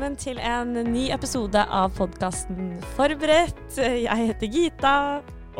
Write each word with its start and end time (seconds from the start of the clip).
velkommen 0.00 0.16
til 0.16 0.38
en 0.40 0.70
ny 0.94 1.10
episode 1.12 1.60
av 1.60 1.90
podkasten 1.92 2.70
Forberedt. 2.94 3.74
Jeg 3.76 4.30
heter 4.30 4.48
Gita. 4.48 4.92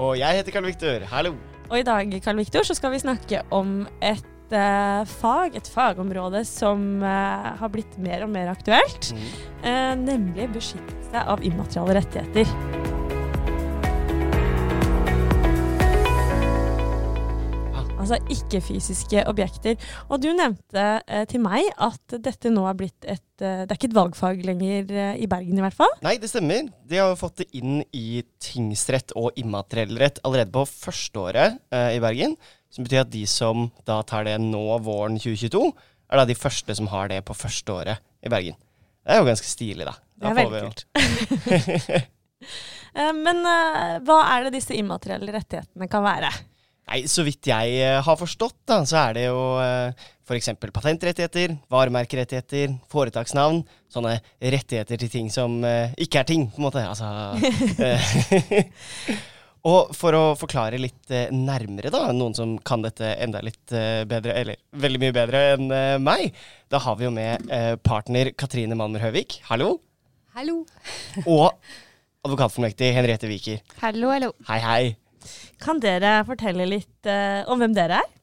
Og 0.00 0.14
jeg 0.16 0.38
heter 0.38 0.54
Karl 0.54 0.64
Viktor. 0.64 1.04
Hallo. 1.10 1.34
Og 1.68 1.74
i 1.76 1.84
dag 1.84 2.14
Karl 2.24 2.40
Viktor, 2.40 2.64
så 2.64 2.72
skal 2.78 2.94
vi 2.94 3.02
snakke 3.02 3.42
om 3.52 3.82
et 4.00 4.54
uh, 4.56 5.04
fag, 5.04 5.58
et 5.60 5.68
fagområde 5.68 6.40
som 6.48 7.02
uh, 7.04 7.52
har 7.60 7.74
blitt 7.74 7.98
mer 8.00 8.24
og 8.24 8.32
mer 8.32 8.48
aktuelt. 8.54 9.10
Mm. 9.12 9.28
Uh, 9.60 9.92
nemlig 10.06 10.48
beskyttelse 10.56 11.26
av 11.34 11.44
immateriale 11.44 12.00
rettigheter. 12.00 12.89
Altså 18.10 18.34
ikke-fysiske 18.34 19.22
objekter. 19.30 19.76
Og 20.10 20.18
du 20.18 20.32
nevnte 20.34 20.84
eh, 21.06 21.22
til 21.30 21.44
meg 21.44 21.68
at 21.78 22.16
dette 22.18 22.50
nå 22.50 22.64
er 22.66 22.74
blitt 22.74 23.06
et 23.06 23.22
eh, 23.44 23.60
Det 23.62 23.70
er 23.70 23.76
ikke 23.76 23.90
et 23.92 23.94
valgfag 23.94 24.40
lenger 24.48 24.90
eh, 24.90 25.20
i 25.22 25.28
Bergen, 25.30 25.60
i 25.60 25.62
hvert 25.62 25.76
fall? 25.78 25.92
Nei, 26.02 26.16
det 26.18 26.32
stemmer. 26.32 26.66
De 26.90 26.98
har 26.98 27.14
fått 27.20 27.44
det 27.44 27.46
inn 27.60 27.84
i 27.94 28.24
tingsrett 28.42 29.14
og 29.14 29.38
immateriell 29.38 29.94
rett 30.00 30.18
allerede 30.26 30.50
på 30.56 30.66
førsteåret 30.66 31.60
eh, 31.70 31.92
i 32.00 32.02
Bergen. 32.02 32.34
Som 32.74 32.88
betyr 32.88 33.04
at 33.04 33.14
de 33.14 33.22
som 33.30 33.68
da 33.86 34.00
tar 34.02 34.26
det 34.26 34.34
nå 34.42 34.64
våren 34.82 35.20
2022, 35.20 35.62
er 36.10 36.18
da 36.18 36.26
de 36.26 36.38
første 36.38 36.74
som 36.80 36.90
har 36.90 37.14
det 37.14 37.22
på 37.30 37.38
førsteåret 37.38 38.02
i 38.26 38.32
Bergen. 38.32 38.58
Det 39.06 39.14
er 39.14 39.22
jo 39.22 39.30
ganske 39.30 39.54
stilig, 39.54 39.86
da. 39.86 39.94
da 40.18 40.34
det 40.34 40.34
er 40.34 40.50
veldig 40.50 40.66
kult. 40.66 42.10
Eh, 42.90 43.12
men 43.14 43.44
uh, 43.46 44.00
hva 44.02 44.16
er 44.32 44.48
det 44.48 44.56
disse 44.56 44.74
immaterielle 44.74 45.30
rettighetene 45.30 45.86
kan 45.86 46.02
være? 46.02 46.30
Nei, 46.90 47.04
Så 47.06 47.22
vidt 47.22 47.46
jeg 47.46 47.76
uh, 47.84 48.00
har 48.02 48.16
forstått, 48.18 48.56
da, 48.66 48.80
så 48.88 48.96
er 49.04 49.12
det 49.14 49.28
jo 49.28 49.38
uh, 49.62 49.94
f.eks. 50.26 50.48
patentrettigheter, 50.74 51.54
varemerkerettigheter, 51.70 52.72
foretaksnavn. 52.90 53.62
Sånne 53.90 54.16
rettigheter 54.42 54.98
til 54.98 55.10
ting 55.12 55.28
som 55.30 55.62
uh, 55.62 55.94
ikke 56.02 56.18
er 56.22 56.26
ting, 56.26 56.48
på 56.50 56.58
en 56.58 56.66
måte. 56.66 56.82
Altså 56.82 57.06
Og 59.70 59.92
for 59.94 60.16
å 60.16 60.34
forklare 60.40 60.80
litt 60.80 61.12
nærmere, 61.36 61.92
da, 61.94 62.10
noen 62.16 62.34
som 62.34 62.56
kan 62.64 62.82
dette 62.82 63.12
enda 63.20 63.42
litt 63.44 63.68
bedre, 64.08 64.32
eller 64.40 64.56
veldig 64.72 65.00
mye 65.02 65.12
bedre 65.12 65.42
enn 65.50 65.66
meg, 66.00 66.32
da 66.72 66.80
har 66.80 66.96
vi 66.96 67.04
jo 67.04 67.10
med 67.12 67.44
partner 67.84 68.32
Katrine 68.40 68.72
Malmer 68.80 69.04
Høvik. 69.04 69.36
Hallo. 69.50 69.74
Hallo. 70.32 70.64
og 71.26 71.60
advokatformektig 72.24 72.94
Henriette 72.96 73.28
Wiker. 73.28 73.60
Hallo, 73.84 74.08
hallo. 74.16 74.32
Hei, 74.48 74.60
hei. 74.64 75.09
Kan 75.62 75.82
dere 75.82 76.20
fortelle 76.28 76.68
litt 76.68 77.08
uh, 77.08 77.46
om 77.50 77.60
hvem 77.60 77.76
dere 77.76 78.00
er? 78.00 78.16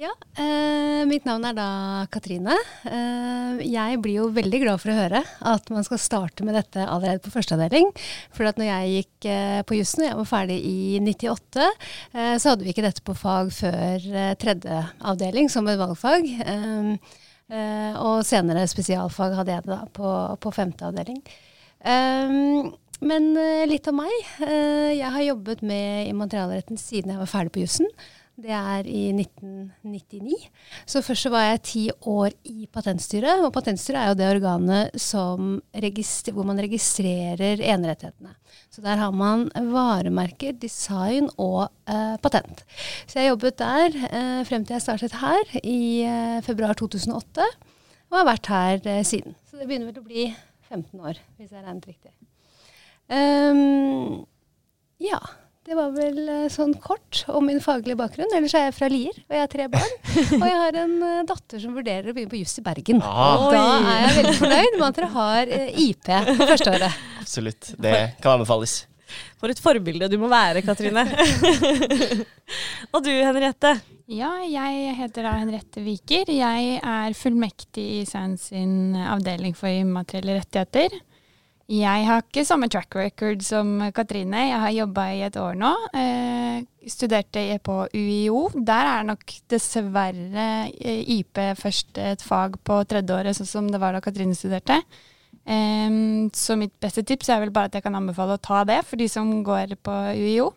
Ja, 0.00 0.14
eh, 0.40 1.02
mitt 1.04 1.26
navn 1.28 1.42
er 1.44 1.52
da 1.52 1.64
Katrine. 2.08 2.54
Eh, 2.88 3.58
jeg 3.68 3.98
blir 4.00 4.14
jo 4.22 4.28
veldig 4.32 4.60
glad 4.62 4.80
for 4.80 4.94
å 4.94 4.96
høre 4.96 5.20
at 5.50 5.68
man 5.68 5.84
skal 5.84 6.00
starte 6.00 6.46
med 6.46 6.56
dette 6.56 6.86
allerede 6.86 7.20
på 7.20 7.32
førsteavdeling. 7.34 7.90
For 8.32 8.48
at 8.48 8.56
når 8.56 8.70
jeg 8.70 8.94
gikk 8.94 9.28
eh, 9.28 9.58
på 9.68 9.76
jussen, 9.76 10.06
jeg 10.06 10.16
var 10.16 10.30
ferdig 10.30 10.56
i 10.64 11.02
98, 11.04 11.68
eh, 12.14 12.32
så 12.40 12.54
hadde 12.54 12.64
vi 12.64 12.72
ikke 12.72 12.86
dette 12.86 13.04
på 13.04 13.12
fag 13.12 13.52
før 13.52 14.08
eh, 14.08 14.32
tredje 14.40 14.80
avdeling 15.12 15.52
som 15.52 15.68
et 15.68 15.76
valgfag. 15.82 16.32
Eh, 16.48 18.00
og 18.00 18.24
senere 18.24 18.64
spesialfag 18.72 19.36
hadde 19.36 19.52
jeg 19.52 19.68
det 19.68 19.74
da 19.74 19.82
på, 20.00 20.14
på 20.40 20.54
femte 20.54 20.88
avdeling. 20.88 21.20
Um, 21.84 22.72
men 23.00 23.32
uh, 23.36 23.66
litt 23.68 23.88
om 23.90 24.00
meg. 24.02 24.14
Uh, 24.42 24.92
jeg 24.92 25.10
har 25.16 25.28
jobbet 25.30 25.62
med 25.66 26.08
immaterialretten 26.10 26.80
siden 26.80 27.14
jeg 27.14 27.20
var 27.22 27.30
ferdig 27.30 27.54
på 27.54 27.62
jussen. 27.64 27.88
Det 28.40 28.52
er 28.56 28.86
i 28.88 29.10
1999. 29.12 30.36
Så 30.88 31.02
først 31.04 31.26
så 31.26 31.32
var 31.32 31.42
jeg 31.44 31.62
ti 31.68 31.82
år 32.08 32.32
i 32.48 32.64
Patentstyret. 32.72 33.42
Og 33.44 33.52
Patentstyret 33.52 34.00
er 34.00 34.08
jo 34.08 34.16
det 34.16 34.30
organet 34.30 34.96
hvor 36.32 36.48
man 36.48 36.62
registrerer 36.64 37.60
enerettighetene. 37.60 38.32
Så 38.72 38.80
der 38.80 38.96
har 38.96 39.12
man 39.12 39.50
varemerker, 39.52 40.56
design 40.56 41.28
og 41.36 41.68
eh, 41.84 42.16
patent. 42.22 42.64
Så 43.04 43.20
jeg 43.20 43.34
jobbet 43.34 43.60
der 43.60 44.00
frem 44.48 44.64
til 44.64 44.78
jeg 44.78 44.86
startet 44.86 45.20
her 45.20 45.52
i 45.60 46.08
februar 46.46 46.72
2008. 46.80 47.44
Og 48.08 48.22
har 48.22 48.30
vært 48.30 48.54
her 48.54 49.04
siden. 49.04 49.36
Så 49.50 49.60
det 49.60 49.68
begynner 49.68 49.92
vel 49.92 50.00
å 50.00 50.08
bli 50.08 50.30
15 50.70 50.96
år, 50.96 51.20
hvis 51.36 51.52
jeg 51.52 51.60
regnet 51.60 51.92
riktig. 51.92 52.14
Um, 53.10 54.24
ja. 55.02 55.20
Det 55.70 55.76
var 55.76 55.90
vel 55.92 56.16
uh, 56.24 56.46
sånn 56.50 56.72
kort 56.82 57.20
om 57.30 57.44
min 57.46 57.60
faglige 57.62 57.98
bakgrunn. 58.00 58.30
Ellers 58.34 58.54
er 58.58 58.64
jeg 58.68 58.74
fra 58.74 58.88
Lier, 58.90 59.14
og 59.28 59.34
jeg 59.36 59.42
har 59.44 59.50
tre 59.52 59.66
barn. 59.70 59.92
og 60.40 60.46
jeg 60.48 60.56
har 60.62 60.78
en 60.80 60.94
uh, 61.04 61.20
datter 61.28 61.62
som 61.62 61.76
vurderer 61.76 62.10
å 62.10 62.14
begynne 62.16 62.32
på 62.32 62.40
juss 62.40 62.56
i 62.58 62.64
Bergen. 62.66 63.02
Ah. 63.04 63.34
Og 63.36 63.54
da 63.54 63.64
er 63.78 64.00
jeg 64.06 64.16
veldig 64.16 64.36
fornøyd 64.40 64.78
med 64.78 64.86
at 64.88 64.98
dere 64.98 65.10
har 65.14 65.52
uh, 65.52 65.82
IP 65.84 66.08
på 66.08 66.48
førsteåret. 66.54 67.04
Absolutt. 67.20 67.74
Det 67.78 67.94
kan 68.18 68.38
anbefales. 68.38 68.80
For 69.38 69.52
et 69.52 69.60
forbilde 69.62 70.08
du 70.10 70.16
må 70.22 70.30
være, 70.30 70.64
Katrine. 70.64 71.04
og 72.94 73.04
du, 73.04 73.10
Henriette? 73.12 73.76
Ja, 74.10 74.32
jeg 74.42 74.96
heter 74.98 75.28
da 75.28 75.36
Henriette 75.38 75.84
Viker. 75.84 76.30
Jeg 76.34 76.80
er 76.80 77.14
fullmektig 77.14 77.86
i 78.00 78.02
SAN 78.08 78.34
sin 78.40 78.96
avdeling 78.98 79.54
for 79.58 79.70
immaterielle 79.70 80.40
rettigheter. 80.40 80.98
Jeg 81.70 82.02
har 82.02 82.24
ikke 82.24 82.42
samme 82.42 82.66
track 82.66 82.96
record 82.98 83.44
som 83.46 83.76
Katrine. 83.94 84.40
Jeg 84.48 84.58
har 84.58 84.72
jobba 84.74 85.04
i 85.14 85.20
et 85.22 85.36
år 85.38 85.54
nå. 85.54 85.70
Eh, 85.94 86.64
studerte 86.90 87.44
på 87.62 87.76
UiO. 87.94 88.48
Der 88.54 88.88
er 88.90 89.06
nok 89.06 89.22
dessverre 89.52 90.48
eh, 90.66 91.04
IP 91.20 91.38
først 91.60 92.00
et 92.02 92.24
fag 92.26 92.58
på 92.66 92.80
tredjeåret, 92.90 93.38
sånn 93.38 93.52
som 93.52 93.70
det 93.70 93.78
var 93.78 93.94
da 93.94 94.02
Katrine 94.02 94.34
studerte. 94.34 94.80
Eh, 95.46 95.94
så 96.34 96.58
mitt 96.58 96.74
beste 96.82 97.06
tips 97.06 97.30
er 97.30 97.44
vel 97.44 97.54
bare 97.54 97.70
at 97.70 97.78
jeg 97.78 97.86
kan 97.86 98.00
anbefale 98.00 98.34
å 98.34 98.42
ta 98.42 98.64
det 98.66 98.82
for 98.88 98.98
de 98.98 99.06
som 99.12 99.30
går 99.46 99.78
på 99.78 100.00
UiO. 100.18 100.50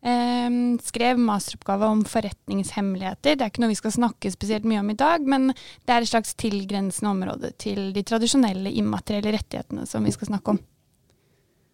Um, 0.00 0.78
skrev 0.80 1.18
masteroppgave 1.20 1.84
om 1.92 1.98
forretningshemmeligheter. 2.08 3.34
Det 3.36 3.44
er 3.44 3.50
ikke 3.50 3.60
noe 3.60 3.74
vi 3.74 3.76
skal 3.76 3.92
snakke 3.92 4.30
spesielt 4.32 4.64
mye 4.64 4.80
om 4.80 4.88
i 4.88 4.96
dag, 4.96 5.26
men 5.28 5.50
det 5.52 5.92
er 5.92 6.06
et 6.06 6.08
slags 6.08 6.32
tilgrensende 6.40 7.10
område 7.12 7.50
til 7.60 7.90
de 7.92 8.04
tradisjonelle 8.08 8.72
immaterielle 8.80 9.34
rettighetene 9.36 9.84
som 9.88 10.06
vi 10.06 10.14
skal 10.14 10.30
snakke 10.30 10.54
om. 10.54 10.60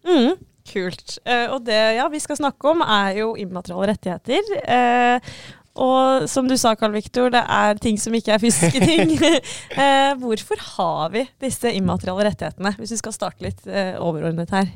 Mm, 0.07 0.33
kult. 0.67 1.15
Uh, 1.23 1.53
og 1.55 1.61
det 1.69 1.77
ja, 1.97 2.07
vi 2.11 2.19
skal 2.19 2.39
snakke 2.39 2.73
om, 2.73 2.83
er 2.83 3.21
jo 3.21 3.29
immaterielle 3.39 3.93
rettigheter. 3.93 4.51
Uh, 4.67 5.31
og 5.87 6.27
som 6.27 6.49
du 6.49 6.57
sa, 6.59 6.73
Karl 6.75 6.97
Viktor, 6.97 7.29
det 7.31 7.45
er 7.47 7.79
ting 7.79 7.99
som 8.01 8.15
ikke 8.17 8.33
er 8.35 8.43
fysiske 8.43 8.81
ting. 8.83 9.13
uh, 9.15 10.17
hvorfor 10.23 10.59
har 10.73 11.15
vi 11.15 11.23
disse 11.39 11.71
immaterielle 11.79 12.27
rettighetene, 12.27 12.75
hvis 12.75 12.97
vi 12.97 12.99
skal 13.05 13.15
starte 13.15 13.47
litt 13.47 13.63
overordnet 14.03 14.51
her? 14.51 14.67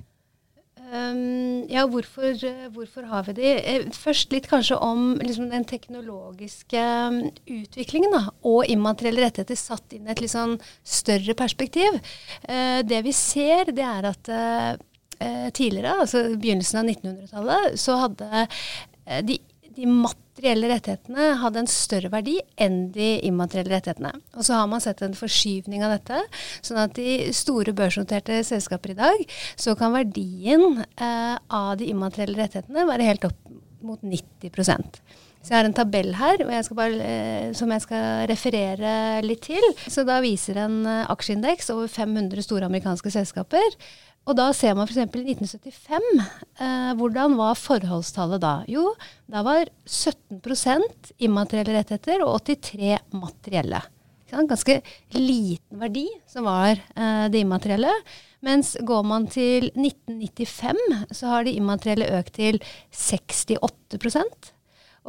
Um, 0.92 1.64
ja, 1.72 1.86
hvorfor, 1.88 2.36
hvorfor, 2.76 3.06
har 3.08 3.24
vi 3.30 3.36
de? 3.38 3.52
Eh, 3.64 3.86
først 3.96 4.34
litt 4.36 4.50
kanskje 4.52 4.76
om 4.84 5.14
liksom, 5.24 5.48
den 5.54 5.64
teknologiske 5.64 6.82
um, 7.08 7.22
utviklingen 7.48 8.12
da, 8.12 8.26
og 8.44 8.68
immaterielle 8.68 9.24
rettigheter 9.24 9.56
satt 9.56 9.96
inn 9.96 10.10
i 10.10 10.12
et 10.12 10.20
litt 10.20 10.34
sånn 10.34 10.58
større 10.84 11.36
perspektiv. 11.40 11.96
Uh, 12.44 12.82
det 12.84 13.00
vi 13.08 13.16
ser, 13.16 13.72
det 13.72 13.88
er 13.88 14.10
at 14.12 14.34
uh, 14.36 14.74
tidligere, 15.56 15.96
altså 16.04 16.26
begynnelsen 16.34 16.82
av 16.82 16.92
1900-tallet, 16.92 17.80
så 17.80 17.98
hadde 18.02 18.46
de, 19.30 19.38
de 19.78 19.88
materielle 20.42 20.72
rettighetene 20.72 21.26
hadde 21.38 21.62
en 21.62 21.68
større 21.70 22.10
verdi 22.10 22.40
enn 22.58 22.90
de 22.96 23.20
immaterielle 23.28 23.76
rettighetene. 23.76 24.12
Og 24.34 24.46
så 24.48 24.58
har 24.58 24.70
man 24.72 24.82
sett 24.82 25.04
en 25.06 25.14
forskyvning 25.14 25.84
av 25.86 25.94
dette. 25.94 26.22
Sånn 26.66 26.80
at 26.82 26.98
i 26.98 27.30
store 27.36 27.76
børsnoterte 27.78 28.42
selskaper 28.48 28.96
i 28.96 28.98
dag, 28.98 29.26
så 29.56 29.76
kan 29.78 29.94
verdien 29.94 30.82
eh, 30.82 31.38
av 31.38 31.76
de 31.78 31.92
immaterielle 31.94 32.42
rettighetene 32.42 32.88
være 32.90 33.06
helt 33.06 33.30
opp 33.30 33.52
mot 33.86 34.02
90 34.02 34.50
så 35.42 35.54
jeg 35.56 35.58
har 35.58 35.68
en 35.68 35.76
tabell 35.76 36.14
her 36.20 36.44
jeg 36.44 36.78
bare, 36.78 36.98
eh, 37.02 37.50
som 37.58 37.72
jeg 37.74 37.82
skal 37.82 38.28
referere 38.30 38.94
litt 39.26 39.42
til. 39.48 39.66
Så 39.90 40.06
da 40.06 40.20
viser 40.22 40.60
en 40.62 40.84
eh, 40.86 41.10
aksjeindeks 41.10 41.72
over 41.74 41.90
500 41.90 42.46
store 42.46 42.70
amerikanske 42.70 43.14
selskaper. 43.14 43.78
Og 44.30 44.38
da 44.38 44.52
ser 44.54 44.76
man 44.78 44.86
f.eks. 44.86 45.02
i 45.02 45.34
1975. 45.34 46.06
Eh, 46.62 46.92
hvordan 47.00 47.40
var 47.40 47.58
forholdstallet 47.58 48.44
da? 48.44 48.54
Jo, 48.70 48.92
da 49.32 49.42
var 49.46 49.72
17% 49.90 51.16
immaterielle 51.26 51.80
rettigheter 51.80 52.22
og 52.28 52.38
83 52.46 53.00
materielle. 53.18 53.82
Ganske 54.32 54.78
liten 55.18 55.82
verdi 55.82 56.06
som 56.30 56.46
var 56.48 56.78
eh, 56.78 57.26
det 57.34 57.42
immaterielle. 57.42 57.92
Mens 58.46 58.76
går 58.78 59.04
man 59.06 59.28
til 59.30 59.68
1995, 59.74 60.80
så 61.18 61.34
har 61.34 61.46
de 61.46 61.58
immaterielle 61.58 62.14
økt 62.22 62.38
til 62.38 62.62
68 62.94 64.54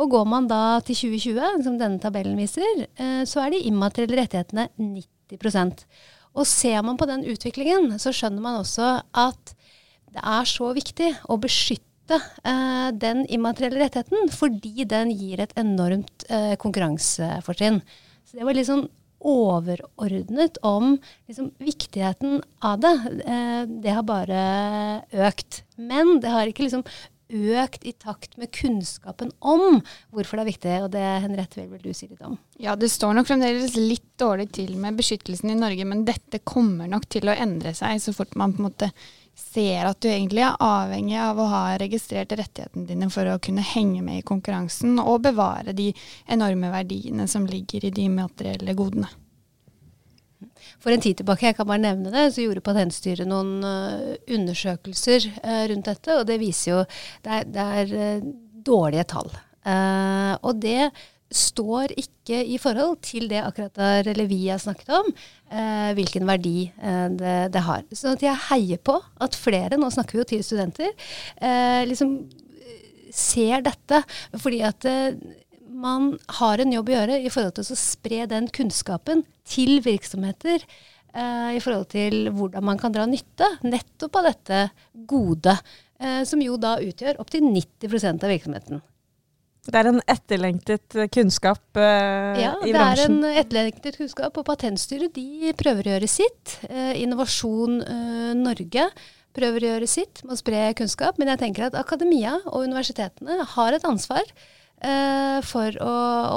Og 0.00 0.08
går 0.14 0.24
man 0.28 0.48
da 0.48 0.80
til 0.86 0.96
2020, 0.96 1.62
som 1.66 1.76
denne 1.80 2.00
tabellen 2.00 2.38
viser, 2.40 2.86
eh, 2.96 3.22
så 3.28 3.44
er 3.44 3.52
de 3.52 3.64
immaterielle 3.68 4.22
rettighetene 4.22 4.70
90% 4.78 5.84
og 6.32 6.48
ser 6.48 6.80
man 6.84 6.98
på 7.00 7.08
den 7.08 7.24
utviklingen, 7.28 7.92
så 8.00 8.12
skjønner 8.14 8.44
man 8.44 8.60
også 8.62 8.94
at 9.12 9.54
det 10.12 10.22
er 10.22 10.48
så 10.48 10.70
viktig 10.76 11.10
å 11.32 11.38
beskytte 11.40 12.18
eh, 12.18 12.88
den 12.96 13.24
immaterielle 13.32 13.84
rettigheten, 13.84 14.32
fordi 14.32 14.86
den 14.88 15.12
gir 15.12 15.44
et 15.44 15.54
enormt 15.60 16.26
eh, 16.32 16.54
konkurransefortrinn. 16.60 17.80
Så 18.24 18.38
det 18.38 18.48
var 18.48 18.56
litt 18.56 18.68
sånn 18.68 18.86
overordnet 19.22 20.56
om 20.66 20.96
liksom, 21.28 21.52
viktigheten 21.62 22.40
av 22.64 22.80
det. 22.82 22.94
Det 23.84 23.92
har 23.94 24.02
bare 24.02 24.40
økt. 25.28 25.60
Men 25.78 26.16
det 26.24 26.32
har 26.32 26.50
ikke 26.50 26.66
liksom 26.66 26.82
økt 27.32 27.86
i 27.88 27.94
takt 27.96 28.36
med 28.40 28.52
kunnskapen 28.54 29.32
om 29.40 29.80
hvorfor 30.12 30.38
det 30.38 30.44
er 30.44 30.50
viktig. 30.50 30.76
Og 30.84 30.90
det 30.94 31.04
Henriette, 31.24 31.66
vil 31.70 31.82
du 31.82 31.92
si 31.96 32.10
litt 32.10 32.22
om? 32.26 32.36
Ja, 32.62 32.76
det 32.76 32.92
står 32.92 33.16
nok 33.16 33.30
fremdeles 33.30 33.76
litt 33.78 34.06
dårlig 34.20 34.50
til 34.58 34.76
med 34.80 34.98
beskyttelsen 35.00 35.54
i 35.54 35.58
Norge, 35.58 35.86
men 35.88 36.06
dette 36.08 36.42
kommer 36.44 36.90
nok 36.90 37.08
til 37.12 37.28
å 37.28 37.36
endre 37.36 37.74
seg 37.76 38.00
så 38.02 38.14
fort 38.16 38.36
man 38.38 38.54
på 38.54 38.62
en 38.62 38.70
måte 38.70 38.92
ser 39.34 39.86
at 39.88 40.00
du 40.04 40.10
egentlig 40.10 40.44
er 40.44 40.60
avhengig 40.60 41.16
av 41.20 41.40
å 41.40 41.48
ha 41.48 41.62
registrert 41.80 42.34
rettighetene 42.36 42.86
dine 42.88 43.08
for 43.12 43.28
å 43.28 43.40
kunne 43.42 43.64
henge 43.64 44.02
med 44.04 44.20
i 44.20 44.26
konkurransen 44.28 45.00
og 45.00 45.22
bevare 45.24 45.74
de 45.76 45.90
enorme 46.30 46.70
verdiene 46.72 47.26
som 47.28 47.48
ligger 47.48 47.88
i 47.88 47.94
de 47.94 48.08
materielle 48.12 48.76
godene. 48.76 49.08
For 50.82 50.90
en 50.90 51.02
tid 51.02 51.20
tilbake, 51.20 51.46
jeg 51.46 51.58
kan 51.58 51.68
bare 51.68 51.82
nevne 51.82 52.10
det, 52.10 52.26
så 52.34 52.44
gjorde 52.44 52.64
Patentstyret 52.64 53.28
noen 53.30 53.62
uh, 53.62 54.12
undersøkelser 54.34 55.28
uh, 55.38 55.64
rundt 55.70 55.88
dette, 55.88 56.18
og 56.18 56.26
det 56.28 56.40
viser 56.42 56.72
jo 56.72 56.82
det 57.22 57.38
er, 57.38 57.48
det 57.54 57.66
er 57.80 57.96
uh, 57.96 58.28
dårlige 58.66 59.08
tall. 59.10 59.30
og 60.42 60.58
det 60.62 60.90
står 61.32 61.94
ikke 61.98 62.38
i 62.44 62.58
forhold 62.62 62.96
til 63.02 63.28
det 63.30 63.40
akkurat 63.42 63.74
der 63.74 64.10
Levi 64.14 64.48
har 64.48 64.60
snakket 64.62 64.90
om, 64.94 65.08
hvilken 65.96 66.26
verdi 66.28 66.70
det, 67.18 67.34
det, 67.54 67.62
har. 67.66 67.82
Så 67.90 68.14
jeg 68.20 68.38
heier 68.50 68.78
på 68.78 69.00
at 69.18 69.34
flere, 69.34 69.78
nå 69.78 69.90
snakker 69.90 70.18
vi 70.18 70.22
jo 70.22 70.28
til 70.30 70.44
studenter, 70.46 70.92
liksom 71.88 72.14
ser 73.10 73.66
dette. 73.66 74.02
Fordi 74.38 74.60
at 74.66 74.86
man 75.82 76.14
har 76.38 76.62
en 76.62 76.72
jobb 76.74 76.90
å 76.90 76.96
gjøre 76.96 77.18
i 77.22 77.30
forhold 77.32 77.56
til 77.58 77.74
å 77.74 77.78
spre 77.78 78.24
den 78.30 78.48
kunnskapen 78.54 79.24
til 79.48 79.80
virksomheter. 79.84 80.64
Uh, 81.12 81.52
I 81.52 81.60
forhold 81.60 81.90
til 81.92 82.30
hvordan 82.32 82.64
man 82.64 82.78
kan 82.80 82.94
dra 82.94 83.04
nytte 83.08 83.48
nettopp 83.66 84.16
av 84.20 84.30
dette 84.30 84.62
gode, 85.08 85.56
uh, 86.00 86.22
som 86.28 86.40
jo 86.40 86.56
da 86.60 86.78
utgjør 86.80 87.20
opptil 87.20 87.44
90% 87.50 88.24
av 88.24 88.32
virksomheten. 88.32 88.80
Det 89.62 89.78
er 89.78 89.86
en 89.92 90.00
etterlengtet 90.10 90.96
kunnskap 91.14 91.78
eh, 91.78 92.40
ja, 92.42 92.56
i 92.66 92.72
bransjen? 92.74 92.74
Ja, 92.74 92.88
det 92.88 92.96
er 92.98 93.02
en 93.04 93.42
etterlengtet 93.44 93.98
kunnskap. 94.00 94.40
Og 94.40 94.46
Patentstyret 94.48 95.12
de 95.14 95.52
prøver 95.54 95.86
å 95.86 95.92
gjøre 95.92 96.08
sitt. 96.10 96.56
Innovasjon 96.98 97.76
Norge 98.40 98.88
prøver 99.38 99.62
å 99.62 99.70
gjøre 99.76 99.90
sitt 99.92 100.24
med 100.24 100.34
å 100.34 100.40
spre 100.40 100.64
kunnskap. 100.80 101.20
Men 101.22 101.30
jeg 101.30 101.44
tenker 101.44 101.68
at 101.68 101.78
akademia 101.78 102.40
og 102.42 102.66
universitetene 102.66 103.38
har 103.52 103.78
et 103.78 103.86
ansvar 103.86 104.34
Eh, 104.34 104.61
for 105.46 105.76
å 105.82 105.92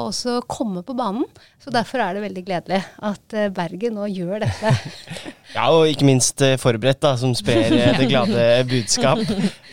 også 0.06 0.40
komme 0.50 0.84
på 0.86 0.94
banen. 0.98 1.26
Så 1.66 1.72
derfor 1.74 2.02
er 2.04 2.14
det 2.14 2.22
veldig 2.22 2.44
gledelig 2.46 2.78
at 3.10 3.34
eh, 3.34 3.50
Bergen 3.54 3.96
nå 3.98 4.06
gjør 4.12 4.44
dette. 4.44 4.74
ja, 5.56 5.66
og 5.74 5.90
ikke 5.90 6.06
minst 6.06 6.44
eh, 6.46 6.60
forberedt, 6.62 7.02
da, 7.02 7.16
som 7.18 7.34
sprer 7.38 7.74
det 7.98 8.06
glade 8.12 8.44
budskap. 8.72 9.24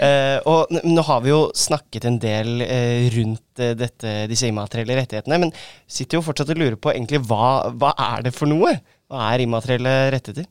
Eh, 0.00 0.38
og 0.48 0.72
nå 0.86 1.04
har 1.04 1.20
vi 1.24 1.34
jo 1.34 1.42
snakket 1.52 2.08
en 2.08 2.16
del 2.22 2.64
eh, 2.64 3.10
rundt 3.12 3.44
dette, 3.52 4.14
disse 4.30 4.48
immaterielle 4.48 4.96
rettighetene, 5.02 5.42
men 5.42 5.52
sitter 5.84 6.16
jo 6.16 6.24
fortsatt 6.24 6.54
og 6.54 6.62
lurer 6.62 6.78
på 6.80 6.94
egentlig 6.94 7.20
hva, 7.28 7.68
hva 7.76 7.92
er 8.00 8.24
det 8.24 8.32
for 8.32 8.48
noe? 8.48 8.72
Hva 9.12 9.28
er 9.34 9.44
immaterielle 9.44 9.96
rettigheter? 10.14 10.48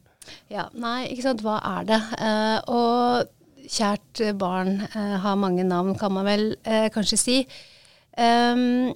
Ja, 0.54 0.68
nei, 0.78 1.08
ikke 1.10 1.26
sant, 1.26 1.42
hva 1.42 1.58
er 1.72 1.90
det? 1.90 2.02
Eh, 2.22 2.58
og 2.70 3.66
kjært 3.72 4.22
barn 4.38 4.84
har 4.94 5.38
mange 5.40 5.66
navn, 5.66 5.96
kan 5.98 6.14
man 6.14 6.28
vel 6.28 6.50
kanskje 6.94 7.18
si. 7.18 7.36
Um, 8.18 8.92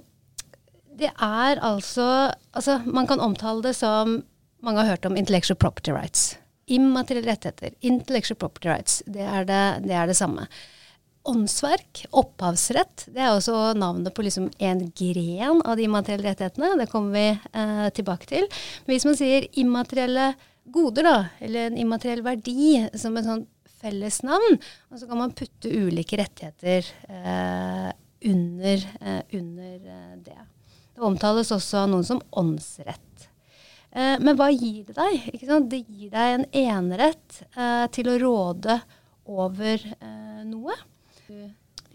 det 0.95 1.12
er 1.12 1.59
altså 1.63 2.31
Altså, 2.56 2.79
man 2.85 3.07
kan 3.07 3.19
omtale 3.19 3.63
det 3.63 3.75
som 3.75 4.21
mange 4.63 4.81
har 4.81 4.95
hørt 4.95 5.06
om 5.06 5.17
intellectual 5.19 5.57
property 5.59 5.91
rights. 5.91 6.38
Immaterielle 6.65 7.29
rettigheter. 7.29 7.75
Intellectual 7.85 8.39
property 8.39 8.69
rights. 8.71 9.03
Det 9.06 9.21
er 9.21 9.45
det, 9.45 9.63
det 9.85 9.94
er 9.94 10.07
det, 10.09 10.15
samme. 10.17 10.47
Åndsverk, 11.25 12.06
opphavsrett, 12.13 13.07
det 13.13 13.21
er 13.21 13.33
også 13.33 13.73
navnet 13.77 14.13
på 14.13 14.23
liksom 14.25 14.47
en 14.62 14.81
gren 14.97 15.62
av 15.65 15.77
de 15.77 15.85
immaterielle 15.85 16.29
rettighetene. 16.31 16.71
Det 16.79 16.89
kommer 16.89 17.17
vi 17.17 17.27
eh, 17.33 17.88
tilbake 17.97 18.29
til. 18.29 18.47
Men 18.85 18.95
hvis 18.95 19.07
man 19.09 19.17
sier 19.19 19.47
immaterielle 19.62 20.31
goder, 20.65 21.06
da, 21.06 21.17
eller 21.45 21.69
en 21.69 21.79
immateriell 21.81 22.23
verdi 22.25 22.85
som 22.97 23.17
et 23.17 23.27
sånt 23.27 23.50
fellesnavn, 23.81 24.57
og 24.89 25.01
så 25.01 25.09
kan 25.09 25.19
man 25.19 25.33
putte 25.38 25.69
ulike 25.69 26.17
rettigheter 26.21 26.88
eh, 27.09 27.89
under, 28.25 28.86
eh, 29.01 29.22
under 29.31 29.75
eh, 29.75 30.18
det. 30.18 30.38
Det 30.95 31.01
omtales 31.01 31.51
også 31.51 31.83
av 31.83 31.89
noen 31.92 32.06
som 32.07 32.22
åndsrett. 32.30 33.27
Eh, 33.92 34.16
men 34.19 34.38
hva 34.39 34.50
gir 34.54 34.83
det 34.88 34.95
deg? 34.98 35.42
Det 35.69 35.81
gir 35.83 36.12
deg 36.13 36.36
en 36.36 36.45
enerett 36.51 37.42
til 37.95 38.12
å 38.12 38.19
råde 38.22 38.80
over 39.25 39.81
noe. 40.45 40.75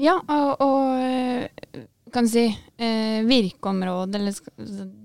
Ja, 0.00 0.16
og, 0.16 0.62
og 0.64 1.86
kan 2.10 2.28
si, 2.28 2.44
eh, 2.76 3.22
virkeområdet, 3.24 4.14
eller 4.14 4.34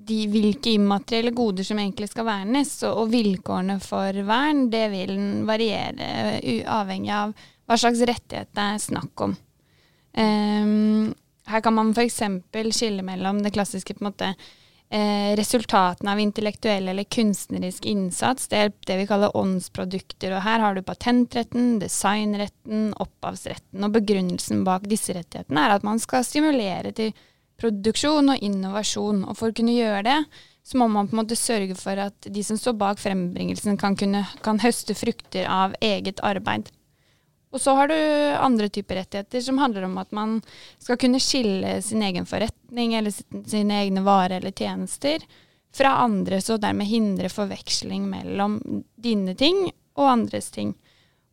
de, 0.05 0.19
hvilke 0.27 0.73
immaterielle 0.73 1.31
goder 1.35 1.63
som 1.63 1.79
egentlig 1.79 2.09
skal 2.09 2.25
vernes, 2.27 2.71
og, 2.83 3.03
og, 3.03 3.11
vilkårene 3.13 3.77
for 3.83 4.21
vern, 4.27 4.65
det 4.73 4.85
vil 4.93 5.15
variere 5.47 6.39
avhengig 6.65 7.13
av 7.13 7.35
hva 7.65 7.77
slags 7.77 8.01
rettighet 8.05 8.51
det 8.55 8.69
er 8.73 8.81
snakk 8.81 9.27
om. 9.27 9.35
Um, 10.15 11.13
her 11.45 11.61
kan 11.61 11.75
man 11.75 11.91
f.eks. 11.93 12.21
skille 12.71 13.03
mellom 13.05 13.43
det 13.43 13.53
klassiske 13.53 13.93
på 13.93 14.03
en 14.03 14.09
måte, 14.09 14.31
eh, 14.89 15.35
resultatene 15.37 16.11
av 16.11 16.19
intellektuell 16.19 16.87
eller 16.87 17.03
kunstnerisk 17.03 17.85
innsats. 17.85 18.47
Det 18.47 18.57
er 18.57 18.73
det 18.87 18.97
vi 19.01 19.07
kaller 19.09 19.35
åndsprodukter. 19.37 20.33
Og 20.35 20.43
her 20.45 20.63
har 20.63 20.75
du 20.75 20.81
patentretten, 20.81 21.77
designretten, 21.79 22.91
opphavsretten. 23.01 23.83
Og 23.83 23.93
begrunnelsen 23.99 24.65
bak 24.65 24.87
disse 24.89 25.13
rettighetene 25.13 25.67
er 25.67 25.77
at 25.77 25.85
man 25.85 26.01
skal 26.01 26.25
stimulere 26.25 26.93
til 26.95 27.13
produksjon 27.61 28.33
og 28.33 28.41
innovasjon. 28.43 29.23
Og 29.29 29.37
for 29.37 29.51
å 29.51 29.57
kunne 29.57 29.75
gjøre 29.77 30.03
det, 30.07 30.19
så 30.65 30.79
må 30.81 30.87
man 30.89 31.07
på 31.07 31.15
en 31.15 31.21
måte 31.21 31.37
sørge 31.37 31.77
for 31.77 31.99
at 32.01 32.25
de 32.25 32.43
som 32.43 32.57
står 32.57 32.73
bak 32.79 33.01
frembringelsen, 33.01 33.77
kan, 33.77 33.95
kunne, 33.95 34.25
kan 34.41 34.59
høste 34.63 34.95
frukter 34.97 35.45
av 35.45 35.77
eget 35.83 36.23
arbeid. 36.25 36.71
Og 37.55 37.61
så 37.63 37.71
har 37.77 37.87
du 37.87 37.95
andre 37.95 38.67
typer 38.67 38.99
rettigheter 38.99 39.43
som 39.45 39.59
handler 39.61 39.87
om 39.87 39.95
at 40.01 40.11
man 40.15 40.41
skal 40.75 40.99
kunne 40.99 41.21
skille 41.23 41.77
sin 41.85 42.03
egen 42.03 42.27
forretning 42.27 42.97
eller 42.99 43.15
sine 43.15 43.77
egne 43.85 44.03
varer 44.03 44.41
eller 44.41 44.51
tjenester 44.51 45.23
fra 45.75 45.93
andres, 46.03 46.49
og 46.51 46.61
dermed 46.63 46.87
hindre 46.87 47.31
forveksling 47.31 48.05
mellom 48.11 48.59
dine 48.99 49.35
ting 49.39 49.69
og 49.95 50.09
andres 50.09 50.51
ting. 50.55 50.73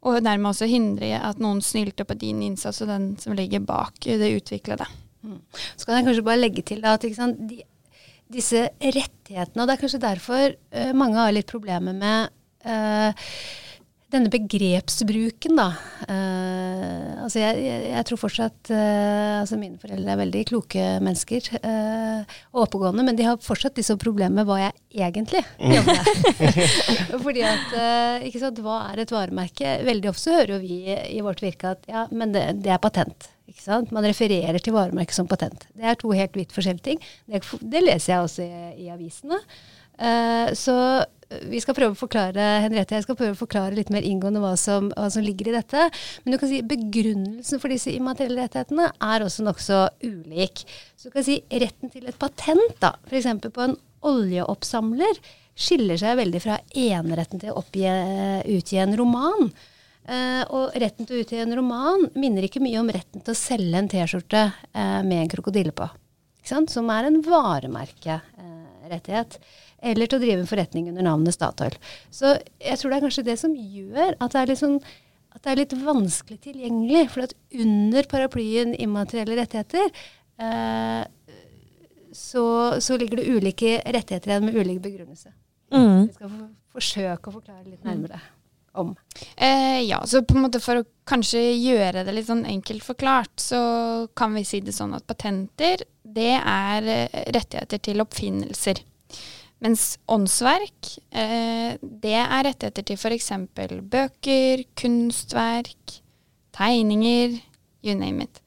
Og 0.02 0.18
dermed 0.22 0.50
også 0.50 0.66
hindre 0.70 1.12
at 1.18 1.42
noen 1.42 1.62
snylter 1.62 2.06
på 2.06 2.16
din 2.18 2.42
innsats 2.42 2.82
og 2.82 2.90
den 2.90 3.12
som 3.22 3.36
ligger 3.38 3.62
bak 3.66 3.98
det 4.06 4.32
utviklede. 4.38 4.86
Mm. 5.22 5.38
Så 5.76 5.86
kan 5.86 5.98
jeg 5.98 6.08
kanskje 6.08 6.26
bare 6.26 6.42
legge 6.42 6.64
til 6.66 6.82
at 6.86 7.06
de, 7.06 7.60
disse 8.32 8.64
rettighetene, 8.78 9.62
og 9.62 9.68
det 9.68 9.76
er 9.76 9.82
kanskje 9.82 10.02
derfor 10.02 10.54
uh, 10.54 10.94
mange 10.98 11.18
har 11.18 11.34
litt 11.34 11.50
problemer 11.50 11.94
med 11.94 12.32
uh, 12.66 13.26
denne 14.12 14.30
begrepsbruken, 14.32 15.56
da. 15.58 15.68
Uh, 16.04 17.24
altså 17.24 17.40
jeg, 17.40 17.60
jeg, 17.64 17.84
jeg, 17.92 18.06
tror 18.08 18.20
fortsatt 18.20 18.70
uh, 18.74 19.40
altså 19.40 19.58
Mine 19.60 19.80
foreldre 19.80 20.12
er 20.12 20.20
veldig 20.20 20.42
kloke 20.50 20.86
mennesker 21.04 21.48
uh, 21.62 22.34
og 22.52 22.66
oppegående, 22.66 23.06
men 23.06 23.18
de 23.18 23.26
har 23.26 23.40
fortsatt 23.42 23.78
disse 23.78 23.96
problemene 24.00 24.42
med 24.42 24.48
hva 24.48 24.58
jeg 24.60 25.06
egentlig 25.06 25.42
mm. 25.56 25.74
jobber 25.76 26.00
med. 26.00 26.64
Fordi 27.26 27.44
at 27.48 27.76
ikke 28.28 28.42
sant, 28.42 28.60
Hva 28.64 28.78
er 28.90 29.02
et 29.02 29.14
varemerke? 29.14 29.76
Veldig 29.86 30.12
ofte 30.12 30.36
hører 30.36 30.56
jo 30.56 30.62
vi 30.62 30.80
i 30.92 31.22
vårt 31.24 31.42
virke 31.44 31.72
at 31.76 31.88
ja, 31.90 32.06
men 32.12 32.34
det, 32.34 32.44
det 32.64 32.74
er 32.74 32.82
patent. 32.82 33.30
Ikke 33.48 33.64
sant? 33.64 33.92
Man 33.94 34.06
refererer 34.06 34.60
til 34.62 34.76
varemerket 34.76 35.16
som 35.16 35.28
patent. 35.30 35.66
Det 35.76 35.88
er 35.88 35.98
to 36.00 36.12
helt 36.16 36.36
vidt 36.38 36.54
forskjellige 36.54 36.86
ting. 36.92 37.02
Det, 37.28 37.42
det 37.60 37.84
leser 37.84 38.14
jeg 38.14 38.28
også 38.28 38.46
i, 38.46 38.86
i 38.86 38.92
avisene. 38.92 39.40
så 40.58 40.76
vi 41.50 41.60
skal 41.62 41.76
prøve 41.76 41.92
å 41.94 41.98
forklare 41.98 42.42
Henriette, 42.64 42.96
jeg 42.98 43.06
skal 43.06 43.18
prøve 43.18 43.34
å 43.36 43.42
forklare 43.42 43.76
litt 43.76 43.90
mer 43.94 44.04
inngående 44.06 44.40
hva 44.42 44.54
som, 44.60 44.82
hva 44.96 45.08
som 45.12 45.22
ligger 45.24 45.46
i 45.50 45.56
dette. 45.56 45.80
Men 46.22 46.30
du 46.34 46.38
kan 46.40 46.50
si 46.50 46.58
begrunnelsen 46.66 47.58
for 47.62 47.68
disse 47.72 47.90
immaterielle 47.94 48.42
rettighetene 48.44 48.86
er 48.92 49.18
også 49.26 49.40
nokså 49.46 49.78
ulik. 50.04 50.56
Så 50.96 51.02
du 51.08 51.12
kan 51.16 51.26
si 51.26 51.36
retten 51.50 51.88
til 51.92 52.04
et 52.10 52.20
patent, 52.20 52.74
da, 52.82 52.90
f.eks. 53.08 53.28
på 53.48 53.66
en 53.66 53.76
oljeoppsamler, 54.08 55.14
skiller 55.58 55.96
seg 56.00 56.18
veldig 56.18 56.40
fra 56.42 56.56
eneretten 56.78 57.38
til 57.42 57.50
å 57.52 57.58
oppgi, 57.60 57.84
utgi 58.56 58.76
en 58.82 58.96
roman. 58.98 59.42
Uh, 60.02 60.42
og 60.50 60.74
retten 60.82 61.06
til 61.06 61.14
å 61.14 61.20
utgi 61.22 61.38
en 61.38 61.54
roman 61.54 62.10
minner 62.18 62.42
ikke 62.48 62.64
mye 62.64 62.80
om 62.80 62.90
retten 62.90 63.22
til 63.22 63.30
å 63.30 63.38
selge 63.38 63.78
en 63.78 63.90
T-skjorte 63.90 64.42
uh, 64.50 65.02
med 65.06 65.18
en 65.20 65.30
krokodille 65.30 65.72
på. 65.76 65.86
Som 66.42 66.90
er 66.90 67.06
en 67.06 67.22
varemerkerettighet. 67.22 69.38
Uh, 69.38 69.42
eller 69.82 70.08
til 70.08 70.20
å 70.20 70.22
drive 70.22 70.44
en 70.44 70.50
forretning 70.50 70.90
under 70.92 71.06
navnet 71.06 71.34
Statoil. 71.36 71.76
Så 72.14 72.36
jeg 72.62 72.78
tror 72.78 72.92
det 72.92 72.98
er 72.98 73.06
kanskje 73.06 73.26
det 73.26 73.38
som 73.40 73.56
gjør 73.56 74.14
at 74.14 74.34
det 74.34 74.42
er 74.42 74.52
litt, 74.52 74.62
sånn, 74.62 74.78
at 75.34 75.42
det 75.42 75.52
er 75.52 75.60
litt 75.62 75.76
vanskelig 75.82 76.38
tilgjengelig. 76.46 77.06
For 77.14 77.26
at 77.26 77.34
under 77.64 78.10
paraplyen 78.10 78.76
immaterielle 78.78 79.38
rettigheter, 79.40 80.04
eh, 80.42 81.00
så, 82.12 82.44
så 82.84 83.00
ligger 83.00 83.22
det 83.22 83.30
ulike 83.32 83.80
rettigheter 83.86 84.34
igjen 84.34 84.46
med 84.46 84.60
ulik 84.60 84.84
begrunnelse. 84.84 85.34
Mm. 85.72 86.06
Vi 86.06 86.14
skal 86.14 86.30
få, 86.30 86.46
forsøke 86.76 87.30
å 87.30 87.36
forklare 87.40 87.66
litt 87.66 87.84
nærmere 87.88 88.20
om. 88.78 88.94
Eh, 89.36 89.82
ja, 89.84 90.06
så 90.06 90.22
på 90.24 90.36
en 90.36 90.46
måte 90.46 90.60
for 90.62 90.80
å 90.80 90.86
kanskje 91.08 91.40
gjøre 91.58 92.04
det 92.06 92.14
litt 92.16 92.28
sånn 92.28 92.44
enkelt 92.48 92.84
forklart, 92.84 93.34
så 93.40 93.60
kan 94.16 94.34
vi 94.36 94.44
si 94.48 94.62
det 94.64 94.74
sånn 94.76 94.94
at 94.96 95.06
patenter, 95.08 95.84
det 96.02 96.34
er 96.38 96.88
eh, 96.88 97.20
rettigheter 97.34 97.82
til 97.82 98.04
oppfinnelser. 98.04 98.82
Mens 99.62 99.98
åndsverk, 100.10 100.88
eh, 101.14 101.76
det 101.80 102.14
er 102.18 102.46
rettigheter 102.48 102.86
til 102.86 102.98
f.eks. 102.98 103.28
bøker, 103.92 104.64
kunstverk, 104.78 105.98
tegninger, 106.56 107.36
you 107.86 107.94
name 107.94 108.26
it. 108.26 108.42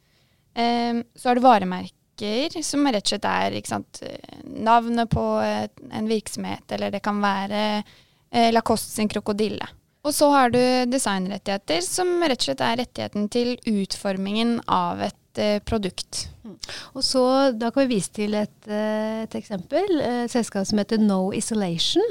Eh, 0.55 0.99
så 1.15 1.31
er 1.31 1.39
det 1.39 1.45
varemerker, 1.45 2.59
som 2.63 2.83
rett 2.87 3.07
og 3.07 3.13
slett 3.13 3.29
er 3.31 3.55
sant, 3.67 4.03
navnet 4.43 5.11
på 5.11 5.23
en 5.39 6.11
virksomhet, 6.11 6.67
eller 6.75 6.91
det 6.91 7.03
kan 7.03 7.23
være 7.23 7.63
eh, 7.79 8.51
Lacoste 8.51 8.91
sin 8.91 9.11
krokodille. 9.11 9.67
Og 10.05 10.13
så 10.13 10.29
har 10.29 10.51
du 10.53 10.59
designrettigheter, 10.91 11.81
som 11.81 12.11
rett 12.21 12.43
og 12.43 12.49
slett 12.49 12.61
er 12.61 12.79
rettigheten 12.83 13.29
til 13.33 13.55
utformingen 13.65 14.59
av 14.69 15.01
et 15.07 15.41
eh, 15.41 15.57
produkt. 15.65 16.27
Og 16.93 17.01
så, 17.03 17.23
Da 17.57 17.71
kan 17.73 17.87
vi 17.87 17.95
vise 17.97 18.13
til 18.13 18.35
et, 18.37 18.67
eh, 18.69 19.23
et 19.23 19.35
eksempel. 19.39 19.97
eh, 20.01 20.23
Et 20.25 20.31
selskap 20.31 20.67
som 20.69 20.77
heter 20.77 21.01
No 21.01 21.31
Isolation. 21.33 22.03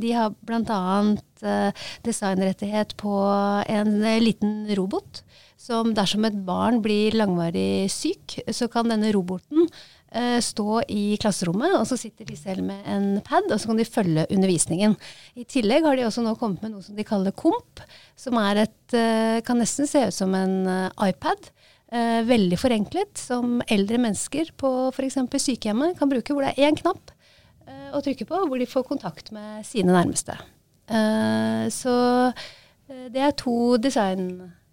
De 0.00 0.12
har 0.16 0.32
bl.a. 0.48 0.80
designrettighet 2.06 2.96
på 2.96 3.12
en 3.68 4.00
liten 4.24 4.74
robot. 4.76 5.22
Som 5.60 5.94
dersom 5.96 6.24
et 6.28 6.36
barn 6.46 6.80
blir 6.84 7.12
langvarig 7.16 7.90
syk, 7.90 8.40
så 8.52 8.68
kan 8.70 8.88
denne 8.88 9.12
roboten 9.12 9.68
stå 10.40 10.80
i 10.88 11.16
klasserommet, 11.20 11.74
og 11.76 11.82
så 11.88 11.96
sitter 11.98 12.24
de 12.28 12.36
selv 12.38 12.62
med 12.64 12.86
en 12.88 13.18
pad, 13.26 13.50
og 13.50 13.58
så 13.60 13.68
kan 13.68 13.80
de 13.80 13.84
følge 13.84 14.26
undervisningen. 14.32 14.94
I 15.36 15.44
tillegg 15.50 15.84
har 15.84 15.98
de 15.98 16.06
også 16.06 16.22
nå 16.24 16.36
kommet 16.40 16.62
med 16.64 16.72
noe 16.72 16.84
som 16.84 16.96
de 16.96 17.04
kaller 17.04 17.34
KOMP, 17.36 17.82
som 18.16 18.38
et 18.40 18.96
eh, 18.96 19.42
kan 19.44 19.60
nesten 19.60 19.88
se 19.90 20.06
ut 20.08 20.16
som 20.16 20.32
en 20.38 20.56
eh, 20.70 21.10
iPad. 21.10 21.50
Eh, 21.92 22.22
veldig 22.26 22.58
forenklet, 22.58 23.12
som 23.18 23.60
eldre 23.70 24.00
mennesker 24.02 24.50
på 24.58 24.72
f.eks. 24.90 25.20
sykehjemmet 25.36 25.98
kan 25.98 26.10
bruke, 26.10 26.34
hvor 26.34 26.46
det 26.46 26.54
er 26.54 26.70
én 26.70 26.78
knapp 26.78 27.12
eh, 27.66 27.90
å 27.94 28.02
trykke 28.02 28.26
på, 28.26 28.42
hvor 28.48 28.58
de 28.58 28.66
får 28.70 28.86
kontakt 28.88 29.30
med 29.34 29.66
sine 29.66 29.94
nærmeste. 29.94 30.38
Eh, 30.86 31.66
så 31.74 31.96
eh, 32.30 33.06
det 33.12 33.22
er 33.22 33.36
to 33.38 33.76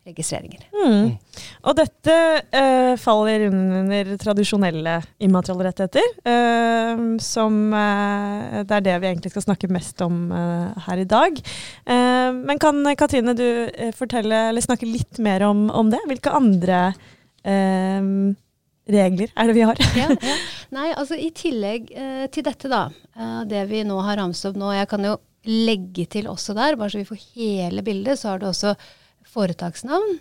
designregistreringer. 0.04 0.66
Mm. 0.74 1.18
Og 1.64 1.76
dette 1.78 2.16
eh, 2.52 2.96
faller 3.00 3.48
under 3.50 4.18
tradisjonelle 4.20 4.98
immaterielle 5.24 5.70
rettigheter, 5.70 6.04
eh, 6.28 7.04
som 7.24 7.74
eh, 7.74 8.64
det 8.64 8.78
er 8.78 8.86
det 8.86 9.00
vi 9.00 9.10
egentlig 9.12 9.32
skal 9.34 9.48
snakke 9.48 9.72
mest 9.72 10.02
om 10.02 10.32
eh, 10.32 10.86
her 10.88 10.98
i 11.04 11.08
dag. 11.08 11.40
Eh, 11.86 12.32
men 12.34 12.60
kan 12.60 12.84
Katrine 13.00 13.36
du 13.38 13.48
fortelle, 13.96 14.50
eller 14.52 14.62
snakke 14.62 14.90
litt 14.90 15.20
mer 15.20 15.44
om, 15.48 15.70
om 15.72 15.92
det? 15.94 16.02
Hvilke 16.08 16.34
andre 16.34 16.94
eh, 17.44 18.02
regler 18.94 19.32
er 19.36 19.48
det 19.48 19.56
vi 19.56 19.68
har? 19.68 19.80
ja, 19.98 20.10
ja. 20.12 20.40
Nei, 20.74 20.90
altså 20.98 21.16
i 21.16 21.30
tillegg 21.36 21.92
eh, 21.94 22.26
til 22.34 22.46
dette, 22.48 22.72
da. 22.72 22.88
eh, 23.16 23.44
det 23.50 23.68
vi 23.70 23.84
nå 23.88 24.00
har 24.04 24.20
ramset 24.20 24.52
opp 24.52 24.60
nå. 24.60 24.74
Jeg 24.76 24.90
kan 24.92 25.06
jo 25.06 25.20
legge 25.44 26.06
til 26.08 26.30
også 26.32 26.56
der, 26.56 26.78
bare 26.80 26.92
så 26.92 27.02
vi 27.02 27.08
får 27.08 27.24
hele 27.36 27.84
bildet, 27.84 28.20
så 28.20 28.32
har 28.32 28.40
du 28.40 28.48
også 28.48 28.72
foretaksnavn 29.34 30.20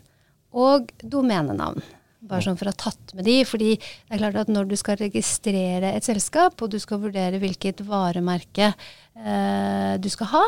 og 0.53 0.93
domenenavn. 1.03 1.83
Bare 2.23 2.45
sånn 2.45 2.59
for 2.59 2.71
å 2.71 2.73
ha 2.75 2.79
tatt 2.79 3.15
med 3.19 3.27
de. 3.27 3.41
fordi 3.49 3.73
det 3.77 4.15
er 4.15 4.21
klart 4.21 4.45
at 4.45 4.53
når 4.53 4.69
du 4.71 4.77
skal 4.79 5.01
registrere 5.01 5.91
et 5.97 6.07
selskap, 6.07 6.61
og 6.63 6.71
du 6.71 6.79
skal 6.79 7.01
vurdere 7.03 7.41
hvilket 7.43 7.83
varemerke 7.87 8.71
eh, 8.71 9.95
du 9.99 10.09
skal 10.13 10.31
ha, 10.37 10.45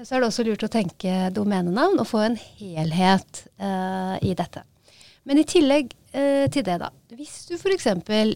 så 0.00 0.16
er 0.16 0.22
det 0.22 0.30
også 0.30 0.46
lurt 0.46 0.64
å 0.64 0.72
tenke 0.72 1.28
domenenavn 1.36 2.00
og 2.00 2.08
få 2.08 2.22
en 2.24 2.38
helhet 2.40 3.44
eh, 3.60 4.16
i 4.30 4.32
dette. 4.38 4.64
Men 5.28 5.42
i 5.42 5.44
tillegg 5.44 5.92
eh, 6.16 6.46
til 6.52 6.64
det, 6.64 6.78
da. 6.80 6.88
Hvis 7.12 7.50
du 7.50 7.58
f.eks. 7.58 7.90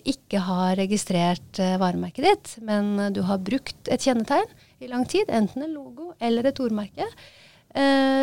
ikke 0.04 0.42
har 0.44 0.76
registrert 0.76 1.62
eh, 1.62 1.78
varemerket 1.80 2.26
ditt, 2.26 2.52
men 2.68 3.14
du 3.16 3.22
har 3.24 3.40
brukt 3.40 3.88
et 3.88 4.04
kjennetegn 4.04 4.50
i 4.84 4.90
lang 4.92 5.08
tid, 5.08 5.30
enten 5.32 5.64
en 5.64 5.72
logo 5.72 6.12
eller 6.20 6.50
et 6.50 6.60
ordmerke, 6.60 7.08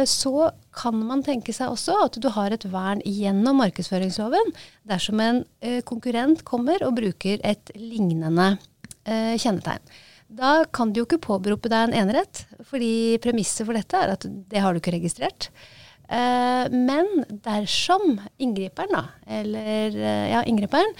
så 0.07 0.51
kan 0.71 0.95
man 1.03 1.23
tenke 1.25 1.53
seg 1.55 1.71
også 1.73 1.97
at 2.05 2.15
du 2.23 2.29
har 2.31 2.53
et 2.55 2.65
vern 2.71 3.01
gjennom 3.03 3.59
markedsføringsloven 3.59 4.53
dersom 4.87 5.19
en 5.23 5.41
eh, 5.59 5.81
konkurrent 5.87 6.45
kommer 6.47 6.83
og 6.87 6.95
bruker 6.99 7.41
et 7.43 7.73
lignende 7.75 8.53
eh, 9.03 9.35
kjennetegn. 9.35 9.83
Da 10.31 10.61
kan 10.71 10.93
du 10.93 11.01
jo 11.01 11.07
ikke 11.09 11.19
påberope 11.25 11.69
deg 11.71 11.89
en 11.89 11.97
enerett, 12.05 12.45
fordi 12.69 13.19
premisset 13.23 13.67
for 13.67 13.75
dette 13.75 13.99
er 13.99 14.13
at 14.13 14.23
det 14.23 14.63
har 14.63 14.71
du 14.71 14.79
ikke 14.79 14.95
registrert. 14.95 15.49
Eh, 16.07 16.71
men 16.71 17.25
dersom 17.43 18.15
inngriperen, 18.39 18.95
da, 18.95 19.03
eller 19.41 19.99
eh, 19.99 20.25
ja, 20.31 20.45
inngriperen, 20.47 20.95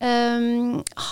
eh, 0.00 0.48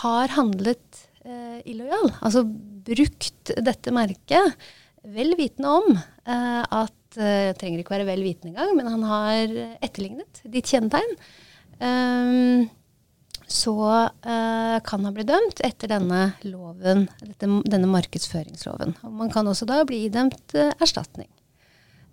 har 0.01 0.37
handlet 0.39 1.05
eh, 1.27 1.61
illojal, 1.69 2.15
altså 2.25 2.47
brukt 2.89 3.53
dette 3.61 3.93
merket 3.93 4.57
vel 5.03 5.35
vitende 5.39 5.71
om 5.81 5.95
eh, 5.95 6.65
at 6.65 7.19
eh, 7.21 7.53
trenger 7.59 7.83
ikke 7.83 7.95
være 7.95 8.09
vel 8.09 8.25
vitende 8.25 8.53
engang, 8.53 8.75
men 8.77 8.91
han 8.91 9.07
har 9.09 9.57
etterlignet 9.81 10.43
ditt 10.45 10.71
kjennetegn, 10.71 11.17
eh, 11.81 12.69
så 13.51 13.77
eh, 14.07 14.77
kan 14.87 15.09
han 15.09 15.17
bli 15.17 15.27
dømt 15.27 15.63
etter 15.67 15.91
denne 15.91 16.23
loven, 16.47 17.09
denne 17.41 17.91
markedsføringsloven. 17.91 18.95
Man 19.11 19.33
kan 19.33 19.49
også 19.51 19.67
da 19.67 19.81
bli 19.89 20.05
idømt 20.07 20.55
erstatning. 20.55 21.31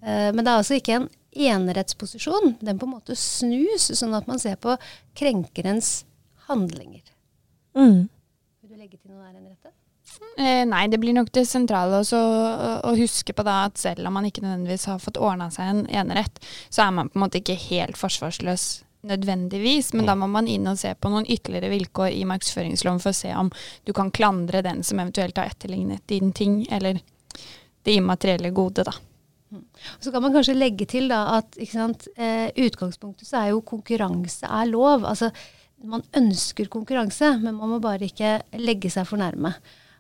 Men 0.01 0.39
det 0.39 0.50
er 0.50 0.60
altså 0.62 0.77
ikke 0.77 0.96
en 0.96 1.08
enerettsposisjon. 1.34 2.56
Den 2.62 2.77
på 2.79 2.86
en 2.88 2.94
måte 2.96 3.15
snus, 3.17 3.89
sånn 3.98 4.13
at 4.17 4.29
man 4.29 4.39
ser 4.41 4.56
på 4.62 4.75
krenkerens 5.17 6.06
handlinger. 6.48 7.03
Mm. 7.77 8.08
Vil 8.62 8.72
du 8.72 8.77
legge 8.77 8.98
til 8.98 9.12
noe 9.12 9.25
der, 9.25 9.36
Henriette? 9.36 9.74
Eh, 10.38 10.63
nei, 10.69 10.83
det 10.88 11.00
blir 11.01 11.15
nok 11.17 11.31
det 11.33 11.47
sentrale 11.50 12.01
også 12.03 12.17
å, 12.86 12.91
huske 12.97 13.33
på 13.33 13.45
da 13.45 13.63
at 13.67 13.79
selv 13.81 14.09
om 14.09 14.17
man 14.17 14.27
ikke 14.27 14.43
nødvendigvis 14.43 14.88
har 14.89 15.01
fått 15.01 15.17
ordna 15.17 15.50
seg 15.53 15.71
en 15.71 15.86
enerett, 15.89 16.38
så 16.69 16.86
er 16.86 16.93
man 16.93 17.09
på 17.09 17.17
en 17.17 17.25
måte 17.25 17.41
ikke 17.41 17.57
helt 17.67 17.97
forsvarsløs 17.97 18.67
nødvendigvis, 19.07 19.93
men 19.95 20.07
da 20.09 20.15
må 20.19 20.27
man 20.29 20.50
inn 20.51 20.67
og 20.67 20.79
se 20.79 20.91
på 20.97 21.09
noen 21.12 21.27
ytterligere 21.29 21.69
vilkår 21.71 22.15
i 22.17 22.25
markedsføringsloven 22.27 23.01
for 23.01 23.13
å 23.13 23.17
se 23.17 23.33
om 23.38 23.51
du 23.88 23.93
kan 23.95 24.09
klandre 24.12 24.63
den 24.65 24.81
som 24.83 25.00
eventuelt 25.00 25.38
har 25.39 25.53
etterlignet 25.53 26.03
din 26.12 26.33
ting, 26.36 26.63
eller 26.74 27.00
det 27.88 27.95
immaterielle 27.95 28.51
gode, 28.55 28.83
da. 28.88 28.93
Så 30.03 30.12
kan 30.12 30.21
man 30.25 30.33
kanskje 30.36 30.57
legge 30.57 30.86
til 30.89 31.07
da 31.07 31.21
at 31.38 31.55
sant, 31.71 32.09
eh, 32.19 32.50
utgangspunktet 32.51 33.29
så 33.29 33.45
er 33.45 33.53
jo 33.53 33.62
konkurranse 33.63 34.43
er 34.43 34.67
lov. 34.67 35.05
Altså 35.07 35.31
man 35.88 36.03
ønsker 36.17 36.67
konkurranse, 36.74 37.38
men 37.39 37.55
man 37.55 37.69
må 37.69 37.79
bare 37.79 38.09
ikke 38.09 38.41
legge 38.59 38.91
seg 38.91 39.07
for 39.07 39.21
nærme. 39.21 39.53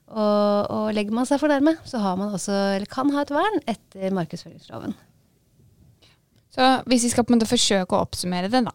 Og, 0.07 0.71
og 0.71 0.93
legger 0.95 1.15
man 1.15 1.27
seg 1.27 1.41
for 1.41 1.51
nærme, 1.51 1.75
så 1.87 1.99
har 1.99 2.15
man 2.19 2.31
også, 2.35 2.55
eller 2.77 2.87
kan 2.91 3.11
ha 3.11 3.25
et 3.25 3.33
vern 3.35 3.61
etter 3.67 4.15
markedsføringsloven. 4.15 4.95
Så 6.57 6.67
hvis 6.89 7.03
vi 7.05 7.11
skal 7.11 7.25
på 7.27 7.33
en 7.33 7.37
måte 7.37 7.49
forsøke 7.49 7.93
å 7.93 8.05
oppsummere 8.05 8.49
det, 8.49 8.63
da, 8.65 8.71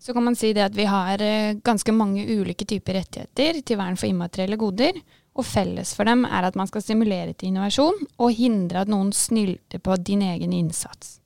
så 0.00 0.14
kan 0.16 0.24
man 0.24 0.38
si 0.38 0.54
det 0.56 0.64
at 0.64 0.76
vi 0.76 0.86
har 0.88 1.20
eh, 1.20 1.58
ganske 1.60 1.92
mange 1.92 2.22
ulike 2.24 2.64
typer 2.64 2.96
rettigheter 2.96 3.60
til 3.66 3.80
vern 3.80 3.98
for 4.00 4.08
immaterielle 4.08 4.56
goder. 4.60 4.96
Og 5.36 5.46
felles 5.46 5.92
for 5.94 6.08
dem 6.08 6.24
er 6.26 6.46
at 6.48 6.56
man 6.58 6.68
skal 6.70 6.82
stimulere 6.82 7.34
til 7.34 7.50
innovasjon 7.50 8.00
og 8.18 8.32
hindre 8.34 8.82
at 8.82 8.90
noen 8.90 9.12
snylter 9.14 9.82
på 9.82 9.98
din 10.02 10.24
egen 10.26 10.54
innsats. 10.56 11.18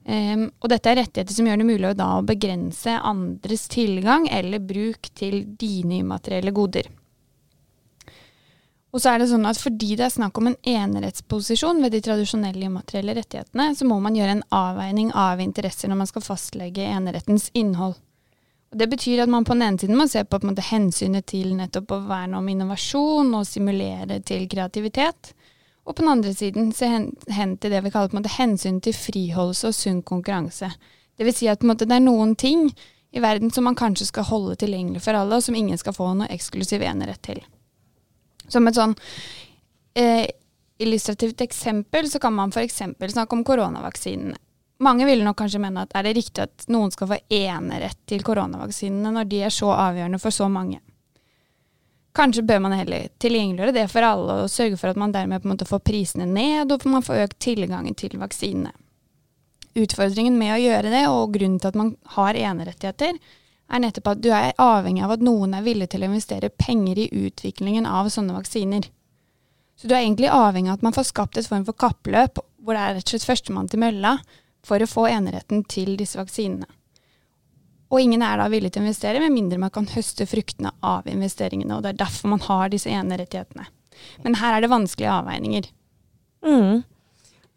Um, 0.00 0.46
og 0.62 0.70
dette 0.72 0.88
er 0.88 0.96
rettigheter 1.02 1.36
som 1.36 1.46
gjør 1.46 1.60
det 1.60 1.66
mulig 1.68 1.90
å 1.90 1.96
da 1.98 2.06
å 2.16 2.24
begrense 2.26 2.94
andres 3.04 3.66
tilgang 3.70 4.24
eller 4.32 4.62
bruk 4.64 5.10
til 5.18 5.42
dine 5.60 6.00
immaterielle 6.00 6.54
goder. 6.56 6.88
Og 8.90 8.98
så 9.02 9.12
er 9.12 9.22
det 9.22 9.28
sånn 9.30 9.46
at 9.46 9.58
fordi 9.60 9.94
det 9.98 10.08
er 10.08 10.12
snakk 10.12 10.38
om 10.40 10.50
en 10.50 10.58
enerettsposisjon 10.66 11.78
ved 11.84 11.94
de 11.94 12.00
tradisjonelle 12.02 12.66
immaterielle 12.66 13.14
rettighetene, 13.20 13.68
så 13.78 13.86
må 13.86 14.00
man 14.02 14.16
gjøre 14.18 14.38
en 14.38 14.46
avveining 14.50 15.12
av 15.14 15.42
interesser 15.42 15.90
når 15.90 16.00
man 16.00 16.10
skal 16.10 16.26
fastlegge 16.26 16.88
enerettens 16.90 17.50
innhold. 17.54 17.94
Og 18.70 18.78
det 18.78 18.86
betyr 18.90 19.22
at 19.22 19.30
man 19.30 19.46
på 19.46 19.54
den 19.54 19.66
ene 19.66 19.82
siden 19.82 19.98
må 19.98 20.06
se 20.10 20.22
på, 20.26 20.38
på 20.42 20.66
hensynet 20.70 21.26
til 21.30 21.54
nettopp 21.58 21.94
å 21.94 22.02
verne 22.06 22.38
om 22.38 22.50
innovasjon 22.50 23.32
og 23.34 23.46
stimulere 23.46 24.20
til 24.26 24.46
kreativitet. 24.50 25.32
Og 25.86 25.96
på 25.96 26.04
den 26.04 26.12
andre 26.12 26.34
siden 26.34 26.70
se 26.74 26.86
hen, 26.90 27.08
hen 27.34 27.56
til 27.58 27.74
det 27.74 27.82
vi 27.82 27.90
kaller 27.90 28.10
på 28.10 28.18
en 28.18 28.22
måte, 28.22 28.36
hensyn 28.36 28.78
til 28.82 28.94
friholdelse 28.94 29.70
og 29.70 29.74
sunn 29.74 30.02
konkurranse. 30.06 30.70
Det 31.18 31.26
vil 31.26 31.34
si 31.34 31.50
at 31.50 31.66
måte, 31.66 31.86
det 31.86 31.98
er 31.98 32.04
noen 32.04 32.36
ting 32.38 32.68
i 33.10 33.22
verden 33.22 33.50
som 33.50 33.66
man 33.66 33.78
kanskje 33.78 34.06
skal 34.12 34.28
holde 34.30 34.54
tilgjengelig 34.60 35.02
for 35.02 35.18
alle, 35.18 35.38
og 35.38 35.42
som 35.42 35.58
ingen 35.58 35.78
skal 35.78 35.96
få 35.96 36.12
noe 36.14 36.30
eksklusiv 36.30 36.86
enerett 36.86 37.22
til. 37.26 37.42
Som 38.50 38.68
et 38.68 38.78
sånn 38.78 38.96
eh, 39.94 40.26
illustrativt 40.80 41.40
eksempel, 41.44 42.10
så 42.10 42.18
kan 42.22 42.34
man 42.34 42.52
f.eks. 42.54 42.82
snakke 42.98 43.36
om 43.36 43.44
koronavaksinene. 43.46 44.38
Mange 44.80 45.04
vil 45.04 45.20
nok 45.20 45.36
kanskje 45.36 45.60
mene 45.60 45.82
at 45.84 45.92
er 45.92 46.06
det 46.06 46.14
riktig 46.16 46.40
at 46.46 46.62
noen 46.72 46.92
skal 46.92 47.10
få 47.10 47.18
enerett 47.36 47.98
til 48.08 48.22
koronavaksinene 48.24 49.12
når 49.12 49.26
de 49.28 49.42
er 49.44 49.52
så 49.52 49.74
avgjørende 49.74 50.20
for 50.22 50.32
så 50.32 50.48
mange. 50.48 50.80
Kanskje 52.16 52.46
bør 52.48 52.62
man 52.64 52.74
heller 52.74 53.10
tilgjengeliggjøre 53.22 53.74
det 53.76 53.84
for 53.92 54.06
alle 54.06 54.38
og 54.44 54.50
sørge 54.50 54.78
for 54.80 54.90
at 54.90 54.98
man 54.98 55.12
dermed 55.14 55.42
på 55.42 55.46
en 55.50 55.52
måte 55.52 55.68
får 55.68 55.82
prisene 55.84 56.26
ned, 56.26 56.72
og 56.72 56.86
man 56.90 57.04
får 57.06 57.26
økt 57.26 57.38
tilgangen 57.44 57.94
til 57.94 58.16
vaksinene. 58.18 58.72
Utfordringen 59.78 60.38
med 60.40 60.56
å 60.56 60.62
gjøre 60.64 60.90
det, 60.90 61.04
og 61.12 61.36
grunnen 61.36 61.60
til 61.60 61.70
at 61.70 61.78
man 61.78 61.92
har 62.16 62.40
enerettigheter, 62.40 63.20
er 63.70 63.82
nettopp 63.84 64.12
at 64.12 64.22
du 64.22 64.30
er 64.34 64.52
avhengig 64.60 65.04
av 65.06 65.14
at 65.14 65.24
noen 65.24 65.54
er 65.54 65.66
villig 65.66 65.90
til 65.92 66.02
å 66.02 66.10
investere 66.10 66.50
penger 66.50 66.98
i 67.04 67.10
utviklingen 67.26 67.86
av 67.86 68.10
sånne 68.12 68.34
vaksiner. 68.36 68.88
Så 69.78 69.88
du 69.88 69.94
er 69.94 70.02
egentlig 70.02 70.28
avhengig 70.34 70.72
av 70.72 70.80
at 70.80 70.86
man 70.88 70.96
får 70.96 71.08
skapt 71.08 71.38
et 71.40 71.48
form 71.48 71.64
for 71.68 71.78
kappløp, 71.78 72.42
hvor 72.60 72.76
det 72.76 72.82
er 72.82 72.98
rett 72.98 73.06
og 73.06 73.14
slett 73.14 73.28
førstemann 73.30 73.70
til 73.70 73.80
mølla, 73.80 74.18
for 74.66 74.82
å 74.82 74.90
få 74.90 75.06
eneretten 75.08 75.62
til 75.70 75.94
disse 75.96 76.18
vaksinene. 76.20 76.68
Og 77.90 78.02
ingen 78.04 78.22
er 78.22 78.38
da 78.38 78.46
villig 78.52 78.70
til 78.74 78.84
å 78.84 78.86
investere, 78.86 79.22
med 79.22 79.34
mindre 79.34 79.58
man 79.58 79.72
kan 79.74 79.88
høste 79.90 80.26
fruktene 80.30 80.70
av 80.86 81.08
investeringene. 81.10 81.74
Og 81.74 81.82
det 81.82 81.94
er 81.94 82.02
derfor 82.04 82.30
man 82.34 82.44
har 82.44 82.70
disse 82.70 82.92
enerettighetene. 82.92 83.66
Men 84.24 84.36
her 84.38 84.56
er 84.56 84.62
det 84.62 84.70
vanskelige 84.70 85.16
avveininger. 85.16 85.66
Mm. 86.46 86.82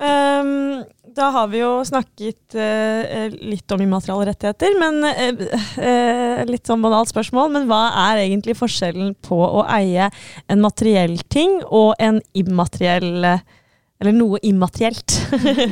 Um, 0.04 0.82
da 1.16 1.30
har 1.36 1.50
vi 1.52 1.60
jo 1.62 1.72
snakket 1.86 2.56
eh, 2.60 3.34
litt 3.34 3.72
om 3.74 3.82
immaterielle 3.84 4.28
rettigheter, 4.30 4.78
men 4.80 5.00
uh, 5.06 5.44
uh, 5.80 6.42
litt 6.50 6.70
sånn 6.70 6.84
banalt 6.84 7.12
spørsmål. 7.12 7.52
Men 7.54 7.68
hva 7.70 7.84
er 8.08 8.24
egentlig 8.26 8.58
forskjellen 8.60 9.14
på 9.26 9.38
å 9.38 9.66
eie 9.76 10.10
en 10.48 10.64
materiell 10.64 11.20
ting 11.34 11.60
og 11.70 11.94
en 12.04 12.22
immateriell 12.38 13.24
Eller 13.24 14.16
noe 14.16 14.40
immaterielt? 14.44 15.16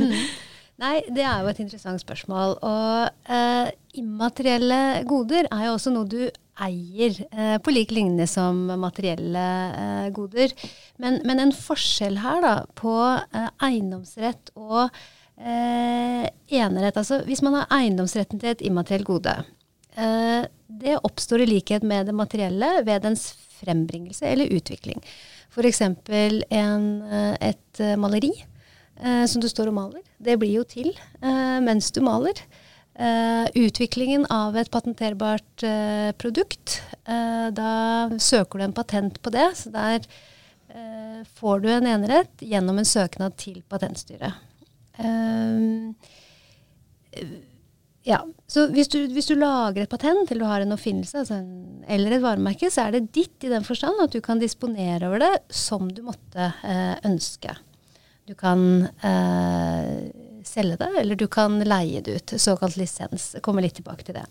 Nei, 0.81 0.95
det 1.13 1.25
er 1.27 1.41
jo 1.43 1.49
et 1.51 1.59
interessant 1.61 2.01
spørsmål. 2.01 2.55
Og 2.65 3.97
immaterielle 3.97 5.03
goder 5.09 5.49
er 5.51 5.67
jo 5.67 5.75
også 5.75 5.91
noe 5.93 6.09
du 6.09 6.23
eier, 6.61 7.15
eh, 7.31 7.57
på 7.61 7.73
lik 7.73 7.91
linje 7.95 8.27
som 8.29 8.59
materielle 8.79 9.45
eh, 9.71 10.09
goder. 10.15 10.53
Men, 11.01 11.19
men, 11.25 11.39
en 11.39 11.55
forskjell 11.55 12.19
her 12.21 12.41
da, 12.43 12.53
på 12.77 12.93
eh, 13.07 13.49
eiendomsrett 13.67 14.53
og 14.59 14.91
eh, 15.41 16.29
enerett 16.61 16.97
Altså 16.99 17.21
hvis 17.27 17.41
man 17.45 17.59
har 17.59 17.73
eiendomsretten 17.73 18.41
til 18.41 18.53
et 18.53 18.63
immaterielt 18.65 19.07
gode, 19.07 19.35
eh, 19.95 20.43
det 20.81 20.97
oppstår 21.01 21.43
i 21.43 21.49
likhet 21.49 21.85
med 21.87 22.09
det 22.09 22.15
materielle 22.15 22.81
ved 22.87 23.03
dens 23.05 23.31
frembringelse 23.61 24.25
eller 24.25 24.53
utvikling. 24.55 25.03
F.eks. 25.51 25.81
Eh, 25.81 27.35
et 27.41 27.85
maleri 27.99 28.33
som 29.01 29.41
du 29.41 29.47
står 29.49 29.71
og 29.71 29.73
maler. 29.73 30.01
Det 30.21 30.35
blir 30.37 30.59
jo 30.59 30.63
til 30.67 30.91
mens 31.65 31.87
du 31.95 32.03
maler. 32.05 32.37
Utviklingen 33.57 34.27
av 34.29 34.53
et 34.61 34.69
patenterbart 34.69 35.65
produkt. 36.21 36.75
Da 37.07 37.71
søker 38.21 38.61
du 38.61 38.65
en 38.67 38.75
patent 38.77 39.17
på 39.25 39.33
det. 39.33 39.47
Så 39.57 39.73
der 39.73 40.05
får 41.33 41.65
du 41.65 41.71
en 41.71 41.89
enerett 41.95 42.45
gjennom 42.45 42.77
en 42.77 42.91
søknad 42.91 43.39
til 43.41 43.63
Patentstyret. 43.73 44.50
Ja, 48.05 48.19
så 48.47 48.65
hvis 48.73 48.89
du, 48.93 48.99
hvis 49.13 49.29
du, 49.29 49.35
lager 49.37 49.83
et 49.83 49.91
patent, 49.91 50.31
eller 50.31 50.41
du 50.43 50.49
har 50.49 50.63
en 50.63 50.75
oppfinnelse 50.75 51.23
altså 51.23 51.39
en, 51.39 51.81
eller 51.89 52.15
et 52.15 52.23
varemerke, 52.23 52.69
så 52.73 52.87
er 52.87 52.95
det 52.95 53.11
ditt 53.17 53.45
i 53.45 53.51
den 53.51 53.65
forstand 53.67 54.01
at 54.03 54.13
du 54.13 54.21
kan 54.25 54.41
disponere 54.41 55.09
over 55.09 55.21
det 55.21 55.33
som 55.53 55.89
du 55.89 56.01
måtte 56.05 56.51
ønske. 57.07 57.57
Du 58.29 58.33
kan 58.37 58.87
selge 60.47 60.77
det, 60.81 60.89
eller 61.01 61.15
du 61.19 61.27
kan 61.27 61.59
leie 61.65 62.01
det 62.01 62.15
ut. 62.17 62.33
Såkalt 62.41 62.77
lisens. 62.77 63.33
Jeg 63.35 63.43
kommer 63.45 63.65
litt 63.65 63.77
tilbake 63.79 64.05
til 64.07 64.17
det. 64.17 64.25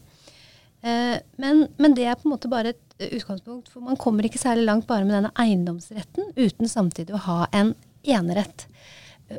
Eh, 0.83 1.21
men, 1.37 1.67
men, 1.77 1.95
det 1.95 2.07
er 2.09 2.17
på 2.17 2.29
en 2.29 2.35
måte 2.35 2.51
bare 2.51 2.73
et 2.73 3.11
utgangspunkt, 3.19 3.69
for 3.69 3.85
man 3.85 3.99
kommer 4.01 4.27
ikke 4.27 4.41
særlig 4.41 4.65
langt 4.69 4.89
bare 4.89 5.05
med 5.05 5.19
denne 5.19 5.33
eiendomsretten 5.41 6.33
uten 6.39 6.71
samtidig 6.71 7.17
å 7.17 7.25
ha 7.27 7.41
en 7.57 7.75
enerett. 8.09 8.67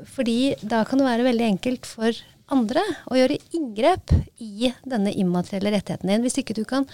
Fordi 0.08 0.56
da 0.62 0.84
kan 0.88 1.01
det 1.01 1.08
være 1.08 1.27
veldig 1.27 1.47
enkelt 1.54 1.88
for 1.89 2.15
andre 2.51 2.84
å 3.12 3.17
gjøre 3.17 3.39
inngrep 3.56 4.13
i 4.43 4.71
denne 4.88 5.13
immaterielle 5.15 5.73
rettigheten 5.75 6.12
din, 6.12 6.23
hvis 6.25 6.39
ikke 6.41 6.56
du 6.58 6.63
kan 6.67 6.88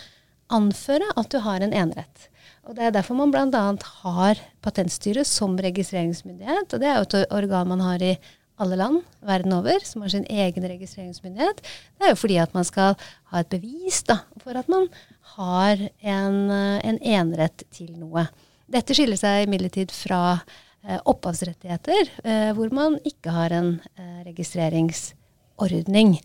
anføre 0.54 1.06
at 1.20 1.30
du 1.34 1.40
har 1.44 1.64
en 1.64 1.76
enerett. 1.76 2.28
Og 2.68 2.76
Det 2.76 2.84
er 2.84 2.92
derfor 2.96 3.16
man 3.16 3.32
bl.a. 3.32 3.64
har 4.04 4.42
Patentstyret 4.64 5.28
som 5.28 5.56
registreringsmyndighet. 5.60 6.74
og 6.74 6.80
Det 6.82 6.88
er 6.88 6.98
jo 7.00 7.08
et 7.08 7.32
organ 7.32 7.70
man 7.72 7.84
har 7.84 8.04
i 8.04 8.18
alle 8.58 8.78
land 8.80 9.04
verden 9.22 9.54
over 9.54 9.84
som 9.86 10.02
har 10.02 10.12
sin 10.12 10.26
egen 10.26 10.66
registreringsmyndighet. 10.66 11.62
Det 11.62 12.08
er 12.08 12.14
jo 12.14 12.20
fordi 12.20 12.40
at 12.42 12.54
man 12.58 12.66
skal 12.68 12.96
ha 13.32 13.42
et 13.42 13.52
bevis 13.52 14.02
da, 14.08 14.20
for 14.44 14.58
at 14.58 14.70
man 14.72 14.90
har 15.38 15.78
en, 16.02 16.38
eh, 16.52 16.82
en 16.84 17.00
enerett 17.00 17.64
til 17.72 17.94
noe. 18.00 18.28
Dette 18.68 18.96
skiller 18.98 19.20
seg 19.20 19.46
imidlertid 19.46 19.94
fra 19.96 20.42
opphavsrettigheter, 20.88 22.12
eh, 22.24 22.52
hvor 22.56 22.72
man 22.76 22.98
ikke 23.08 23.34
har 23.36 23.54
en 23.56 23.74
eh, 23.98 24.20
registreringsordning. 24.28 26.18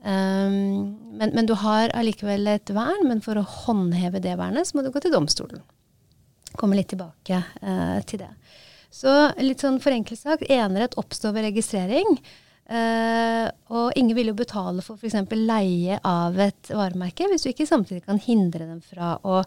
Um, 0.00 0.96
men, 1.12 1.34
men, 1.34 1.46
du 1.46 1.52
har 1.60 1.92
allikevel 1.92 2.48
et 2.48 2.72
vern, 2.72 3.04
men 3.06 3.20
for 3.24 3.36
å 3.36 3.44
håndheve 3.66 4.22
det 4.24 4.38
vernet, 4.40 4.66
så 4.66 4.78
må 4.78 4.84
du 4.84 4.90
gå 4.94 5.02
til 5.04 5.12
domstolen. 5.14 5.60
Kommer 6.58 6.80
litt 6.80 6.90
tilbake 6.90 7.42
eh, 7.60 7.98
til 8.08 8.24
det. 8.24 8.30
Så 8.90 9.12
litt 9.38 9.62
sånn 9.62 9.78
forenklet 9.82 10.18
sagt, 10.18 10.48
enerett 10.50 10.96
oppstår 10.98 11.36
ved 11.36 11.50
registrering. 11.50 12.16
Uh, 12.70 13.50
og 13.74 13.96
ingen 13.98 14.14
vil 14.14 14.30
jo 14.30 14.38
betale 14.38 14.82
for 14.86 14.94
f.eks. 14.94 15.32
leie 15.34 15.96
av 16.06 16.36
et 16.38 16.68
varemerke 16.70 17.26
hvis 17.26 17.42
du 17.42 17.48
ikke 17.50 17.66
samtidig 17.66 18.04
kan 18.04 18.20
hindre 18.22 18.62
dem 18.62 18.78
fra 18.78 19.16
å 19.26 19.40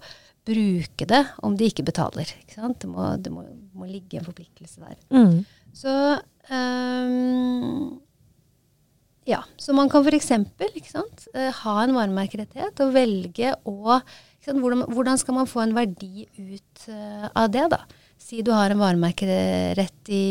bruke 0.48 1.08
det 1.10 1.22
om 1.46 1.56
de 1.58 1.68
ikke 1.70 1.86
betaler. 1.88 2.30
Ikke 2.44 2.72
det, 2.80 2.90
må, 2.90 3.10
det 3.18 3.32
må, 3.34 3.46
må, 3.74 3.88
ligge 3.90 4.20
en 4.20 4.28
forpliktelse 4.28 4.84
der. 4.84 4.98
Mm. 5.14 5.44
Så 5.74 5.94
um, 6.52 8.02
ja, 9.30 9.40
så 9.58 9.76
man 9.76 9.90
kan 9.92 10.04
f.eks. 10.04 10.34
Uh, 11.32 11.50
ha 11.64 11.76
en 11.84 11.96
varemerkerettighet 11.96 12.84
og 12.84 12.94
velge 12.96 13.56
å 13.64 14.00
hvordan, 14.44 14.84
hvordan, 14.92 15.20
skal 15.20 15.38
man 15.38 15.48
få 15.48 15.64
en 15.64 15.76
verdi 15.76 16.26
ut 16.36 16.88
uh, 16.92 17.30
av 17.32 17.52
det, 17.54 17.64
da? 17.72 17.84
Si 18.20 18.42
du 18.44 18.52
har 18.56 18.74
en 18.74 18.82
varemerkerett 18.82 20.12
i, 20.12 20.26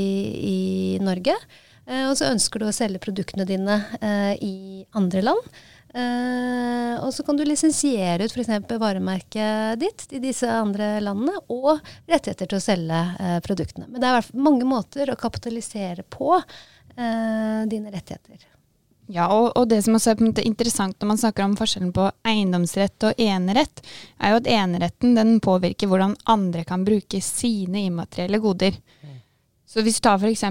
i 0.52 0.58
Norge, 1.00 1.32
uh, 1.88 2.10
og 2.10 2.16
så 2.20 2.28
ønsker 2.28 2.60
du 2.60 2.68
å 2.68 2.74
selge 2.76 3.00
produktene 3.00 3.48
dine 3.48 3.80
uh, 4.02 4.34
i 4.36 4.84
andre 4.98 5.24
land. 5.24 5.62
Eh, 5.92 6.94
og 7.04 7.10
så 7.12 7.24
kan 7.26 7.36
du 7.36 7.44
lisensiere 7.44 8.24
ut 8.24 8.32
f.eks. 8.32 8.48
varemerket 8.80 9.80
ditt 9.80 10.06
i 10.16 10.22
disse 10.22 10.48
andre 10.48 10.94
landene, 11.04 11.36
og 11.52 11.82
rettigheter 12.08 12.48
til 12.48 12.58
å 12.58 12.64
selge 12.64 13.00
uh, 13.18 13.36
produktene. 13.44 13.90
Men 13.90 14.00
det 14.00 14.08
er 14.08 14.30
mange 14.38 14.68
måter 14.68 15.12
å 15.12 15.18
kapitalisere 15.20 16.06
på 16.08 16.32
uh, 16.38 17.62
dine 17.68 17.92
rettigheter. 17.92 18.48
Ja, 19.12 19.26
og, 19.34 19.50
og, 19.58 19.66
det 19.68 19.82
som 19.84 19.98
også 19.98 20.14
er 20.14 20.44
interessant 20.46 20.96
når 21.02 21.10
man 21.10 21.20
snakker 21.20 21.44
om 21.44 21.56
forskjellen 21.58 21.90
på 21.92 22.06
eiendomsrett 22.28 23.08
og 23.10 23.20
enerett, 23.20 23.82
er 24.16 24.32
jo 24.32 24.40
at 24.40 24.48
eneretten 24.48 25.16
den 25.18 25.34
påvirker 25.44 25.90
hvordan 25.90 26.14
andre 26.32 26.64
kan 26.64 26.86
bruke 26.86 27.20
sine 27.24 27.82
immaterielle 27.90 28.40
goder. 28.40 28.78
Mm. 29.02 29.18
Så 29.68 29.84
hvis 29.84 29.98
du 30.00 30.06
tar 30.06 30.22
f.eks. 30.22 30.46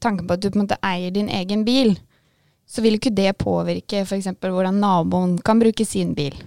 Tanken 0.00 0.24
på 0.24 0.38
at 0.38 0.40
du 0.40 0.48
på 0.48 0.56
en 0.56 0.64
måte 0.64 0.80
eier 0.86 1.12
din 1.12 1.28
egen 1.28 1.66
bil, 1.68 1.98
så 2.72 2.80
vil 2.80 2.96
ikke 2.96 3.12
det 3.12 3.34
påvirke 3.36 4.00
f.eks. 4.06 4.30
hvordan 4.40 4.80
naboen 4.80 5.36
kan 5.44 5.60
bruke 5.60 5.84
sin 5.84 6.14
bil. 6.16 6.38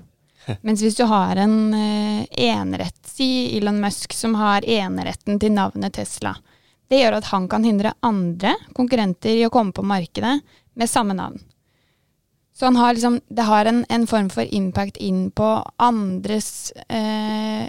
Mens 0.65 0.81
hvis 0.81 0.97
du 0.97 1.03
har 1.09 1.37
en 1.41 1.73
eh, 1.73 2.25
enerett, 2.49 2.97
si 3.05 3.57
Elon 3.57 3.77
Musk 3.81 4.13
som 4.13 4.33
har 4.39 4.65
eneretten 4.65 5.39
til 5.41 5.53
navnet 5.53 5.93
Tesla, 5.99 6.33
det 6.89 7.01
gjør 7.01 7.19
at 7.19 7.29
han 7.29 7.45
kan 7.49 7.65
hindre 7.65 7.93
andre 8.05 8.55
konkurrenter 8.77 9.37
i 9.37 9.45
å 9.45 9.51
komme 9.53 9.73
på 9.73 9.85
markedet 9.85 10.39
med 10.73 10.89
samme 10.89 11.13
navn. 11.17 11.37
Så 12.55 12.69
har 12.71 12.93
liksom, 12.93 13.19
det 13.27 13.45
har 13.45 13.65
en, 13.65 13.85
en, 13.89 14.05
form 14.07 14.29
for 14.31 14.47
impact 14.47 14.97
inn 14.97 15.27
på 15.35 15.47
andres 15.81 16.71
eh, 16.87 17.67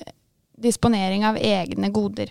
disponering 0.57 1.25
av 1.27 1.41
egne 1.41 1.91
goder. 1.91 2.31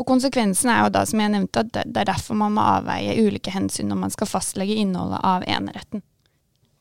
Og 0.00 0.06
konsekvensen 0.08 0.70
er 0.72 0.86
jo 0.86 0.92
da, 0.94 1.02
som 1.08 1.20
jeg 1.20 1.32
nevnte, 1.34 1.64
at 1.64 1.72
det 1.84 2.04
er 2.04 2.08
derfor 2.08 2.38
man 2.38 2.54
må 2.56 2.64
avveie 2.78 3.18
ulike 3.20 3.52
hensyn 3.52 3.90
når 3.92 4.00
man 4.06 4.14
skal 4.14 4.30
fastlegge 4.30 4.78
innholdet 4.80 5.20
av 5.20 5.44
eneretten. 5.46 6.04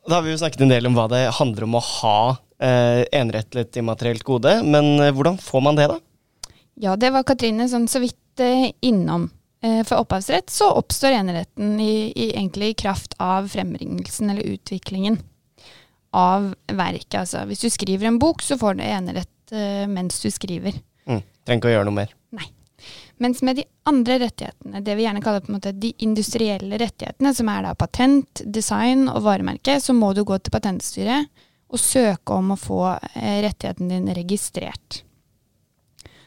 Da 0.08 0.18
har 0.18 0.26
vi 0.26 0.32
jo 0.34 0.40
snakket 0.42 0.64
en 0.66 0.72
del 0.72 0.88
om 0.90 0.96
hva 0.98 1.06
det 1.12 1.26
handler 1.38 1.68
om 1.68 1.76
å 1.78 1.84
ha 1.86 2.22
eh, 2.32 3.04
enerett 3.14 3.52
til 3.52 3.62
et 3.62 3.78
immaterielt 3.78 4.24
gode, 4.26 4.56
men 4.66 4.96
eh, 4.98 5.12
hvordan 5.14 5.38
får 5.42 5.66
man 5.68 5.78
det, 5.78 5.92
da? 5.92 6.00
Ja, 6.82 6.96
det 6.98 7.12
var 7.14 7.28
Katrine 7.28 7.68
sånn 7.70 7.86
så 7.92 8.02
vidt 8.02 8.42
eh, 8.42 8.72
innom. 8.88 9.28
Eh, 9.62 9.84
for 9.86 10.02
opphavsrett 10.02 10.50
så 10.50 10.72
oppstår 10.80 11.14
eneretten 11.20 11.76
i, 11.84 12.10
i, 12.16 12.32
egentlig 12.32 12.72
i 12.72 12.80
kraft 12.86 13.14
av 13.22 13.52
frembringelsen 13.52 14.32
eller 14.34 14.56
utviklingen 14.56 15.20
av 16.18 16.54
verket. 16.66 17.20
Altså, 17.22 17.44
hvis 17.46 17.62
du 17.62 17.70
skriver 17.70 18.10
en 18.10 18.18
bok, 18.20 18.42
så 18.42 18.58
får 18.60 18.80
du 18.80 18.84
enerett 18.84 19.54
uh, 19.54 19.86
mens 19.88 20.18
du 20.20 20.28
skriver. 20.34 20.76
Mm, 21.08 21.22
trenger 21.46 21.62
ikke 21.62 21.70
å 21.70 21.76
gjøre 21.76 21.88
noe 21.88 22.00
mer. 22.02 22.16
Mens 23.22 23.42
med 23.46 23.56
de 23.56 23.64
andre 23.86 24.18
rettighetene, 24.20 24.80
det 24.82 24.96
vi 24.98 25.04
gjerne 25.06 25.22
kaller 25.22 25.44
på 25.44 25.52
en 25.52 25.60
måte 25.60 25.76
de 25.78 25.92
industrielle 26.02 26.78
rettighetene, 26.82 27.34
som 27.38 27.52
er 27.54 27.68
da 27.68 27.76
patent, 27.78 28.42
design 28.46 29.06
og 29.12 29.22
varemerke, 29.28 29.76
så 29.78 29.94
må 29.94 30.10
du 30.18 30.24
gå 30.26 30.40
til 30.42 30.54
Patentstyret 30.56 31.30
og 31.70 31.80
søke 31.80 32.34
om 32.34 32.56
å 32.56 32.58
få 32.58 32.80
uh, 32.96 33.38
rettigheten 33.46 33.94
din 33.94 34.10
registrert. 34.18 35.04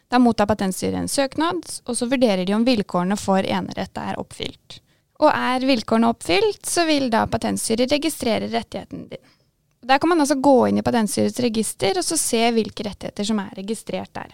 Da 0.06 0.20
mottar 0.22 0.46
Patentstyret 0.46 1.00
en 1.00 1.10
søknad, 1.10 1.66
og 1.82 1.98
så 1.98 2.06
vurderer 2.06 2.46
de 2.46 2.54
om 2.54 2.68
vilkårene 2.68 3.18
for 3.18 3.42
enerett 3.42 3.98
er 3.98 4.20
oppfylt. 4.22 4.78
Og 5.18 5.30
er 5.32 5.66
vilkårene 5.66 6.14
oppfylt, 6.14 6.62
så 6.62 6.86
vil 6.86 7.08
da 7.10 7.24
Patentstyret 7.26 7.90
registrere 7.90 8.52
rettigheten 8.54 9.08
din. 9.10 9.34
Der 9.82 9.98
kan 9.98 10.14
man 10.14 10.22
altså 10.22 10.38
gå 10.38 10.56
inn 10.68 10.78
i 10.78 10.86
Patentstyrets 10.86 11.42
register 11.42 11.98
og 11.98 12.06
så 12.06 12.16
se 12.16 12.46
hvilke 12.54 12.86
rettigheter 12.86 13.26
som 13.26 13.42
er 13.42 13.50
registrert 13.58 14.14
der. 14.14 14.30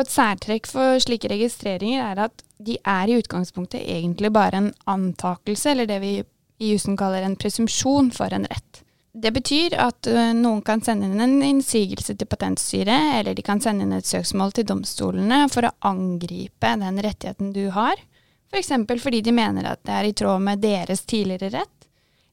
Og 0.00 0.06
et 0.06 0.14
særtrekk 0.14 0.64
for 0.64 0.96
slike 1.04 1.28
registreringer 1.28 2.00
er 2.00 2.20
at 2.24 2.42
de 2.56 2.78
er 2.88 3.10
i 3.10 3.18
utgangspunktet 3.20 3.82
egentlig 3.84 4.30
bare 4.32 4.56
en 4.56 4.68
antakelse, 4.88 5.74
eller 5.74 5.88
det 5.90 5.98
vi 6.00 6.12
i 6.60 6.70
jussen 6.70 6.96
kaller 6.96 7.26
en 7.26 7.36
presumpsjon 7.36 8.08
for 8.16 8.32
en 8.32 8.46
rett. 8.48 8.80
Det 9.12 9.28
betyr 9.36 9.76
at 9.76 10.08
uh, 10.08 10.30
noen 10.38 10.62
kan 10.64 10.80
sende 10.80 11.10
inn 11.10 11.20
en 11.20 11.42
innsigelse 11.44 12.14
til 12.16 12.30
Patentstyret, 12.32 13.18
eller 13.18 13.36
de 13.36 13.44
kan 13.44 13.60
sende 13.60 13.84
inn 13.84 13.92
et 13.92 14.08
søksmål 14.08 14.54
til 14.56 14.70
domstolene 14.70 15.42
for 15.52 15.68
å 15.68 15.74
angripe 15.90 16.72
den 16.80 17.02
rettigheten 17.04 17.52
du 17.52 17.66
har, 17.76 18.00
f.eks. 18.48 18.72
For 18.72 19.04
fordi 19.04 19.20
de 19.26 19.36
mener 19.36 19.68
at 19.68 19.84
det 19.84 19.98
er 19.98 20.08
i 20.08 20.14
tråd 20.16 20.46
med 20.48 20.64
deres 20.64 21.04
tidligere 21.04 21.52
rett, 21.58 21.90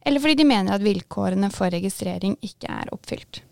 eller 0.08 0.23
fordi 0.23 0.39
de 0.39 0.47
mener 0.47 0.77
at 0.77 0.88
vilkårene 0.88 1.51
for 1.51 1.75
registrering 1.75 2.39
ikke 2.47 2.71
er 2.71 2.95
oppfylt. 2.95 3.43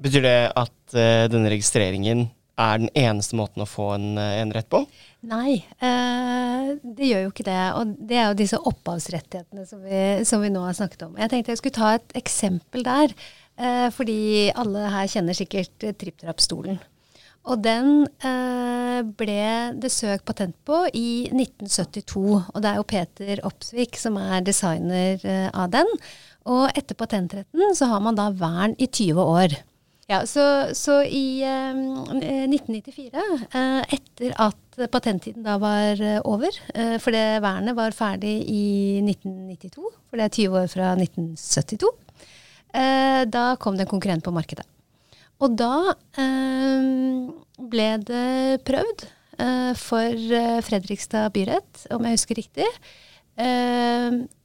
Betyr 0.00 0.24
det 0.24 0.38
at 0.56 0.76
uh, 0.96 1.26
denne 1.30 1.52
registreringen 1.52 2.28
er 2.60 2.80
den 2.82 2.90
eneste 2.98 3.36
måten 3.38 3.64
å 3.64 3.68
få 3.68 3.92
en, 3.96 4.18
en 4.20 4.52
rett 4.52 4.68
på? 4.68 4.82
Nei, 5.30 5.62
eh, 5.80 6.70
det 6.80 7.08
gjør 7.08 7.22
jo 7.24 7.32
ikke 7.32 7.46
det. 7.46 7.60
Og 7.78 7.94
det 8.10 8.18
er 8.18 8.26
jo 8.28 8.38
disse 8.38 8.60
opphavsrettighetene 8.70 9.64
som 9.68 9.80
vi, 9.84 10.00
som 10.28 10.44
vi, 10.44 10.50
nå 10.52 10.66
har 10.66 10.76
snakket 10.76 11.06
om. 11.06 11.18
Jeg 11.20 11.32
tenkte 11.32 11.54
jeg 11.54 11.62
skulle 11.62 11.78
ta 11.78 11.94
et 11.96 12.16
eksempel 12.20 12.84
der. 12.84 13.14
Eh, 13.60 13.88
fordi 13.92 14.20
alle 14.56 14.88
her 14.92 15.10
kjenner 15.10 15.36
sikkert 15.36 15.84
TrippTrapp-stolen. 16.00 16.80
Og 17.48 17.60
den 17.64 18.04
eh, 18.24 19.00
ble 19.16 19.44
det 19.80 19.92
søkt 19.92 20.26
patent 20.28 20.56
på 20.68 20.82
i 20.96 21.28
1972. 21.32 22.24
Og 22.40 22.58
det 22.60 22.70
er 22.70 22.80
jo 22.80 22.88
Peter 22.88 23.42
Opsvik 23.48 23.96
som 24.00 24.18
er 24.20 24.44
designer 24.44 25.20
eh, 25.24 25.48
av 25.52 25.72
den. 25.72 25.88
Og 26.48 26.68
etter 26.76 26.96
patentretten 26.96 27.76
så 27.76 27.90
har 27.92 28.04
man 28.04 28.16
da 28.16 28.30
vern 28.32 28.76
i 28.80 28.88
20 28.88 29.24
år. 29.24 29.56
Ja, 30.10 30.24
Så, 30.26 30.42
så 30.74 31.02
i 31.06 31.42
eh, 31.46 31.76
1994, 32.50 33.20
eh, 33.54 33.94
etter 33.94 34.32
at 34.42 34.80
patenttiden 34.90 35.44
da 35.46 35.54
var 35.62 36.02
eh, 36.02 36.18
over, 36.26 36.56
eh, 36.74 36.96
for 36.98 37.14
det 37.14 37.38
vernet 37.44 37.78
var 37.78 37.94
ferdig 37.94 38.32
i 38.50 38.64
1992, 39.06 39.92
for 40.10 40.18
det 40.18 40.26
er 40.26 40.34
20 40.34 40.58
år 40.64 40.66
fra 40.72 40.90
1972, 40.98 41.92
da 43.30 43.44
kom 43.58 43.74
det 43.74 43.86
en 43.86 43.90
konkurrent 43.90 44.22
på 44.22 44.30
markedet. 44.34 44.66
Og 45.40 45.54
da 45.58 45.94
eh, 46.20 46.90
ble 47.72 47.88
det 48.06 48.60
prøvd 48.68 49.06
eh, 49.40 49.72
for 49.78 50.36
eh, 50.42 50.58
Fredrikstad 50.66 51.32
byrett, 51.34 51.86
om 51.94 52.06
jeg 52.06 52.18
husker 52.18 52.38
riktig, 52.42 52.68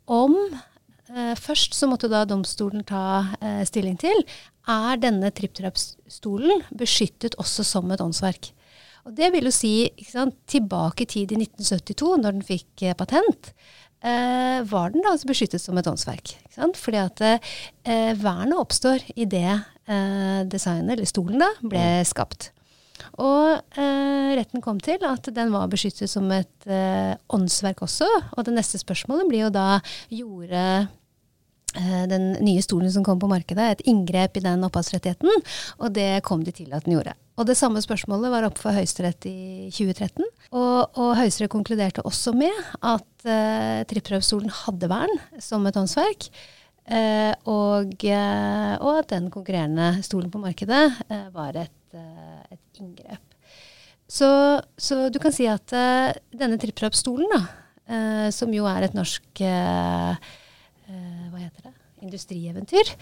om 0.06 0.36
Først 1.46 1.78
så 1.78 1.88
måtte 1.90 2.10
da 2.10 2.24
domstolen 2.26 2.82
ta 2.88 3.36
stilling 3.70 4.00
til 4.02 4.24
er 4.72 4.98
denne 4.98 5.30
tripptrapp-stolen 5.36 6.64
beskyttet 6.74 7.38
også 7.42 7.66
som 7.68 7.92
et 7.94 8.02
åndsverk. 8.02 8.50
Og 9.06 9.14
Det 9.14 9.30
vil 9.36 9.46
jo 9.46 9.54
si 9.54 9.74
sant, 10.02 10.36
tilbake 10.50 11.06
i 11.06 11.10
tid 11.10 11.34
i 11.36 11.38
1972, 11.38 12.16
når 12.24 12.40
den 12.40 12.46
fikk 12.46 12.88
patent, 12.98 13.52
eh, 14.02 14.66
var 14.66 14.90
den 14.90 15.06
da 15.06 15.14
altså 15.14 15.30
beskyttet 15.30 15.62
som 15.62 15.78
et 15.78 15.86
åndsverk. 15.86 16.34
Fordi 16.58 17.02
at 17.04 17.22
eh, 17.22 18.18
vernet 18.18 18.58
oppstår 18.58 19.06
i 19.16 19.30
det 19.30 19.46
eh, 19.46 20.42
designet, 20.50 20.96
eller 20.96 21.10
stolen, 21.10 21.42
da, 21.46 21.52
ble 21.62 21.86
skapt. 22.10 22.50
Og 23.22 23.62
eh, 23.78 24.34
retten 24.40 24.64
kom 24.64 24.80
til 24.82 25.04
at 25.06 25.30
den 25.36 25.54
var 25.54 25.70
beskyttet 25.70 26.10
som 26.10 26.26
et 26.34 26.66
eh, 26.66 27.14
åndsverk 27.30 27.86
også. 27.86 28.10
Og 28.34 28.48
det 28.48 28.58
neste 28.58 28.82
spørsmålet 28.82 29.30
blir 29.30 29.46
jo 29.46 29.54
da 29.54 29.68
gjorde 30.10 30.66
eh, 30.82 30.94
den 32.10 32.32
nye 32.40 32.64
stolen 32.64 32.92
som 32.94 33.04
kom 33.04 33.20
på 33.20 33.28
markedet, 33.28 33.68
et 33.68 33.86
inngrep 33.92 34.40
i 34.40 34.44
den 34.46 34.64
opphavsrettigheten. 34.64 35.44
Og 35.82 35.94
det 35.96 36.24
kom 36.28 36.46
de 36.46 36.54
til 36.56 36.72
at 36.72 36.88
den 36.88 36.96
gjorde. 36.96 37.16
Og 37.36 37.48
det 37.50 37.58
samme 37.60 37.82
spørsmålet 37.84 38.32
var 38.32 38.46
oppe 38.48 38.62
for 38.64 38.76
Høyesterett 38.76 39.26
i 39.28 39.68
2013. 39.68 40.24
Og, 40.56 40.96
og 40.96 41.10
Høyesterett 41.20 41.52
konkluderte 41.52 42.06
også 42.08 42.32
med 42.38 42.56
at 42.80 43.28
uh, 43.28 43.82
trippelprøvestolen 43.90 44.54
hadde 44.64 44.90
vern 44.92 45.20
som 45.44 45.66
et 45.68 45.80
åndsverk. 45.80 46.30
Uh, 46.86 47.34
og, 47.50 47.92
uh, 48.08 48.74
og, 48.78 48.92
at 49.02 49.12
den 49.12 49.28
konkurrerende 49.34 50.04
stolen 50.06 50.32
på 50.32 50.40
markedet 50.40 50.86
uh, 51.10 51.28
var 51.36 51.58
et, 51.60 51.98
et 52.54 52.80
inngrep. 52.80 53.22
Så, 54.08 54.30
så, 54.78 55.08
du 55.10 55.18
kan 55.20 55.34
si 55.34 55.48
at 55.50 55.74
denne 55.74 56.60
trippelprøvestolen, 56.62 57.48
som 58.34 58.52
jo 58.54 58.68
er 58.70 58.86
et 58.86 58.94
norsk 58.98 59.42
Hva 61.36 61.44
heter 61.44 61.68
det? 61.68 61.74
Industrieventyr 62.06 62.96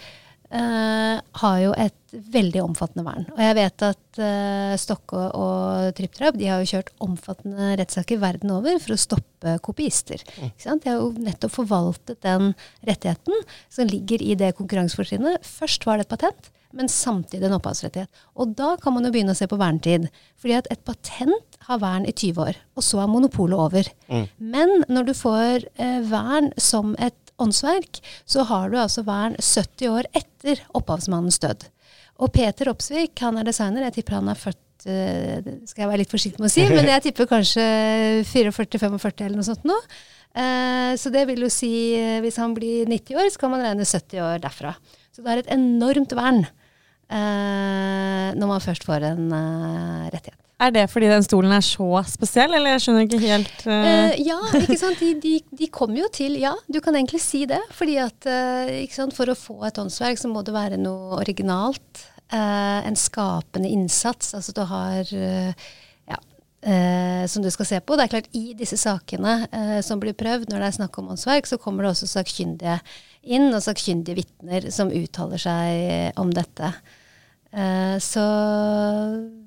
Uh, 0.52 1.18
har 1.40 1.54
jo 1.62 1.70
et 1.80 2.12
veldig 2.12 2.60
omfattende 2.62 3.02
vern. 3.06 3.24
Og 3.32 3.40
jeg 3.40 3.56
vet 3.56 3.84
at 3.86 4.18
uh, 4.20 4.74
Stokke 4.78 5.22
og 5.34 5.94
TrippTrapp 5.96 6.36
de 6.38 6.50
har 6.50 6.60
jo 6.60 6.68
kjørt 6.68 6.92
omfattende 7.02 7.70
rettssaker 7.80 8.20
verden 8.22 8.52
over 8.52 8.76
for 8.82 8.94
å 8.94 9.00
stoppe 9.00 9.56
kopiister. 9.64 10.20
Mm. 10.36 10.52
De 10.60 10.92
har 10.92 11.00
jo 11.00 11.08
nettopp 11.16 11.56
forvaltet 11.56 12.20
den 12.22 12.52
rettigheten 12.84 13.40
som 13.72 13.88
ligger 13.88 14.22
i 14.22 14.36
det 14.38 14.52
konkurransefortrinnet. 14.60 15.48
Først 15.48 15.88
var 15.88 15.98
det 15.98 16.06
et 16.06 16.12
patent, 16.12 16.52
men 16.76 16.92
samtidig 16.92 17.48
en 17.48 17.56
opphavsrettighet. 17.56 18.22
Og 18.36 18.54
da 18.54 18.74
kan 18.84 18.94
man 18.94 19.08
jo 19.08 19.14
begynne 19.16 19.34
å 19.34 19.40
se 19.40 19.48
på 19.50 19.58
vernetid. 19.58 20.06
Fordi 20.38 20.58
at 20.60 20.70
et 20.70 20.84
patent 20.86 21.60
har 21.66 21.82
vern 21.82 22.04
i 22.06 22.12
20 22.12 22.44
år, 22.44 22.62
og 22.76 22.84
så 22.84 23.00
er 23.00 23.10
monopolet 23.10 23.58
over. 23.58 23.90
Mm. 24.12 24.24
Men 24.54 24.80
når 24.92 25.10
du 25.10 25.16
får 25.18 25.70
uh, 25.80 26.00
vern 26.12 26.52
som 26.60 26.92
et 27.00 27.16
åndsverk, 27.42 28.00
så 28.26 28.44
har 28.48 28.70
du 28.70 28.78
altså 28.80 29.04
vern 29.06 29.36
70 29.40 29.90
år 29.90 30.08
etter 30.14 30.62
opphavsmannens 30.76 31.40
død. 31.42 31.66
Og 32.22 32.30
Peter 32.34 32.70
Opsvik, 32.70 33.18
han 33.24 33.40
er 33.40 33.48
designer, 33.48 33.88
jeg 33.88 33.98
tipper 33.98 34.20
han 34.20 34.30
er 34.30 34.38
født 34.38 34.60
det 34.84 35.52
skal 35.64 35.84
jeg 35.84 35.88
være 35.88 36.00
litt 36.02 36.12
forsiktig 36.12 36.42
med 36.42 36.50
å 36.50 36.52
si, 36.52 36.64
men 36.74 36.90
jeg 36.90 37.06
tipper 37.06 37.28
kanskje 37.30 37.62
44-45 38.28 39.24
eller 39.24 39.38
noe 39.38 39.46
sånt 39.46 39.64
nå. 39.68 39.78
Uh, 40.34 40.92
så 40.98 41.12
det 41.14 41.22
vil 41.30 41.44
jo 41.46 41.50
si, 41.52 41.70
uh, 41.94 42.18
hvis 42.24 42.36
han 42.42 42.56
blir 42.56 42.90
90 42.90 43.20
år, 43.22 43.30
så 43.32 43.40
kan 43.40 43.54
man 43.54 43.62
regne 43.64 43.86
70 43.86 44.24
år 44.26 44.42
derfra. 44.44 44.74
Så 45.14 45.22
det 45.22 45.32
er 45.32 45.44
et 45.44 45.54
enormt 45.56 46.14
vern 46.18 46.44
når 47.14 48.48
man 48.48 48.62
først 48.64 48.86
får 48.88 49.04
en 49.06 49.28
rettighet. 50.10 50.43
Er 50.64 50.72
det 50.72 50.84
fordi 50.92 51.10
den 51.10 51.24
stolen 51.24 51.52
er 51.52 51.64
så 51.64 52.00
spesiell, 52.08 52.54
eller 52.56 52.74
jeg 52.74 52.84
skjønner 52.84 53.04
ikke 53.04 53.20
helt 53.20 53.66
uh... 53.66 53.74
Uh, 53.74 54.14
Ja, 54.24 54.38
ikke 54.62 54.78
sant. 54.80 55.00
De, 55.02 55.12
de, 55.20 55.36
de 55.60 55.68
kommer 55.72 56.04
jo 56.04 56.08
til 56.14 56.38
Ja, 56.40 56.54
du 56.70 56.80
kan 56.84 56.96
egentlig 56.96 57.20
si 57.24 57.44
det. 57.50 57.60
Fordi 57.76 57.98
at 58.00 58.28
uh, 58.28 59.08
for 59.14 59.30
å 59.30 59.38
få 59.38 59.58
et 59.68 59.80
åndsverk 59.80 60.20
så 60.20 60.30
må 60.32 60.44
det 60.46 60.56
være 60.56 60.80
noe 60.80 61.20
originalt. 61.20 62.08
en 62.34 62.96
skapende 62.96 63.68
innsats. 63.68 64.32
Altså 64.34 64.52
du 64.56 64.62
har 64.66 65.04
ja, 65.04 66.16
som 67.28 67.44
du 67.44 67.50
skal 67.52 67.68
se 67.68 67.80
på. 67.80 67.94
Det 67.94 68.06
er 68.06 68.12
klart, 68.14 68.30
i 68.32 68.54
disse 68.58 68.78
sakene 68.80 69.34
som 69.84 70.00
blir 70.00 70.16
prøvd 70.16 70.48
når 70.50 70.64
det 70.64 70.70
er 70.70 70.76
snakk 70.78 70.98
om 70.98 71.12
åndsverk, 71.12 71.46
så 71.46 71.60
kommer 71.60 71.84
det 71.84 71.92
også 71.92 72.08
sakkyndige 72.08 72.78
inn, 73.22 73.52
og 73.52 73.62
sakkyndige 73.62 74.22
vitner 74.22 74.70
som 74.74 74.90
uttaler 74.90 75.44
seg 75.44 76.18
om 76.20 76.32
dette. 76.34 76.72
Uh, 77.54 77.98
så, 78.02 78.24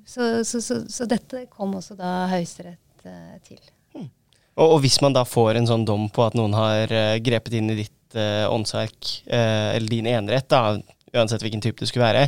så, 0.06 0.44
så, 0.44 0.60
så, 0.88 1.04
dette 1.04 1.44
kom 1.52 1.74
også 1.76 1.92
da 1.98 2.24
Høyesterett 2.30 3.04
uh, 3.04 3.36
til. 3.44 3.60
Hmm. 3.92 4.08
Og, 4.56 4.64
og, 4.64 4.78
hvis 4.84 4.96
man 5.04 5.16
da 5.16 5.26
får 5.28 5.58
en 5.60 5.68
sånn 5.68 5.84
dom 5.88 6.06
på 6.08 6.24
at 6.24 6.36
noen 6.38 6.56
har 6.56 6.88
uh, 6.88 7.18
grepet 7.20 7.58
inn 7.60 7.74
i 7.74 7.82
ditt 7.82 7.94
åndsverk, 8.08 9.04
eller 9.28 9.84
din 9.92 10.06
enerett, 10.08 10.46
da, 10.48 10.78
uansett 11.12 11.42
hvilken 11.44 11.60
type 11.60 11.76
det 11.76 11.90
skulle 11.90 12.06
være, 12.06 12.22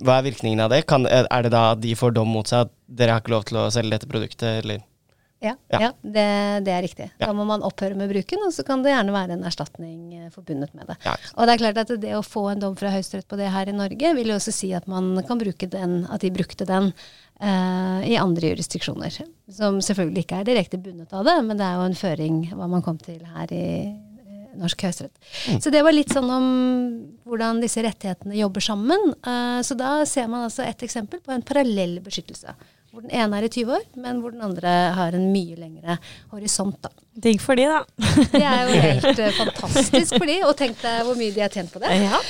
hva 0.00 0.14
er 0.14 0.24
virkningen 0.24 0.62
av 0.64 0.72
det? 0.72 0.78
Kan, 0.88 1.04
er 1.04 1.44
det 1.44 1.50
da 1.52 1.66
de 1.76 1.90
får 2.00 2.14
dom 2.16 2.32
mot 2.32 2.48
seg 2.48 2.64
at 2.64 2.72
dere 2.88 3.12
har 3.12 3.20
ikke 3.20 3.34
lov 3.34 3.44
til 3.50 3.58
å 3.60 3.66
selge 3.74 3.92
dette 3.92 4.08
produktet, 4.08 4.62
eller? 4.62 4.80
Ja, 5.44 5.54
ja. 5.68 5.90
det, 6.00 6.26
det, 6.64 6.72
er 6.72 6.82
riktig. 6.84 7.08
Da 7.20 7.32
må 7.36 7.44
man 7.48 7.64
opphøre 7.66 7.96
med 7.98 8.10
bruken, 8.12 8.42
og 8.46 8.54
så 8.56 8.64
kan 8.66 8.84
det 8.84 8.94
gjerne 8.94 9.14
være 9.14 9.36
en 9.36 9.44
erstatning 9.46 10.14
eh, 10.16 10.30
forbundet 10.32 10.72
med 10.76 10.88
det. 10.88 10.96
Og 11.34 11.44
det 11.44 11.54
er 11.54 11.60
klart 11.60 11.82
at 11.82 11.92
det 12.00 12.14
å 12.16 12.22
få 12.24 12.46
en 12.52 12.62
dom 12.62 12.78
fra 12.78 12.92
Høyesterett 12.94 13.28
på 13.28 13.38
det 13.40 13.50
her 13.52 13.68
i 13.68 13.76
Norge, 13.76 14.14
vil 14.16 14.32
jo 14.32 14.38
også 14.38 14.54
si 14.54 14.72
at 14.76 14.88
man 14.90 15.12
kan 15.28 15.40
bruke 15.40 15.68
den, 15.70 16.02
at 16.08 16.24
de 16.24 16.32
brukte 16.34 16.68
den 16.68 16.90
uh, 16.94 18.00
i 18.06 18.16
andre 18.20 18.54
jurisdiksjoner. 18.54 19.20
Som 19.52 19.80
selvfølgelig 19.84 20.24
ikke 20.24 20.40
er 20.40 20.48
direkte 20.48 20.80
bundet 20.80 21.12
av 21.14 21.26
det, 21.28 21.36
men 21.46 21.60
det 21.60 21.68
er 21.68 21.78
jo 21.78 21.88
en 21.90 21.98
føring 21.98 22.42
hva 22.54 22.70
man 22.70 22.84
kom 22.84 23.00
til 23.02 23.20
her 23.34 23.52
i 23.54 23.66
uh, 23.90 24.54
norsk 24.60 24.86
høyesterett. 24.86 25.16
Mm. 25.50 25.60
Så 25.60 25.74
det 25.74 25.82
var 25.84 25.96
litt 25.96 26.14
sånn 26.14 26.30
om 26.32 26.46
hvordan 27.28 27.60
disse 27.64 27.84
rettighetene 27.84 28.38
jobber 28.40 28.64
sammen. 28.64 29.12
Uh, 29.26 29.60
så 29.66 29.76
da 29.78 29.98
ser 30.08 30.30
man 30.32 30.48
altså 30.48 30.64
et 30.64 30.86
eksempel 30.86 31.20
på 31.24 31.34
en 31.34 31.44
parallell 31.44 32.00
beskyttelse 32.04 32.56
Hvor 32.94 33.02
den 33.02 33.10
ene 33.10 33.38
er 33.40 33.44
i 33.48 33.50
20 33.50 33.74
år, 33.74 33.86
men 33.98 34.20
hvor 34.22 34.30
den 34.30 34.42
andre 34.46 34.72
har 34.94 35.16
en 35.18 35.24
mye 35.34 35.56
lengre 35.58 35.96
horisont. 36.30 36.76
da. 36.78 36.92
Digg 37.24 37.40
for 37.42 37.58
de, 37.58 37.64
da. 37.66 37.80
Det 38.30 38.42
er 38.42 38.60
jo 38.68 38.82
helt 38.84 39.18
uh, 39.18 39.30
fantastisk 39.40 40.14
for 40.14 40.30
de, 40.30 40.36
og 40.46 40.54
tenk 40.60 40.78
deg 40.78 41.00
hvor 41.08 41.18
mye 41.18 41.34
de 41.34 41.42
har 41.42 41.50
tjent 41.50 41.74
på 41.74 41.82
det. 41.82 41.90
Ja. 42.04 42.20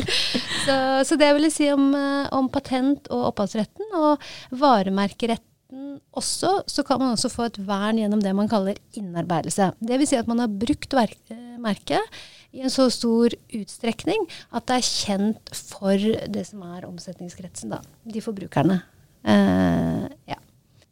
så, 0.66 0.76
så 1.10 1.18
det 1.18 1.32
vil 1.34 1.48
jeg 1.48 1.56
si 1.56 1.66
om, 1.74 1.88
uh, 1.98 2.30
om 2.38 2.46
patent- 2.46 3.10
og 3.10 3.32
opphavsretten. 3.32 3.90
Og 3.98 4.22
varemerkeretten 4.62 5.98
også, 6.14 6.60
så 6.70 6.86
kan 6.86 7.02
man 7.02 7.16
også 7.16 7.32
få 7.34 7.48
et 7.50 7.58
vern 7.66 7.98
gjennom 7.98 8.22
det 8.22 8.36
man 8.38 8.50
kaller 8.50 8.78
innarbeidelse. 8.94 9.72
Det 9.82 9.98
vil 9.98 10.12
si 10.12 10.20
at 10.20 10.30
man 10.30 10.44
har 10.44 10.58
brukt 10.62 10.94
uh, 10.94 11.36
merket 11.58 12.22
i 12.54 12.62
en 12.62 12.70
så 12.70 12.86
stor 12.94 13.34
utstrekning 13.50 14.28
at 14.54 14.70
det 14.70 14.78
er 14.78 14.86
kjent 14.86 15.54
for 15.74 15.98
det 16.30 16.46
som 16.46 16.62
er 16.70 16.86
omsetningskretsen, 16.86 17.74
da. 17.74 17.82
De 18.06 18.22
forbrukerne. 18.22 18.84
Ja. 19.24 20.38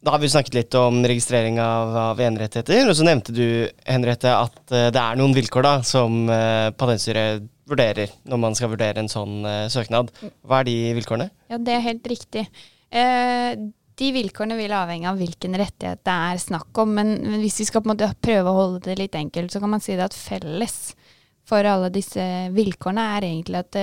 Da 0.03 0.11
har 0.11 0.19
vi 0.19 0.29
snakket 0.29 0.57
litt 0.57 0.75
om 0.75 0.97
registrering 1.07 1.61
av, 1.63 1.93
av 2.09 2.21
enerettigheter, 2.21 2.89
og 2.89 2.97
så 2.97 3.05
nevnte 3.07 3.35
du 3.35 3.45
Henriette, 3.87 4.33
at 4.35 4.59
uh, 4.73 4.89
det 4.91 4.99
er 4.99 5.19
noen 5.19 5.35
vilkår 5.37 5.63
da, 5.63 5.73
som 5.87 6.25
uh, 6.27 6.73
Patentstyret 6.75 7.45
vurderer 7.71 8.11
når 8.27 8.41
man 8.43 8.57
skal 8.57 8.73
vurdere 8.73 8.99
en 8.99 9.11
sånn 9.11 9.45
uh, 9.47 9.69
søknad. 9.71 10.11
Hva 10.43 10.59
er 10.59 10.67
de 10.67 10.75
vilkårene? 10.99 11.29
Ja, 11.53 11.61
det 11.61 11.77
er 11.77 11.85
helt 11.85 12.09
riktig. 12.11 12.43
Eh, 12.93 13.53
de 13.97 14.09
vilkårene 14.13 14.57
vil 14.57 14.73
avhenge 14.75 15.07
av 15.09 15.17
hvilken 15.21 15.55
rettighet 15.57 16.03
det 16.05 16.17
er 16.27 16.41
snakk 16.41 16.83
om, 16.83 16.93
men, 16.97 17.15
hvis 17.41 17.61
vi 17.63 17.69
skal 17.69 17.85
prøve 17.85 18.43
å 18.49 18.57
holde 18.57 18.83
det 18.85 18.99
litt 18.99 19.17
enkelt, 19.17 19.53
så 19.53 19.61
kan 19.63 19.71
man 19.73 19.81
si 19.81 19.95
det 19.97 20.05
at 20.05 20.17
felles 20.17 20.77
for 21.47 21.65
alle 21.67 21.89
disse 21.93 22.23
vilkårene 22.55 23.07
er 23.17 23.27
egentlig 23.31 23.63
at 23.63 23.79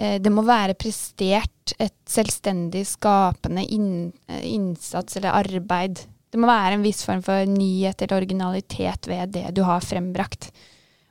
det, 0.00 0.14
det 0.24 0.32
må 0.32 0.42
være 0.46 0.78
prestert 0.80 1.74
et 1.78 1.96
selvstendig 2.08 2.86
skapende 2.88 3.66
inn, 3.68 4.10
innsats 4.40 5.20
eller 5.20 5.36
arbeid. 5.36 6.00
Det 6.30 6.40
må 6.40 6.48
være 6.48 6.78
en 6.78 6.86
viss 6.86 7.04
form 7.06 7.22
for 7.26 7.46
nyhet 7.46 8.00
eller 8.00 8.22
originalitet 8.22 9.10
ved 9.10 9.34
det 9.36 9.50
du 9.54 9.62
har 9.66 9.84
frembrakt. 9.84 10.48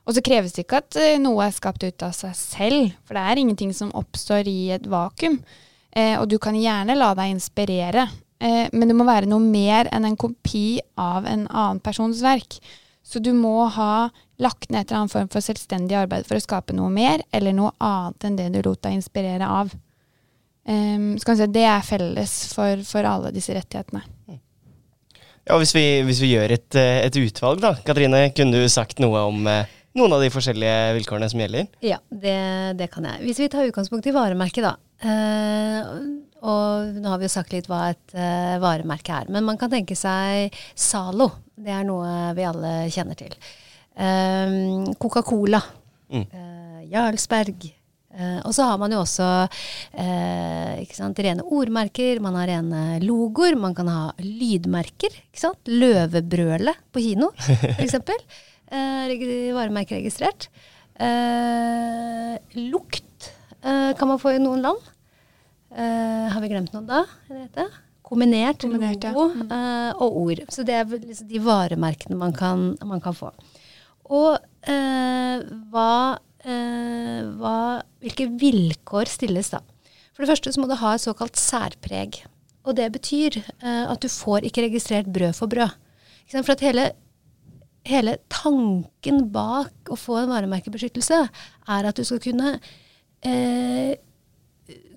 Og 0.08 0.16
så 0.16 0.22
kreves 0.26 0.56
det 0.56 0.64
ikke 0.64 0.80
at 0.82 0.96
noe 1.22 1.44
er 1.46 1.54
skapt 1.54 1.84
ut 1.86 2.02
av 2.02 2.14
seg 2.16 2.34
selv, 2.34 2.94
for 3.06 3.14
det 3.14 3.22
er 3.22 3.40
ingenting 3.42 3.70
som 3.76 3.92
oppstår 3.94 4.48
i 4.50 4.72
et 4.74 4.88
vakuum. 4.90 5.38
Eh, 5.90 6.16
og 6.20 6.28
du 6.30 6.38
kan 6.42 6.56
gjerne 6.58 6.96
la 6.96 7.12
deg 7.18 7.34
inspirere, 7.34 8.06
eh, 8.40 8.66
men 8.72 8.90
det 8.90 8.96
må 8.96 9.06
være 9.08 9.28
noe 9.30 9.42
mer 9.42 9.90
enn 9.94 10.06
en 10.06 10.18
kopi 10.18 10.80
av 10.98 11.26
en 11.26 11.46
annen 11.48 11.82
persons 11.82 12.22
verk. 12.24 12.58
Så 13.02 13.18
du 13.18 13.32
må 13.34 13.64
ha 13.74 14.10
lagt 14.40 14.70
ned 14.70 14.84
et 14.84 14.90
eller 14.90 15.04
annet 15.04 15.14
form 15.14 15.30
for 15.32 15.44
selvstendig 15.44 15.96
arbeid 15.98 16.26
for 16.28 16.38
å 16.38 16.42
skape 16.42 16.76
noe 16.76 16.90
mer, 16.92 17.24
eller 17.34 17.56
noe 17.56 17.72
annet 17.82 18.26
enn 18.28 18.38
det 18.38 18.50
du 18.54 18.60
lot 18.64 18.82
deg 18.84 18.98
inspirere 18.98 19.48
av. 19.48 19.72
Um, 20.70 21.16
si, 21.18 21.46
det 21.50 21.64
er 21.66 21.82
felles 21.82 22.34
for, 22.54 22.84
for, 22.86 23.06
alle 23.08 23.32
disse 23.34 23.54
rettighetene. 23.56 24.04
Ja, 25.48 25.56
Hvis 25.58 25.72
vi, 25.74 25.84
hvis 26.06 26.20
vi 26.22 26.34
gjør 26.34 26.52
et, 26.54 26.76
et, 26.76 27.16
utvalg, 27.16 27.62
da. 27.64 27.74
Katrine, 27.86 28.28
kunne 28.36 28.60
du 28.60 28.68
sagt 28.70 29.00
noe 29.02 29.24
om 29.32 29.48
eh, 29.50 29.72
noen 29.98 30.14
av 30.14 30.22
de 30.22 30.28
forskjellige 30.30 30.92
vilkårene 31.00 31.30
som 31.32 31.40
gjelder? 31.42 31.70
Ja, 31.82 31.98
det, 32.12 32.38
det 32.78 32.90
kan 32.92 33.08
jeg. 33.08 33.24
Hvis 33.24 33.40
vi 33.42 33.48
tar 33.50 33.66
utgangspunkt 33.66 34.06
i 34.06 34.14
varemerket, 34.14 34.68
da. 34.68 34.76
Uh, 35.00 36.20
og 36.44 37.00
nå 37.00 37.08
har 37.08 37.20
vi 37.20 37.26
jo 37.26 37.32
sagt 37.32 37.56
litt 37.56 37.66
hva 37.68 37.88
et 37.90 38.14
uh, 38.14 38.60
varemerke 38.62 39.16
er. 39.16 39.32
Men 39.32 39.48
man 39.48 39.58
kan 39.60 39.72
tenke 39.72 39.96
seg 39.98 40.54
Zalo. 40.78 41.32
Det 41.60 41.72
er 41.74 41.84
noe 41.84 42.30
vi 42.36 42.46
alle 42.48 42.72
kjenner 42.92 43.18
til. 43.18 43.34
Um, 44.00 44.94
Coca-Cola. 45.00 45.60
Mm. 46.10 46.24
Uh, 46.32 46.80
Jarlsberg. 46.90 47.68
Uh, 48.10 48.40
og 48.42 48.54
så 48.56 48.66
har 48.66 48.78
man 48.80 48.90
jo 48.90 49.02
også 49.04 49.26
uh, 49.46 50.80
sant, 50.90 51.20
rene 51.22 51.44
ordmerker, 51.46 52.18
man 52.24 52.38
har 52.40 52.48
rene 52.50 52.80
logoer, 53.04 53.54
man 53.60 53.76
kan 53.76 53.90
ha 53.92 54.00
lydmerker. 54.24 55.14
ikke 55.28 55.42
sant? 55.44 55.60
Løvebrølet 55.70 56.80
på 56.90 57.04
kino, 57.04 57.30
f.eks. 57.38 58.00
Uh, 58.70 59.52
varemerkeregistrert. 59.58 60.50
lukt 62.56 63.30
kan 63.60 64.08
man 64.08 64.20
få 64.20 64.34
i 64.34 64.40
noen 64.40 64.62
land. 64.64 64.90
har 65.72 66.40
vi 66.40 66.50
glemt 66.52 66.72
noe 66.74 66.86
da? 66.88 67.00
Henriette? 67.28 67.66
Kombinert, 68.10 68.64
Kombinert 68.64 69.04
logo 69.06 69.28
ja. 69.30 69.44
mm. 69.46 70.00
og 70.02 70.16
ord. 70.24 70.42
Så 70.50 70.64
det 70.66 70.74
er 70.80 70.88
liksom 70.90 71.28
de 71.30 71.42
varemerkene 71.44 72.18
man 72.18 72.34
kan, 72.34 72.72
man 72.82 73.02
kan 73.02 73.14
få. 73.14 73.30
Og 74.10 74.40
uh, 74.40 75.36
hva, 75.70 75.92
uh, 76.18 77.20
hva, 77.38 77.58
hvilke 78.02 78.26
vilkår 78.40 79.12
stilles 79.12 79.52
da? 79.54 79.62
For 80.10 80.24
det 80.24 80.32
første 80.32 80.52
så 80.52 80.62
må 80.62 80.66
du 80.66 80.74
ha 80.80 80.96
et 80.96 81.04
såkalt 81.04 81.38
særpreg. 81.38 82.24
Og 82.66 82.74
det 82.76 82.90
betyr 82.92 83.38
at 83.64 84.02
du 84.02 84.08
får 84.12 84.44
ikke 84.44 84.66
registrert 84.66 85.06
brød 85.08 85.32
for 85.38 85.48
brød. 85.48 85.72
For 86.30 86.52
at 86.52 86.60
hele, 86.60 86.90
hele, 87.88 88.18
tanken 88.28 89.24
bak 89.32 89.88
å 89.90 89.96
få 89.98 90.18
en 90.20 90.34
varemerkebeskyttelse 90.34 91.22
er 91.24 91.88
at 91.88 91.96
du 91.96 92.04
skal 92.04 92.20
kunne 92.22 92.52
eh, 93.24 93.96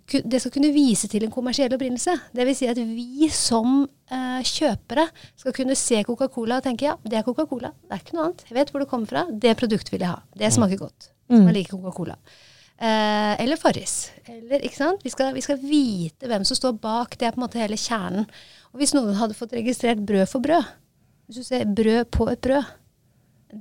det 0.03 0.39
skal 0.41 0.51
kunne 0.51 0.73
vise 0.75 1.07
til 1.07 1.23
en 1.25 1.31
kommersiell 1.31 1.73
opprinnelse. 1.73 2.15
Dvs. 2.35 2.59
Si 2.59 2.69
at 2.69 2.79
vi 2.79 3.29
som 3.33 3.83
eh, 3.83 4.41
kjøpere 4.45 5.07
skal 5.39 5.55
kunne 5.55 5.77
se 5.79 6.01
Coca-Cola 6.05 6.59
og 6.59 6.65
tenke 6.65 6.89
ja, 6.89 6.97
det 7.07 7.19
er 7.19 7.25
Coca-Cola. 7.25 7.71
Det 7.87 7.95
er 7.95 8.03
ikke 8.03 8.17
noe 8.17 8.27
annet. 8.27 8.43
Jeg 8.49 8.57
vet 8.57 8.73
hvor 8.73 8.83
det 8.83 8.89
kommer 8.91 9.09
fra. 9.09 9.23
Det 9.31 9.55
produktet 9.59 9.93
vil 9.93 10.03
jeg 10.03 10.11
ha. 10.11 10.19
Det 10.35 10.49
mm. 10.49 10.55
smaker 10.57 10.81
godt. 10.83 11.09
Mm. 11.31 11.39
Man 11.39 11.55
liker 11.55 11.77
Coca-Cola. 11.77 12.17
Eh, 12.83 13.33
eller 13.43 13.59
Farris. 13.61 14.11
Eller, 14.27 14.59
ikke 14.65 14.81
sant? 14.81 15.03
Vi 15.05 15.13
skal, 15.13 15.33
vi 15.35 15.45
skal, 15.45 15.61
vite 15.61 16.29
hvem 16.29 16.45
som 16.47 16.59
står 16.59 16.77
bak. 16.83 17.15
Det 17.17 17.29
er 17.29 17.35
på 17.35 17.39
en 17.39 17.45
måte 17.45 17.61
hele 17.61 17.79
kjernen. 17.79 18.27
Og 18.73 18.81
hvis 18.81 18.95
noen 18.97 19.15
hadde 19.17 19.37
fått 19.37 19.55
registrert 19.55 20.01
brød 20.03 20.25
for 20.31 20.43
brød 20.43 20.71
Hvis 21.27 21.39
du 21.39 21.47
ser 21.47 21.69
brød 21.69 22.09
på 22.11 22.27
et 22.31 22.41
brød 22.43 22.71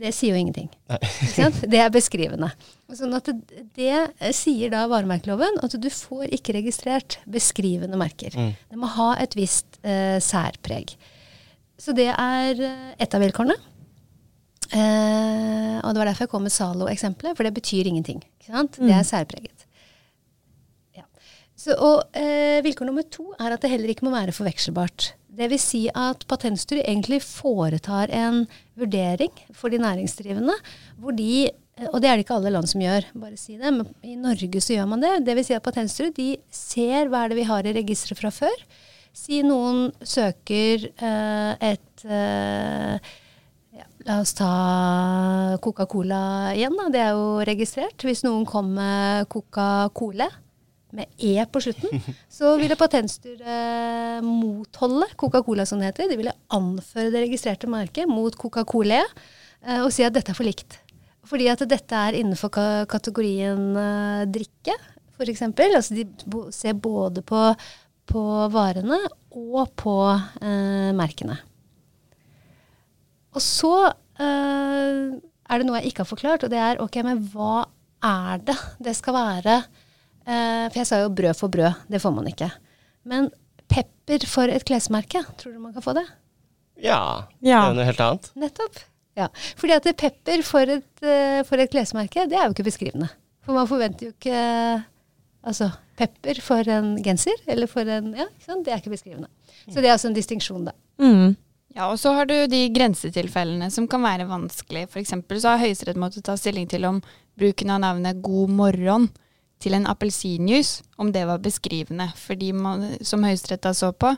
det 0.00 0.12
sier 0.16 0.34
jo 0.34 0.40
ingenting. 0.40 0.68
Det 1.72 1.80
er 1.80 1.90
beskrivende. 1.92 2.50
Sånn 2.96 3.14
at 3.16 3.28
det, 3.28 3.40
det 3.76 4.32
sier 4.36 4.72
da 4.72 4.84
varemerkeloven 4.90 5.60
at 5.64 5.76
du 5.80 5.88
får 5.92 6.32
ikke 6.36 6.56
registrert 6.58 7.18
beskrivende 7.30 7.98
merker. 8.00 8.34
Mm. 8.36 8.54
Det 8.70 8.80
må 8.80 8.90
ha 8.96 9.12
et 9.22 9.36
visst 9.38 9.80
eh, 9.84 10.18
særpreg. 10.22 10.94
Så 11.80 11.94
det 11.96 12.10
er 12.12 12.62
eh, 12.62 12.88
ett 13.02 13.16
av 13.16 13.24
vilkårene. 13.24 13.56
Eh, 14.72 15.78
og 15.82 15.92
det 15.92 16.00
var 16.00 16.08
derfor 16.08 16.26
jeg 16.26 16.32
kom 16.32 16.46
med 16.46 16.54
Zalo-eksempelet, 16.54 17.36
for 17.36 17.48
det 17.48 17.56
betyr 17.56 17.90
ingenting. 17.90 18.22
Mm. 18.48 18.68
Det 18.78 18.94
er 18.96 19.08
særpreget. 19.08 19.61
Så, 21.62 21.76
og 21.78 22.18
eh, 22.18 22.58
vilkår 22.64 22.88
nummer 22.88 23.06
to 23.06 23.28
er 23.38 23.54
at 23.54 23.62
det 23.62 23.70
heller 23.70 23.92
ikke 23.92 24.06
må 24.08 24.14
være 24.14 24.34
forvekselbart. 24.34 25.12
Vil 25.38 25.56
si 25.62 25.86
at 25.96 26.26
Patentstyret 26.28 26.84
egentlig 26.84 27.22
foretar 27.24 28.10
en 28.12 28.42
vurdering 28.78 29.32
for 29.56 29.72
de 29.72 29.78
næringsdrivende, 29.80 30.56
hvor 31.00 31.14
de 31.16 31.50
og 31.88 32.02
det 32.02 32.10
er 32.10 32.18
det 32.18 32.26
ikke 32.26 32.36
alle 32.36 32.50
land 32.52 32.68
som 32.68 32.82
gjør, 32.84 33.06
bare 33.16 33.38
si 33.40 33.54
det, 33.56 33.70
men 33.72 33.88
i 34.04 34.12
Norge 34.20 34.60
så 34.60 34.74
gjør 34.74 34.90
man 34.90 35.00
det. 35.02 35.14
Vil 35.24 35.46
si 35.46 35.54
at 35.56 35.64
Patentstyret 35.64 36.18
de 36.18 36.34
ser 36.52 37.08
hva 37.08 37.24
er 37.24 37.32
det 37.32 37.38
vi 37.40 37.46
har 37.48 37.64
i 37.64 37.72
registeret 37.78 38.20
fra 38.20 38.30
før. 38.34 38.64
Si 39.16 39.40
noen 39.44 39.88
søker 40.04 40.86
eh, 40.92 41.72
et 41.72 42.04
eh, 42.04 43.12
La 44.02 44.16
oss 44.18 44.32
ta 44.34 45.56
Coca-Cola 45.62 46.52
igjen, 46.56 46.74
da. 46.74 46.88
Det 46.90 47.02
er 47.04 47.12
jo 47.14 47.26
registrert. 47.46 48.02
Hvis 48.02 48.24
noen 48.26 48.42
kom 48.48 48.72
med 48.74 49.28
Coca-Cola, 49.30 50.26
med 50.92 51.08
E 51.18 51.34
på 51.48 51.62
slutten, 51.64 52.02
så 52.38 52.54
ville 52.60 52.78
Patentstyret 52.78 54.24
motholde 54.26 55.08
Coca-Cola, 55.16 55.66
som 55.68 55.80
det 55.80 55.92
heter. 55.92 56.10
De 56.10 56.18
ville 56.20 56.36
anføre 56.52 57.12
det 57.14 57.26
registrerte 57.26 57.70
merket 57.70 58.10
mot 58.10 58.36
Coca-Cola 58.38 59.00
eh, 59.02 59.80
og 59.80 59.90
si 59.94 60.04
at 60.06 60.14
dette 60.14 60.34
er 60.34 60.38
for 60.38 60.48
likt. 60.48 60.78
Fordi 61.28 61.46
at 61.48 61.62
dette 61.70 61.96
er 61.96 62.18
innenfor 62.18 62.50
kategorien 62.90 63.76
uh, 63.78 64.24
drikke, 64.28 64.74
f.eks. 65.14 65.44
Altså 65.46 65.94
de 65.94 66.04
ser 66.52 66.74
både 66.74 67.22
på, 67.24 67.40
på 68.10 68.22
varene 68.52 68.98
og 69.32 69.70
på 69.78 69.96
eh, 70.12 70.90
merkene. 70.96 71.38
Og 73.32 73.40
så 73.40 73.72
eh, 74.20 75.12
er 75.12 75.60
det 75.60 75.68
noe 75.68 75.80
jeg 75.80 75.92
ikke 75.92 76.04
har 76.04 76.10
forklart, 76.10 76.44
og 76.44 76.52
det 76.52 76.60
er 76.60 76.82
ok, 76.82 76.98
men 77.06 77.22
hva 77.32 77.64
er 78.02 78.42
det 78.44 78.58
det 78.82 78.96
skal 78.98 79.16
være 79.16 79.60
Uh, 80.22 80.68
for 80.70 80.80
jeg 80.82 80.88
sa 80.88 81.00
jo 81.02 81.12
brød 81.12 81.38
for 81.38 81.52
brød. 81.52 81.84
Det 81.90 82.00
får 82.02 82.14
man 82.14 82.28
ikke. 82.30 82.48
Men 83.08 83.28
pepper 83.72 84.26
for 84.28 84.52
et 84.52 84.64
klesmerke, 84.68 85.24
tror 85.40 85.54
du 85.54 85.60
man 85.62 85.74
kan 85.74 85.84
få 85.84 85.94
det? 85.98 86.06
Ja. 86.82 87.28
ja. 87.40 87.66
Det 87.66 87.72
er 87.72 87.78
noe 87.78 87.88
helt 87.88 88.02
annet. 88.06 88.32
Nettopp. 88.38 88.80
Ja. 89.18 89.28
Fordi 89.60 89.76
at 89.76 89.90
pepper 90.00 90.42
for 90.46 90.76
et, 90.78 90.88
uh, 91.04 91.42
for 91.48 91.62
et, 91.62 91.72
klesmerke, 91.72 92.26
det 92.30 92.38
er 92.38 92.46
jo 92.46 92.56
ikke 92.56 92.70
beskrivende. 92.70 93.10
For 93.42 93.56
man 93.56 93.70
forventer 93.70 94.10
jo 94.10 94.16
ikke 94.16 94.40
Altså 95.42 95.72
pepper 95.98 96.38
for 96.38 96.68
en 96.70 96.92
genser, 97.02 97.40
eller 97.50 97.66
for 97.66 97.88
en 97.90 98.12
Ja, 98.14 98.28
det 98.46 98.70
er 98.70 98.78
ikke 98.78 98.92
beskrivende. 98.92 99.26
Så 99.66 99.80
det 99.80 99.88
er 99.88 99.96
altså 99.96 100.06
en 100.12 100.14
distinksjon, 100.14 100.68
da. 100.68 100.74
Mm. 101.02 101.34
Ja, 101.74 101.88
og 101.88 101.98
så 101.98 102.12
har 102.14 102.28
du 102.28 102.34
de 102.46 102.60
grensetilfellene 102.74 103.66
som 103.72 103.88
kan 103.90 104.04
være 104.04 104.28
vanskelig. 104.28 104.84
F.eks. 104.86 105.14
så 105.40 105.54
har 105.54 105.62
Høyesterett 105.62 105.98
måttet 105.98 106.26
ta 106.28 106.36
stilling 106.38 106.68
til 106.70 106.84
om 106.86 107.00
bruken 107.38 107.72
av 107.72 107.80
navnet 107.82 108.20
God 108.22 108.52
morgen 108.54 109.08
til 109.62 109.76
en 109.78 109.86
appelsinjuice, 109.90 110.82
om 110.98 111.12
det 111.14 111.24
var 111.28 111.42
beskrivende. 111.42 112.08
Fordi 112.18 112.52
man, 112.52 112.86
som 113.06 113.24
Høyesterett 113.24 113.70
så 113.76 113.92
på, 113.92 114.14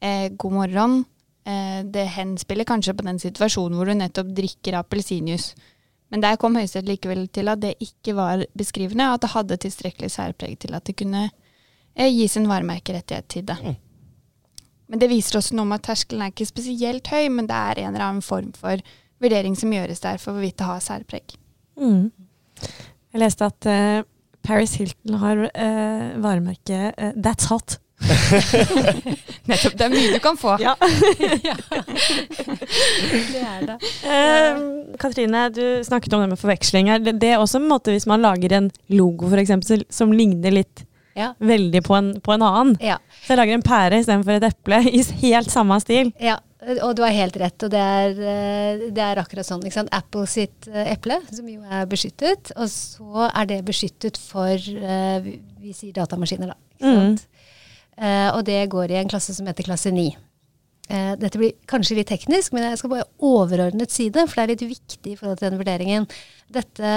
eh, 0.00 0.28
god 0.30 0.52
morgen. 0.52 1.04
Eh, 1.44 1.84
det 1.84 2.06
henspiller 2.16 2.64
kanskje 2.64 2.94
på 2.96 3.04
den 3.04 3.18
situasjonen 3.18 3.76
hvor 3.76 3.86
du 3.86 3.94
nettopp 3.94 4.32
drikker 4.36 4.78
appelsinjuice. 4.80 5.54
Men 6.10 6.22
der 6.22 6.36
kom 6.36 6.56
Høyesterett 6.56 6.88
likevel 6.88 7.26
til 7.28 7.48
at 7.48 7.60
det 7.60 7.74
ikke 7.80 8.14
var 8.16 8.44
beskrivende, 8.56 9.08
og 9.08 9.14
at 9.18 9.24
det 9.24 9.32
hadde 9.34 9.62
tilstrekkelig 9.64 10.10
særpreg 10.14 10.58
til 10.62 10.76
at 10.76 10.84
det 10.84 10.96
kunne 10.96 11.30
eh, 11.96 12.12
gis 12.12 12.36
en 12.36 12.48
varemerkerettighet 12.48 13.28
til 13.28 13.46
det. 13.48 13.58
Mm. 13.62 13.76
Men 14.88 15.00
det 15.00 15.10
viser 15.10 15.40
også 15.40 15.56
noe 15.56 15.66
om 15.66 15.74
at 15.76 15.82
terskelen 15.82 16.22
er 16.22 16.32
ikke 16.32 16.46
spesielt 16.46 17.08
høy, 17.08 17.28
men 17.32 17.48
det 17.48 17.56
er 17.56 17.80
en 17.82 17.94
eller 17.94 18.06
annen 18.06 18.24
form 18.24 18.52
for 18.56 18.80
vurdering 19.22 19.56
som 19.56 19.72
gjøres 19.72 20.02
der 20.04 20.20
for 20.20 20.36
hvorvidt 20.36 20.58
det 20.60 20.68
har 20.68 20.82
særpreg. 20.84 21.36
Mm. 21.80 22.12
Jeg 23.14 23.22
leste 23.22 23.48
at 23.48 23.68
eh, 23.70 24.04
Paris 24.44 24.74
Hilton 24.80 25.14
har 25.22 25.36
uh, 25.46 26.20
varemerket 26.22 26.94
eh, 26.98 27.12
That's 27.16 27.48
hot. 27.48 27.78
Nettopp. 29.48 29.76
Det 29.78 29.84
er 29.86 29.92
mye 29.94 30.10
du 30.12 30.18
kan 30.20 30.36
få. 30.36 30.56
Ja. 30.60 30.74
Det 33.32 33.40
er 33.40 33.62
det. 33.68 33.76
Eh, 34.04 34.58
Katrine, 35.00 35.46
du 35.54 35.84
snakket 35.86 36.12
om 36.12 36.20
det 36.24 36.28
med 36.34 36.38
forveksling. 36.40 36.90
her. 36.92 36.98
Det, 36.98 37.16
det 37.22 37.30
er 37.34 37.38
også 37.42 37.60
en 37.60 37.68
måte 37.70 37.94
hvis 37.94 38.06
man 38.10 38.22
lager 38.24 38.52
en 38.58 38.70
logo 38.92 39.28
for 39.30 39.40
eksempel, 39.40 39.84
som 39.90 40.12
ligner 40.12 40.54
litt 40.54 40.84
Ja. 41.14 41.28
veldig 41.38 41.82
på 41.86 41.94
en, 41.94 42.08
på 42.20 42.32
en 42.34 42.42
annen. 42.42 42.76
Ja. 42.82 42.96
Så 43.22 43.32
jeg 43.32 43.38
lager 43.38 43.54
en 43.54 43.62
pære 43.62 44.00
istedenfor 44.02 44.34
et 44.34 44.48
eple 44.48 44.80
i 44.90 45.02
helt 45.22 45.50
samme 45.52 45.76
stil. 45.80 46.10
Ja, 46.20 46.40
og 46.82 46.94
du 46.96 47.02
har 47.04 47.12
helt 47.14 47.36
rett, 47.40 47.62
og 47.66 47.70
det 47.72 47.80
er, 47.80 48.10
eh, 48.18 48.84
det 48.94 49.02
er 49.04 49.20
akkurat 49.22 49.46
sånn. 49.46 49.62
Ikke 49.66 49.78
sant? 49.80 49.92
Apple 49.92 50.26
sitt 50.30 50.68
eh, 50.70 50.92
eple, 50.94 51.18
som 51.32 51.48
jo 51.48 51.60
er 51.68 51.86
beskyttet, 51.90 52.52
og 52.56 52.68
så 52.72 53.28
er 53.30 53.46
det 53.50 53.58
beskyttet 53.68 54.16
for 54.20 54.52
eh, 54.54 55.18
vi, 55.24 55.38
vi 55.60 55.72
sier 55.76 55.92
datamaskiner, 55.96 56.54
da. 56.54 56.58
Ikke 56.78 56.90
Mm. 56.94 57.00
sant? 57.00 57.26
Eh, 57.96 58.28
og 58.34 58.44
det 58.48 58.62
går 58.72 58.90
i 58.90 59.00
en 59.00 59.08
klasse 59.08 59.34
som 59.36 59.46
heter 59.46 59.64
klasse 59.68 59.92
9. 59.94 60.08
Eh, 60.90 61.12
dette 61.16 61.38
blir 61.40 61.52
kanskje 61.70 61.96
litt 61.96 62.08
teknisk, 62.10 62.52
men 62.52 62.66
jeg 62.66 62.78
skal 62.80 62.90
bare 62.90 63.06
overordnet 63.22 63.90
si 63.94 64.08
det, 64.12 64.26
for 64.28 64.40
det 64.40 64.44
er 64.44 64.52
litt 64.66 64.76
viktig 64.76 65.12
i 65.12 65.16
forhold 65.16 65.38
til 65.40 65.50
den 65.50 65.60
vurderingen. 65.62 66.08
Dette 66.52 66.94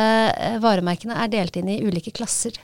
varemerkene 0.63 1.15
er 1.23 1.29
delt 1.31 1.55
inn 1.61 1.69
i 1.71 1.77
ulike 1.85 2.11
klasser. 2.11 2.57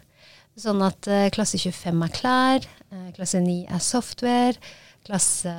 Sånn 0.59 0.81
at 0.85 1.07
klasse 1.33 1.57
25 1.57 2.03
er 2.05 2.11
klær, 2.13 2.65
klasse 3.15 3.39
9 3.41 3.63
er 3.73 3.79
software, 3.81 4.57
klasse 5.03 5.51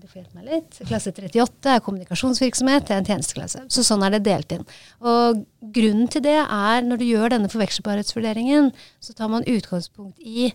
du 0.00 0.06
får 0.08 0.22
hjelpe 0.22 0.38
meg 0.38 0.46
litt, 0.48 0.78
klasse 0.88 1.12
38 1.12 1.74
er 1.74 1.82
kommunikasjonsvirksomhet, 1.84 2.86
det 2.88 2.94
er 2.94 3.02
en 3.02 3.08
tjenesteklasse. 3.08 3.64
Så 3.72 3.84
sånn 3.84 4.04
er 4.06 4.14
det 4.14 4.22
delt 4.24 4.54
inn. 4.54 4.64
Og 5.04 5.42
grunnen 5.76 6.08
til 6.12 6.24
det 6.24 6.38
er, 6.40 6.86
når 6.86 7.02
du 7.02 7.04
gjør 7.08 7.34
denne 7.34 7.50
forvekselbarhetsvurderingen, 7.52 8.70
så 9.04 9.16
tar 9.18 9.30
man 9.32 9.46
utgangspunkt 9.48 10.22
i 10.24 10.50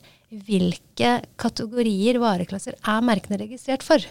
hvilke 0.48 1.20
kategorier 1.42 2.18
vareklasser 2.24 2.80
er 2.80 3.06
merkene 3.06 3.38
registrert 3.44 3.86
for. 3.86 4.02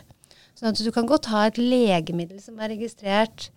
Sånn 0.58 0.70
at 0.70 0.78
du 0.78 0.92
kan 0.94 1.08
godt 1.11 1.30
ha 1.32 1.48
et 1.48 1.58
legemiddel 1.58 2.38
som 2.44 2.61
er 2.62 2.76
registrert 2.76 3.48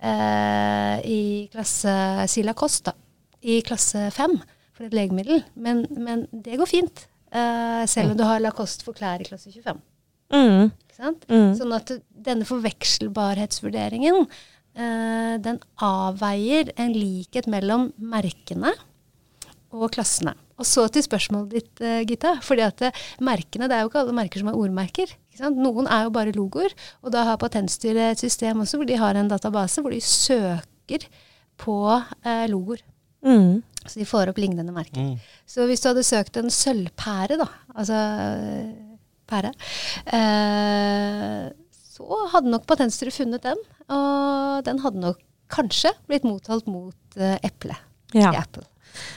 eh, 0.00 0.98
i 1.04 1.22
klasse 1.52 1.92
Sila 2.32 2.56
Kost, 2.56 2.88
da, 2.88 2.96
i 3.44 3.60
klasse 3.66 4.08
5 4.14 4.38
for 4.74 4.86
et 4.86 4.96
legemiddel, 4.96 5.44
men, 5.54 5.84
men 5.92 6.24
det 6.32 6.56
går 6.58 6.70
fint. 6.70 7.08
Uh, 7.34 7.82
selv 7.90 8.12
om 8.12 8.18
du 8.18 8.22
har 8.22 8.38
Lacoste 8.38 8.86
for 8.86 8.94
klær 8.94 9.18
i 9.18 9.26
klasse 9.26 9.50
25. 9.50 9.80
Mm. 10.34 10.72
Ikke 10.84 10.98
sant? 10.98 11.26
Mm. 11.30 11.52
Sånn 11.58 11.74
at 11.76 11.92
denne 12.24 12.48
forvekselbarhetsvurderingen, 12.48 14.24
eh, 14.74 15.34
den 15.44 15.60
avveier 15.82 16.72
en 16.80 16.94
likhet 16.96 17.48
mellom 17.50 17.92
merkene 17.98 18.74
og 19.74 19.90
klassene. 19.94 20.34
Og 20.54 20.66
så 20.68 20.86
til 20.92 21.02
spørsmålet 21.02 21.50
ditt, 21.50 21.80
eh, 21.82 22.04
Gitta. 22.06 22.36
fordi 22.40 22.62
at 22.62 22.82
eh, 22.82 23.04
merkene, 23.20 23.68
det 23.68 23.76
er 23.76 23.82
jo 23.82 23.90
ikke 23.90 24.02
alle 24.04 24.14
merker 24.14 24.38
som 24.38 24.48
er 24.48 24.58
ordmerker. 24.58 25.10
Ikke 25.32 25.42
sant? 25.42 25.58
Noen 25.58 25.88
er 25.90 26.04
jo 26.06 26.14
bare 26.14 26.34
logoer. 26.34 26.74
Og 27.02 27.10
da 27.10 27.24
har 27.24 27.40
Patentstyret 27.42 28.12
et 28.14 28.22
system 28.22 28.62
også 28.62 28.78
hvor 28.78 28.86
de 28.86 28.98
har 29.00 29.18
en 29.18 29.28
database 29.28 29.82
hvor 29.82 29.90
de 29.90 30.00
søker 30.00 31.08
på 31.58 31.78
eh, 32.24 32.46
logoer. 32.50 32.84
Mm. 33.24 33.62
Så 33.84 33.98
de 33.98 34.06
får 34.08 34.30
opp 34.30 34.38
lignende 34.38 34.72
merker. 34.72 35.00
Mm. 35.00 35.18
Så 35.46 35.66
hvis 35.66 35.82
du 35.82 35.90
hadde 35.90 36.06
søkt 36.06 36.38
en 36.38 36.52
sølvpære, 36.52 37.36
da, 37.40 37.48
altså 37.74 37.98
pære, 39.30 39.52
eh, 40.18 41.48
så 41.94 42.20
hadde 42.32 42.50
nok 42.52 42.66
Patentstyret 42.68 43.14
funnet 43.16 43.44
den. 43.46 43.60
Og 43.94 44.64
den 44.66 44.80
hadde 44.84 45.02
nok 45.02 45.20
kanskje 45.52 45.92
blitt 46.08 46.24
mottalt 46.26 46.66
mot 46.70 47.18
eh, 47.20 47.36
eple 47.46 47.76
Ja. 48.16 48.32
Apple. 48.40 48.64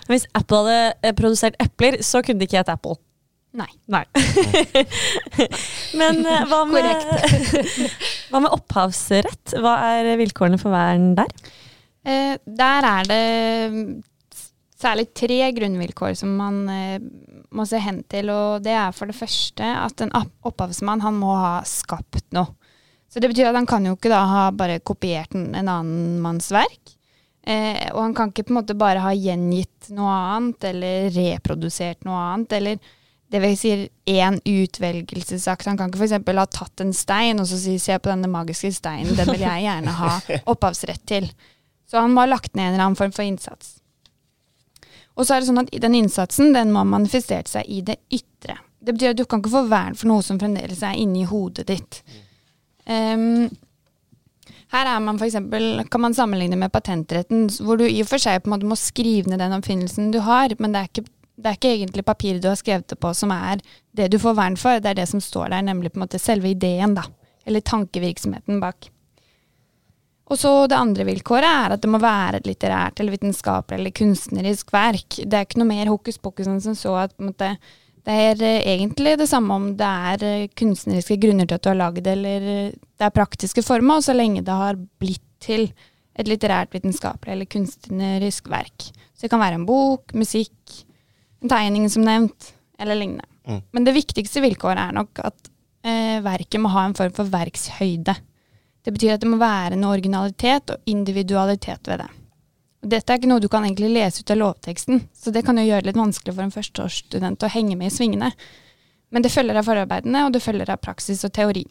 Hvis 0.10 0.26
Apple 0.38 0.63
hadde 0.65 0.80
eh, 1.06 1.13
produsert 1.17 1.58
epler, 1.62 2.00
så 2.06 2.22
kunne 2.26 2.41
det 2.41 2.50
ikke 2.50 2.62
hett 2.63 2.74
Apple. 2.74 2.98
Nei. 3.58 3.70
Nei. 3.89 4.04
Men 6.00 6.20
eh, 6.26 6.43
hva 6.50 6.63
med, 6.70 7.08
hva 8.30 8.41
med 8.43 8.54
opphavsrett? 8.54 9.56
Hva 9.63 9.78
er 9.98 10.12
vilkårene 10.20 10.60
for 10.62 10.74
vern 10.76 11.13
der? 11.17 11.32
Eh, 12.08 12.36
der 12.46 12.88
er 12.91 13.10
det 13.10 13.24
særlig 14.78 15.10
tre 15.18 15.40
grunnvilkår 15.58 16.16
som 16.20 16.36
man 16.38 16.62
eh, 16.70 17.00
må 17.56 17.66
se 17.68 17.82
hen 17.82 18.04
til. 18.12 18.32
Og 18.34 18.66
det 18.66 18.76
er 18.78 18.96
for 18.96 19.10
det 19.10 19.18
første 19.18 19.72
at 19.78 20.04
en 20.04 20.13
opphavsmann 20.18 21.04
han 21.06 21.18
må 21.20 21.34
ha 21.38 21.56
skapt 21.68 22.26
noe. 22.38 22.54
Så 23.08 23.22
det 23.24 23.32
betyr 23.32 23.50
at 23.50 23.56
han 23.56 23.70
kan 23.70 23.86
jo 23.88 23.96
ikke 23.96 24.12
da 24.12 24.26
ha 24.28 24.44
bare 24.52 24.82
kopiert 24.84 25.36
en, 25.38 25.54
en 25.56 25.72
annen 25.72 26.18
manns 26.22 26.52
verk. 26.52 26.98
Eh, 27.48 27.88
og 27.94 28.02
han 28.04 28.13
kan 28.16 28.34
ikke 28.34 28.50
på 28.50 28.52
en 28.52 28.60
måte 28.60 28.76
bare 28.78 29.00
ha 29.06 29.13
gjengitt 29.16 29.88
noe 29.96 30.12
annet, 30.12 30.68
eller 30.68 31.08
reprodusert 31.16 32.04
noe 32.04 32.20
annet, 32.34 32.58
eller 32.58 32.96
det 33.32 33.42
vil 33.44 33.56
si 33.60 33.72
én 34.12 34.40
utvelgelsesakt. 34.44 35.68
Han 35.72 35.80
kan 35.80 35.92
ikke 35.92 36.04
f.eks. 36.04 36.18
ha 36.28 36.48
tatt 36.52 36.84
en 36.84 36.94
stein 36.96 37.40
og 37.40 37.48
så 37.48 37.60
si 37.60 37.78
se 37.80 37.96
på 38.00 38.12
denne 38.12 38.30
magiske 38.32 38.74
steinen, 38.76 39.16
den 39.16 39.32
vil 39.32 39.44
jeg 39.48 39.66
gjerne 39.66 39.96
ha 40.02 40.13
opphavsrett 40.52 41.04
til. 41.08 41.32
Så 41.88 42.04
han 42.04 42.12
må 42.12 42.26
ha 42.26 42.34
lagt 42.34 42.56
ned 42.56 42.70
en 42.70 42.76
eller 42.76 42.90
annen 42.90 43.00
form 43.00 43.16
for 43.16 43.24
innsats. 43.28 43.77
Og 45.18 45.26
så 45.26 45.36
er 45.36 45.42
det 45.42 45.50
sånn 45.50 45.64
at 45.64 45.74
den 45.82 45.98
innsatsen 45.98 46.54
den 46.54 46.72
må 46.74 46.84
ha 46.84 46.90
manifestert 46.90 47.50
seg 47.50 47.66
i 47.66 47.82
det 47.86 47.98
ytre. 48.14 48.60
Det 48.80 48.94
betyr 48.94 49.16
at 49.16 49.20
du 49.20 49.26
kan 49.26 49.42
ikke 49.42 49.56
få 49.56 49.64
vern 49.72 49.98
for 49.98 50.12
noe 50.12 50.24
som 50.26 50.38
fremdeles 50.40 50.84
er 50.86 51.00
inni 51.02 51.26
hodet 51.28 51.66
ditt. 51.72 52.04
Um, 52.86 53.50
her 54.72 54.90
er 54.94 55.02
man 55.04 55.18
for 55.18 55.28
eksempel, 55.28 55.82
kan 55.92 56.04
man 56.04 56.16
sammenligne 56.16 56.60
med 56.60 56.72
patentretten, 56.72 57.48
hvor 57.64 57.80
du 57.80 57.86
i 57.88 58.02
og 58.04 58.10
for 58.10 58.22
seg 58.22 58.44
på 58.44 58.52
en 58.52 58.56
måte 58.58 58.70
må 58.70 58.78
skrive 58.80 59.32
ned 59.32 59.42
den 59.42 59.56
oppfinnelsen 59.58 60.12
du 60.14 60.20
har, 60.26 60.54
men 60.60 60.76
det 60.76 60.82
er 60.82 60.92
ikke, 60.92 61.06
det 61.38 61.50
er 61.50 61.58
ikke 61.60 61.74
egentlig 61.74 62.06
papiret 62.08 62.44
du 62.44 62.50
har 62.52 62.60
skrevet 62.60 62.88
det 62.92 63.00
på 63.02 63.14
som 63.18 63.34
er 63.34 63.64
det 63.98 64.12
du 64.14 64.20
får 64.22 64.38
vern 64.38 64.60
for, 64.60 64.82
det 64.84 64.92
er 64.92 65.02
det 65.02 65.08
som 65.10 65.24
står 65.24 65.50
der, 65.56 65.66
nemlig 65.66 65.94
på 65.94 66.02
en 66.02 66.06
måte 66.06 66.22
selve 66.22 66.52
ideen, 66.52 66.98
da. 67.00 67.08
Eller 67.48 67.64
tankevirksomheten 67.64 68.60
bak. 68.62 68.90
Og 70.28 70.40
så 70.40 70.52
det 70.68 70.76
andre 70.76 71.06
vilkåret 71.08 71.48
er 71.48 71.74
at 71.76 71.84
det 71.84 71.90
må 71.92 72.00
være 72.04 72.42
et 72.42 72.48
litterært 72.50 73.00
eller 73.00 73.16
vitenskapelig 73.16 73.80
eller 73.80 73.96
kunstnerisk 73.96 74.74
verk. 74.76 75.20
Det 75.24 75.38
er 75.38 75.48
ikke 75.48 75.62
noe 75.62 75.70
mer 75.70 75.92
hokus 75.92 76.20
pokus 76.20 76.50
enn 76.52 76.60
som 76.63 76.76
så 76.76 76.98
at 77.06 77.16
måte, 77.24 77.54
det 78.08 78.18
er 78.26 78.44
eh, 78.44 78.66
egentlig 78.74 79.16
det 79.22 79.30
samme 79.32 79.56
om 79.56 79.70
det 79.80 79.92
er 80.12 80.26
eh, 80.28 80.50
kunstneriske 80.58 81.20
grunner 81.24 81.48
til 81.48 81.60
at 81.60 81.63
du 81.63 81.72
har 81.72 81.80
lagd 81.80 82.04
det, 82.04 82.18
eller 82.18 82.50
eh, 82.52 82.76
det 82.76 83.08
er 83.08 83.16
praktiske 83.16 83.63
former, 83.63 84.02
og 84.02 84.08
så 84.08 84.16
lenge 84.16 84.44
det 84.44 84.60
har 84.63 84.80
blitt 85.00 85.24
til 85.44 85.70
et 86.18 86.28
litterært, 86.28 86.74
vitenskapelig 86.76 87.36
eller 87.36 87.52
kunstnerisk 87.52 88.50
verk. 88.52 88.90
Så 89.16 89.26
det 89.26 89.32
kan 89.32 89.42
være 89.42 89.62
en 89.62 89.68
bok, 89.68 90.12
musikk, 90.18 90.56
en 91.44 91.52
tegning 91.52 91.88
som 91.94 92.04
nevnt, 92.04 92.52
eller 92.82 93.00
lignende. 93.00 93.28
Mm. 93.48 93.62
Men 93.72 93.88
det 93.88 93.96
viktigste 93.96 94.44
vilkåret 94.44 94.90
er 94.90 94.98
nok 94.98 95.22
at 95.24 95.52
eh, 95.88 96.18
verket 96.26 96.62
må 96.62 96.72
ha 96.74 96.88
en 96.88 96.98
form 96.98 97.13
for 97.16 97.32
verkshøyde. 97.32 98.18
Det 98.88 98.93
betyr 98.95 99.17
at 99.17 99.19
det 99.19 99.28
må 99.28 99.36
være 99.36 99.76
noe 99.76 99.97
originalitet 99.97 100.71
og 100.71 100.86
individualitet 100.88 101.89
ved 101.91 102.00
det. 102.00 102.06
Dette 102.88 103.12
er 103.12 103.19
ikke 103.19 103.28
noe 103.28 103.43
du 103.43 103.50
kan 103.52 103.65
egentlig 103.67 103.89
lese 103.91 104.21
ut 104.23 104.32
av 104.32 104.39
lovteksten, 104.39 105.02
så 105.12 105.34
det 105.36 105.41
kan 105.43 105.58
jo 105.60 105.65
gjøre 105.65 105.84
det 105.84 105.89
litt 105.89 106.00
vanskelig 106.00 106.36
for 106.38 106.45
en 106.45 106.54
førsteårsstudent 106.56 107.43
å 107.43 107.50
henge 107.52 107.76
med 107.76 107.91
i 107.91 107.95
svingene. 107.97 108.30
Men 109.12 109.26
det 109.26 109.34
følger 109.34 109.60
av 109.60 109.67
forarbeidene, 109.67 110.21
og 110.23 110.32
det 110.32 110.39
følger 110.45 110.71
av 110.71 110.80
praksis 110.80 111.26
og 111.28 111.34
teori. 111.36 111.65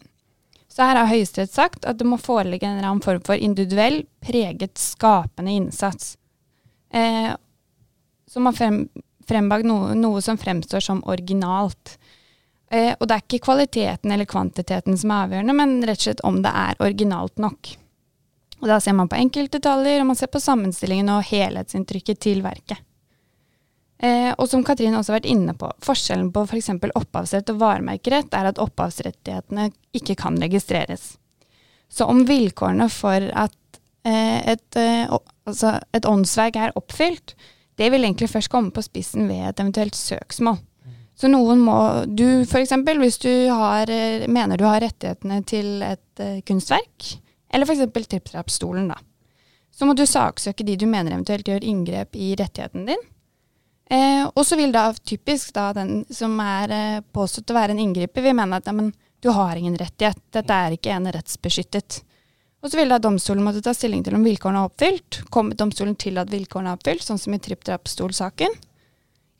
Så 0.68 0.84
her 0.84 1.00
har 1.00 1.08
Høyesterett 1.08 1.54
sagt 1.56 1.88
at 1.88 1.96
det 1.96 2.04
må 2.04 2.18
foreligge 2.20 2.68
en 2.68 2.76
eller 2.82 2.90
annen 2.90 3.04
form 3.08 3.24
for 3.24 3.40
individuell, 3.40 4.02
preget, 4.20 4.76
skapende 4.76 5.56
innsats. 5.56 6.18
Eh, 6.92 7.32
som 8.28 8.50
har 8.50 8.60
frem, 8.60 8.82
frembakt 9.24 9.64
noe, 9.64 9.96
noe 9.96 10.20
som 10.20 10.36
fremstår 10.36 10.84
som 10.84 11.00
originalt. 11.08 11.96
Eh, 12.76 12.92
og 12.98 13.08
det 13.08 13.16
er 13.16 13.24
ikke 13.24 13.44
kvaliteten 13.46 14.12
eller 14.12 14.28
kvantiteten 14.28 14.98
som 15.00 15.12
er 15.12 15.26
avgjørende, 15.26 15.56
men 15.56 15.76
rett 15.86 16.02
og 16.02 16.08
slett 16.08 16.24
om 16.28 16.42
det 16.44 16.52
er 16.52 16.80
originalt 16.82 17.40
nok. 17.42 17.72
Og 18.62 18.68
da 18.70 18.78
ser 18.80 18.96
man 18.96 19.08
på 19.12 19.18
enkeltdetaljer, 19.20 20.00
og 20.02 20.10
man 20.10 20.18
ser 20.18 20.32
på 20.32 20.42
sammenstillingen 20.42 21.12
og 21.12 21.24
helhetsinntrykket 21.28 22.20
til 22.24 22.42
verket. 22.44 22.80
Eh, 23.98 24.32
og 24.36 24.48
som 24.50 24.64
Katrine 24.64 24.98
også 24.98 25.14
har 25.14 25.20
vært 25.22 25.30
inne 25.32 25.54
på, 25.56 25.70
forskjellen 25.84 26.28
på 26.32 26.42
f.eks. 26.44 26.72
opphavsrett 27.00 27.52
og 27.52 27.60
varemerkerett 27.62 28.34
er 28.36 28.50
at 28.50 28.60
opphavsrettighetene 28.60 29.70
ikke 29.96 30.18
kan 30.20 30.36
registreres. 30.40 31.14
Så 31.88 32.08
om 32.10 32.24
vilkårene 32.28 32.90
for 32.92 33.24
at 33.32 33.80
eh, 34.04 34.52
et, 34.52 34.68
eh, 34.76 35.08
altså 35.48 35.78
et 35.96 36.08
åndsverk 36.08 36.60
er 36.60 36.76
oppfylt, 36.76 37.36
det 37.80 37.88
vil 37.92 38.04
egentlig 38.04 38.28
først 38.32 38.52
komme 38.52 38.72
på 38.72 38.84
spissen 38.84 39.28
ved 39.30 39.48
et 39.48 39.64
eventuelt 39.64 39.96
søksmål. 39.96 40.60
Så 41.16 41.30
noen 41.32 41.62
må 41.64 41.76
Du 42.12 42.44
f.eks. 42.44 42.74
hvis 43.00 43.18
du 43.22 43.32
har, 43.48 43.88
eh, 43.90 44.26
mener 44.28 44.60
du 44.60 44.66
har 44.68 44.82
rettighetene 44.84 45.40
til 45.48 45.82
et 45.82 46.20
uh, 46.20 46.40
kunstverk, 46.44 47.12
eller 47.48 47.64
f.eks. 47.66 47.86
tripp-trapp-stolen, 47.94 48.90
da. 48.92 49.00
Så 49.76 49.88
må 49.88 49.94
du 49.96 50.06
saksøke 50.08 50.64
de 50.64 50.76
du 50.76 50.86
mener 50.88 51.12
eventuelt 51.12 51.48
gjør 51.48 51.64
inngrep 51.64 52.16
i 52.16 52.34
rettigheten 52.38 52.88
din. 52.88 53.02
Eh, 53.90 54.24
og 54.26 54.42
så 54.46 54.56
vil 54.58 54.72
da 54.74 54.88
typisk 54.98 55.52
da 55.54 55.68
den 55.76 56.00
som 56.10 56.34
er 56.42 56.72
eh, 56.74 57.02
påstått 57.14 57.52
å 57.52 57.56
være 57.56 57.76
en 57.76 57.82
inngriper, 57.84 58.24
vil 58.24 58.34
mene 58.34 58.58
at 58.58 58.66
ja, 58.66 58.74
men, 58.74 58.90
du 59.22 59.30
har 59.34 59.56
ingen 59.56 59.76
rettighet, 59.78 60.18
dette 60.34 60.54
er 60.54 60.74
ikke 60.74 60.94
en 60.96 61.06
rettsbeskyttet. 61.14 62.00
Og 62.64 62.72
så 62.72 62.80
vil 62.80 62.90
da 62.90 62.98
domstolen 63.02 63.44
måtte 63.46 63.62
ta 63.62 63.72
stilling 63.76 64.02
til 64.04 64.16
om 64.18 64.24
vilkårene 64.26 64.64
er 64.64 64.70
oppfylt. 64.70 65.20
Kommer 65.32 65.58
domstolen 65.58 65.94
til 66.00 66.18
at 66.18 66.32
vilkårene 66.32 66.72
er 66.72 66.78
oppfylt, 66.78 67.04
sånn 67.04 67.20
som 67.20 67.36
i 67.36 67.40
tripp-trapp-stol-saken, 67.42 68.56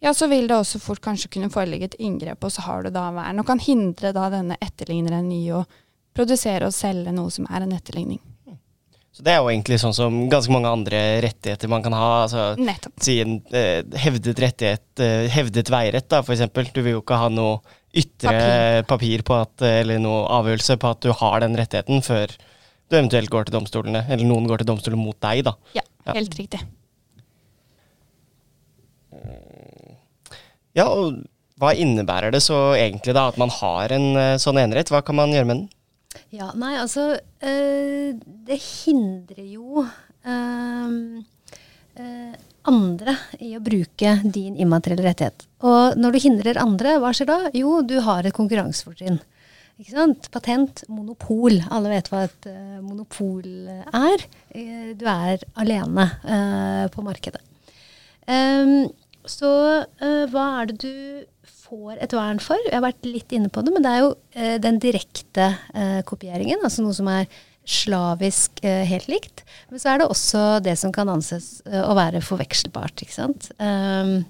ja, 0.07 0.15
så 0.15 0.29
vil 0.31 0.47
det 0.47 0.55
også 0.55 0.79
fort 0.83 1.03
kanskje 1.03 1.33
kunne 1.35 1.51
foreligge 1.51 1.91
et 1.91 1.99
inngrep, 1.99 2.45
og 2.47 2.55
så 2.55 2.63
har 2.69 2.87
du 2.87 2.93
da 2.95 3.09
vern, 3.17 3.43
og 3.43 3.49
kan 3.49 3.61
hindre 3.63 4.15
da 4.15 4.29
denne 4.31 4.59
etterligneren 4.63 5.29
i 5.35 5.43
å 5.51 5.65
produsere 6.17 6.69
og 6.69 6.75
selge 6.75 7.13
noe 7.15 7.33
som 7.35 7.49
er 7.51 7.67
en 7.67 7.75
etterligning. 7.75 8.23
Så 9.17 9.25
det 9.25 9.33
er 9.33 9.39
jo 9.41 9.49
egentlig 9.49 9.79
sånn 9.81 9.95
som 9.97 10.17
ganske 10.29 10.53
mange 10.53 10.69
andre 10.69 10.99
rettigheter 11.25 11.71
man 11.73 11.81
kan 11.85 11.95
ha. 11.97 12.09
altså 12.27 12.43
Nettopp. 12.61 12.99
Si 13.01 13.15
en 13.23 13.39
eh, 13.49 13.81
hevdet 14.03 14.43
rettighet, 14.45 14.85
eh, 15.01 15.25
hevdet 15.33 15.73
veirett 15.73 16.09
da, 16.13 16.21
eksempel. 16.21 16.69
Du 16.69 16.83
vil 16.83 16.99
jo 16.99 17.01
ikke 17.01 17.17
ha 17.23 17.31
noe 17.33 17.63
ytre 17.97 18.35
papir, 18.37 18.85
papir 18.91 19.25
på 19.25 19.39
at, 19.41 19.65
eller 19.71 20.03
noe 20.05 20.27
avgjørelse 20.37 20.77
på 20.83 20.93
at 20.93 21.01
du 21.07 21.15
har 21.17 21.41
den 21.47 21.57
rettigheten 21.57 22.05
før 22.05 22.29
du 22.37 22.99
eventuelt 22.99 23.33
går 23.33 23.49
til 23.49 23.57
domstolene, 23.57 24.05
eller 24.05 24.29
noen 24.29 24.47
går 24.51 24.63
til 24.63 24.69
domstolen 24.69 25.01
mot 25.01 25.17
deg, 25.25 25.47
da. 25.49 25.57
Ja, 25.81 25.87
helt 26.13 26.37
riktig. 26.37 26.61
Ja, 30.77 30.91
og 30.93 31.22
hva 31.57 31.72
innebærer 31.72 32.35
det 32.35 32.43
så 32.45 32.74
egentlig 32.77 33.14
da 33.16 33.31
at 33.31 33.39
man 33.41 33.53
har 33.62 33.95
en 33.97 34.11
uh, 34.12 34.37
sånn 34.41 34.61
enerett? 34.61 34.93
Hva 34.93 35.01
kan 35.05 35.16
man 35.16 35.33
gjøre 35.33 35.49
med 35.49 35.57
den? 35.62 35.66
Ja, 36.35 36.51
nei, 36.59 36.74
altså 36.81 37.12
øh, 37.16 38.16
Det 38.47 38.59
hindrer 38.61 39.45
jo 39.45 39.85
øh, 39.85 40.91
øh, 42.01 42.35
andre 42.66 43.14
i 43.45 43.53
å 43.57 43.62
bruke 43.62 44.16
din 44.24 44.57
immaterielle 44.59 45.07
rettighet. 45.07 45.47
Og 45.62 45.97
når 46.01 46.16
du 46.16 46.22
hindrer 46.24 46.61
andre, 46.61 46.97
hva 47.03 47.12
skjer 47.14 47.31
da? 47.31 47.39
Jo, 47.55 47.79
du 47.87 47.99
har 48.03 48.27
et 48.27 48.35
konkurransefortrinn. 48.35 49.20
Ikke 49.77 49.93
sant? 49.93 50.27
Patent, 50.33 50.83
monopol. 50.91 51.61
Alle 51.70 51.93
vet 51.93 52.09
hva 52.11 52.24
et 52.27 52.49
monopol 52.81 53.45
er. 53.68 54.24
Du 54.97 55.05
er 55.12 55.45
alene 55.61 56.09
på 56.95 57.05
markedet. 57.05 57.43
Um, 58.27 58.89
så 59.31 59.51
hva 60.31 60.45
er 60.61 60.70
det 60.70 60.77
du 60.83 61.27
får 61.66 61.99
et 62.05 62.14
vern 62.14 62.41
for? 62.43 62.61
Jeg 62.66 62.77
har 62.77 62.85
vært 62.85 63.09
litt 63.09 63.35
inne 63.35 63.51
på 63.53 63.64
det, 63.64 63.72
men 63.74 63.85
det 63.85 63.93
er 63.93 64.05
jo 64.05 64.12
den 64.62 64.79
direkte 64.83 65.51
kopieringen. 66.07 66.62
Altså 66.62 66.85
noe 66.85 66.95
som 66.97 67.11
er 67.11 67.27
slavisk 67.66 68.62
helt 68.62 69.09
likt. 69.11 69.43
Men 69.72 69.83
så 69.83 69.91
er 69.91 70.01
det 70.01 70.07
også 70.12 70.45
det 70.62 70.77
som 70.79 70.95
kan 70.95 71.11
anses 71.11 71.59
å 71.66 71.97
være 71.99 72.22
forvekselbart. 72.22 73.03
ikke 73.03 73.16
sant? 73.16 73.51
Um, 73.59 74.20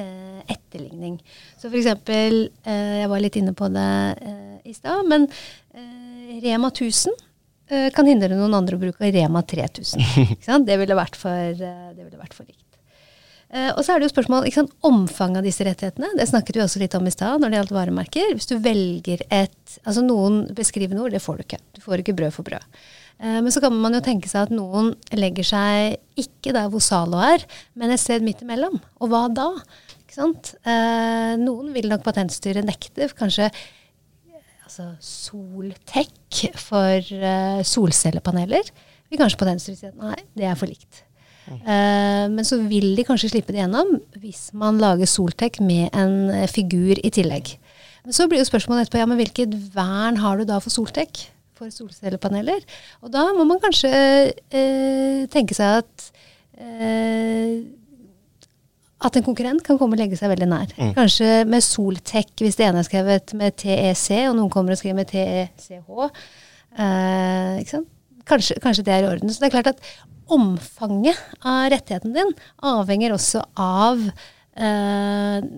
eh, 0.00 0.40
etterligning. 0.56 1.18
Så 1.60 1.68
for 1.68 1.76
eksempel, 1.76 2.46
jeg 2.64 3.12
var 3.12 3.20
litt 3.20 3.36
inne 3.36 3.52
på 3.56 3.68
det 3.74 3.90
i 4.64 4.74
stad, 4.74 5.04
men 5.12 5.28
Rema 6.42 6.70
1000 6.70 7.12
eh, 7.70 7.88
kan 7.94 8.08
hindre 8.08 8.36
noen 8.36 8.54
andre 8.56 8.76
å 8.76 8.82
bruke 8.82 9.10
Rema 9.12 9.42
3000. 9.42 10.02
Det 10.68 10.78
ville 10.80 10.98
vært 10.98 11.18
for, 11.18 11.56
det 11.56 12.02
ville 12.02 12.20
vært 12.20 12.36
for 12.36 12.48
likt. 12.48 12.65
Og 13.46 13.78
så 13.86 13.94
er 13.94 14.00
det 14.00 14.08
jo 14.08 14.10
spørsmål 14.10 14.48
ikke 14.48 14.58
sant, 14.58 14.72
omfanget 14.84 15.38
av 15.38 15.46
disse 15.46 15.64
rettighetene. 15.64 16.08
Det 16.18 16.26
snakket 16.26 16.58
vi 16.58 16.62
også 16.64 16.80
litt 16.82 16.96
om 16.98 17.06
i 17.06 17.12
stad 17.14 17.40
når 17.40 17.52
det 17.52 17.60
gjaldt 17.60 17.74
varemerker. 17.76 18.32
Hvis 18.34 18.50
du 18.50 18.56
velger 18.60 19.22
et 19.30 19.76
Altså 19.86 20.02
noen 20.02 20.40
beskrivende 20.56 21.02
ord, 21.04 21.14
det 21.14 21.22
får 21.22 21.38
du 21.38 21.44
ikke. 21.44 21.60
Du 21.76 21.80
får 21.84 22.02
ikke 22.02 22.14
brød 22.18 22.34
for 22.34 22.46
brød. 22.46 22.64
Men 23.22 23.48
så 23.54 23.62
kan 23.64 23.76
man 23.80 23.94
jo 23.96 24.02
tenke 24.04 24.28
seg 24.28 24.48
at 24.48 24.54
noen 24.54 24.90
legger 25.14 25.46
seg 25.46 26.20
ikke 26.20 26.52
der 26.56 26.66
hvor 26.72 26.82
Zalo 26.84 27.20
er, 27.22 27.44
men 27.78 27.92
et 27.92 28.02
sted 28.02 28.24
midt 28.24 28.42
imellom. 28.44 28.80
Og 29.00 29.12
hva 29.12 29.26
da? 29.32 29.50
Eh, 30.16 31.32
noen 31.40 31.72
vil 31.74 31.90
nok 31.90 32.04
Patentstyret 32.06 32.64
nekte. 32.64 33.08
Kanskje 33.18 33.50
altså 34.64 34.88
Soltech 35.00 36.46
for 36.60 36.96
eh, 37.00 37.60
solcellepaneler. 37.66 38.70
Vil 39.10 39.20
kanskje 39.20 39.42
Patentstyret 39.42 39.82
si 39.82 39.90
at 39.90 39.98
nei, 40.00 40.16
det 40.38 40.48
er 40.48 40.56
for 40.58 40.70
likt. 40.70 41.05
Eh, 41.54 42.24
men 42.32 42.46
så 42.46 42.58
vil 42.66 42.94
de 42.98 43.04
kanskje 43.06 43.30
slippe 43.34 43.54
det 43.54 43.62
gjennom 43.62 43.96
hvis 44.22 44.48
man 44.56 44.80
lager 44.82 45.08
Soltech 45.10 45.60
med 45.62 45.94
en 45.94 46.28
eh, 46.34 46.48
figur 46.50 46.98
i 46.98 47.12
tillegg. 47.14 47.54
Men 48.06 48.16
så 48.16 48.28
blir 48.30 48.42
jo 48.42 48.48
spørsmålet 48.48 48.86
etterpå 48.86 49.02
ja, 49.02 49.08
men 49.10 49.18
hvilket 49.20 49.54
vern 49.74 50.20
har 50.22 50.38
du 50.38 50.46
da 50.48 50.60
for 50.62 50.74
Soltech? 50.74 51.28
For 51.56 51.72
solcellepaneler? 51.72 52.60
Og 53.00 53.10
da 53.14 53.24
må 53.34 53.46
man 53.48 53.62
kanskje 53.62 53.90
eh, 53.90 55.24
tenke 55.32 55.56
seg 55.56 55.80
at 55.80 56.10
eh, 56.60 57.64
at 59.06 59.16
en 59.18 59.24
konkurrent 59.26 59.60
kan 59.64 59.76
komme 59.78 59.92
og 59.96 60.00
legge 60.00 60.16
seg 60.16 60.30
veldig 60.32 60.48
nær. 60.48 60.70
Mm. 60.78 60.92
Kanskje 60.96 61.30
med 61.48 61.64
Soltech, 61.64 62.30
hvis 62.40 62.56
det 62.56 62.64
ene 62.66 62.80
er 62.80 62.86
skrevet 62.88 63.34
med 63.36 63.56
TEC, 63.60 64.06
og 64.30 64.38
noen 64.38 64.52
kommer 64.52 64.72
og 64.72 64.80
skriver 64.80 64.96
med 64.96 65.10
TECH. 65.10 65.68
Eh, 66.76 67.84
kanskje, 68.28 68.58
kanskje, 68.62 68.84
det 68.86 68.94
er 68.94 69.06
i 69.06 69.10
orden. 69.12 69.32
Så 69.32 69.42
det 69.42 69.50
er 69.50 69.56
klart 69.56 69.72
at 69.74 69.82
omfanget 70.32 71.18
av 71.46 71.70
rettigheten 71.72 72.14
din 72.16 72.34
avhenger 72.66 73.14
også 73.14 73.44
av 73.62 74.02
eh, 74.58 75.48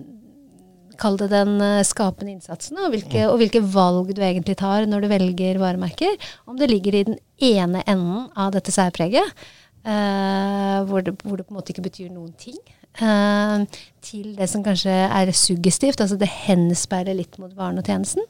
Kall 0.99 1.15
det 1.15 1.29
den 1.31 1.53
eh, 1.63 1.85
skapende 1.87 2.33
innsatsen, 2.33 2.75
og 2.83 2.91
hvilke, 2.91 3.21
og 3.29 3.37
hvilke, 3.39 3.61
valg 3.63 4.09
du 4.11 4.19
egentlig 4.19 4.57
tar 4.59 4.83
når 4.89 5.05
du 5.05 5.07
velger 5.13 5.61
varemerker. 5.61 6.17
Om 6.43 6.57
det 6.59 6.67
ligger 6.67 6.97
i 6.97 7.05
den 7.07 7.15
ene 7.39 7.85
enden 7.87 8.25
av 8.35 8.51
dette 8.51 8.73
særpreget, 8.75 9.31
eh, 9.87 10.75
hvor, 10.89 11.05
det, 11.05 11.15
hvor 11.23 11.39
det 11.39 11.47
på 11.47 11.55
en 11.55 11.59
måte 11.61 11.71
ikke 11.71 11.87
betyr 11.87 12.11
noen 12.11 12.33
ting. 12.35 12.59
Uh, 12.99 13.63
til 14.03 14.33
det 14.35 14.49
som 14.51 14.63
kanskje 14.65 14.91
er 14.91 15.29
suggestivt, 15.31 16.01
altså 16.01 16.17
det 16.19 16.27
henspeiler 16.27 17.15
litt 17.15 17.37
mot 17.39 17.53
varen 17.55 17.79
og 17.79 17.87
tjenesten. 17.87 18.25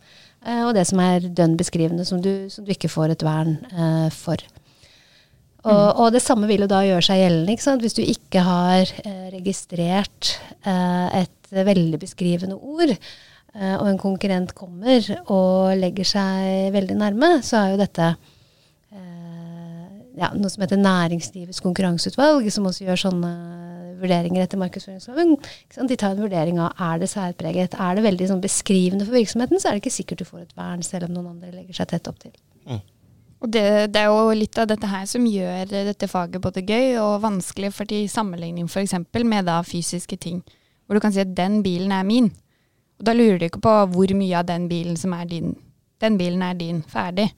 Uh, 0.46 0.70
og 0.70 0.74
det 0.78 0.86
som 0.88 1.02
er 1.04 1.28
dønn 1.36 1.58
beskrivende, 1.60 2.06
som 2.08 2.22
du, 2.24 2.48
som 2.52 2.66
du, 2.66 2.72
ikke 2.72 2.92
får 2.92 3.16
et 3.16 3.26
vern 3.28 3.58
uh, 3.74 4.08
for. 4.14 4.40
Og, 5.66 5.74
mm. 5.74 6.00
og, 6.00 6.06
det 6.16 6.22
samme 6.24 6.48
vil 6.48 6.64
jo 6.64 6.70
da 6.72 6.80
gjøre 6.88 7.04
seg 7.04 7.20
gjeldende. 7.20 7.80
Hvis 7.84 7.98
du 7.98 8.04
ikke 8.06 8.44
har 8.48 8.94
registrert 9.34 10.38
et 10.64 11.52
veldig 11.52 12.00
beskrivende 12.00 12.56
ord, 12.56 12.94
og 13.60 13.86
en 13.90 14.00
konkurrent 14.00 14.54
kommer 14.56 15.04
og 15.26 15.76
legger 15.76 16.08
seg 16.08 16.70
veldig 16.72 16.96
nærme, 17.02 17.32
så 17.44 17.60
er 17.60 17.74
jo 17.74 17.82
dette 17.82 18.08
ja, 20.20 20.32
noe 20.36 20.52
som 20.52 20.64
heter 20.64 20.80
Næringslivets 20.80 21.60
konkurranseutvalg, 21.66 22.48
som 22.56 22.72
også 22.72 22.88
gjør 22.88 23.04
sånne 23.04 23.34
vurderinger 24.02 24.46
etter 24.46 24.60
markedsføringsloven. 24.62 25.36
De 25.90 25.98
tar 26.00 26.14
en 26.16 26.24
vurdering 26.24 26.62
av 26.64 26.80
er 26.90 27.02
det 27.02 27.10
særpreget. 27.12 27.76
Er 27.80 27.98
det 27.98 28.06
veldig 28.06 28.30
sånn 28.32 28.44
beskrivende 28.44 29.08
for 29.08 29.18
virksomheten, 29.18 29.60
så 29.60 29.70
er 29.70 29.78
det 29.78 29.84
ikke 29.84 29.98
sikkert 30.00 30.24
du 30.24 30.30
får 30.30 30.46
et 30.46 30.56
vern, 30.58 30.86
selv 30.86 31.10
om 31.10 31.18
noen 31.18 31.36
andre 31.36 31.52
legger 31.54 31.82
seg 31.82 31.92
tett 31.94 32.10
opp 32.12 32.20
til. 32.24 32.34
Mm. 32.70 32.82
Og 33.40 33.52
det, 33.54 33.64
det, 33.94 34.02
er 34.02 34.10
jo 34.12 34.36
litt 34.36 34.58
av 34.60 34.68
dette 34.68 34.88
her 34.92 35.06
som 35.08 35.28
gjør 35.28 35.70
dette 35.72 36.10
faget 36.12 36.44
både 36.44 36.64
gøy 36.68 36.98
og 37.00 37.22
vanskelig, 37.24 37.72
for 37.76 37.96
i 37.96 38.04
sammenligning 38.12 38.68
f.eks. 38.68 38.98
med 39.24 39.48
da 39.48 39.62
fysiske 39.64 40.20
ting, 40.20 40.42
hvor 40.86 41.00
du 41.00 41.04
kan 41.04 41.16
si 41.16 41.24
at 41.24 41.32
den 41.38 41.62
bilen 41.64 41.94
er 41.96 42.04
min. 42.08 42.28
Og 43.00 43.08
da 43.08 43.16
lurer 43.16 43.40
du 43.40 43.48
ikke 43.48 43.64
på 43.64 43.78
hvor 43.94 44.14
mye 44.20 44.42
av 44.42 44.50
den 44.50 44.68
bilen 44.72 45.00
som 45.00 45.16
er 45.16 45.30
din. 45.30 45.56
Den 46.04 46.20
bilen 46.20 46.44
er 46.44 46.60
din, 46.60 46.84
ferdig. 46.84 47.30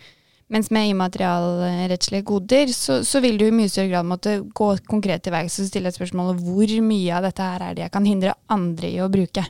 Mens 0.52 0.68
med 0.74 0.90
immaterialrettslige 0.92 2.28
goder, 2.28 2.72
så, 2.76 3.00
så, 3.08 3.22
vil 3.24 3.38
du 3.40 3.46
i 3.48 3.56
mye 3.56 3.72
større 3.72 3.94
grad 3.94 4.08
måtte 4.10 4.38
gå 4.52 4.70
konkret 4.90 5.24
til 5.24 5.32
verks 5.32 5.62
og 5.64 5.70
stille 5.70 5.88
et 5.88 5.96
spørsmål 5.96 6.34
om 6.34 6.42
hvor 6.44 6.74
mye 6.84 7.18
av 7.18 7.28
dette 7.30 7.46
her 7.54 7.64
er 7.70 7.78
det 7.78 7.86
jeg 7.86 7.94
kan 7.94 8.08
hindre 8.08 8.36
andre 8.52 8.90
i 8.90 9.00
å 9.00 9.12
bruke. 9.12 9.46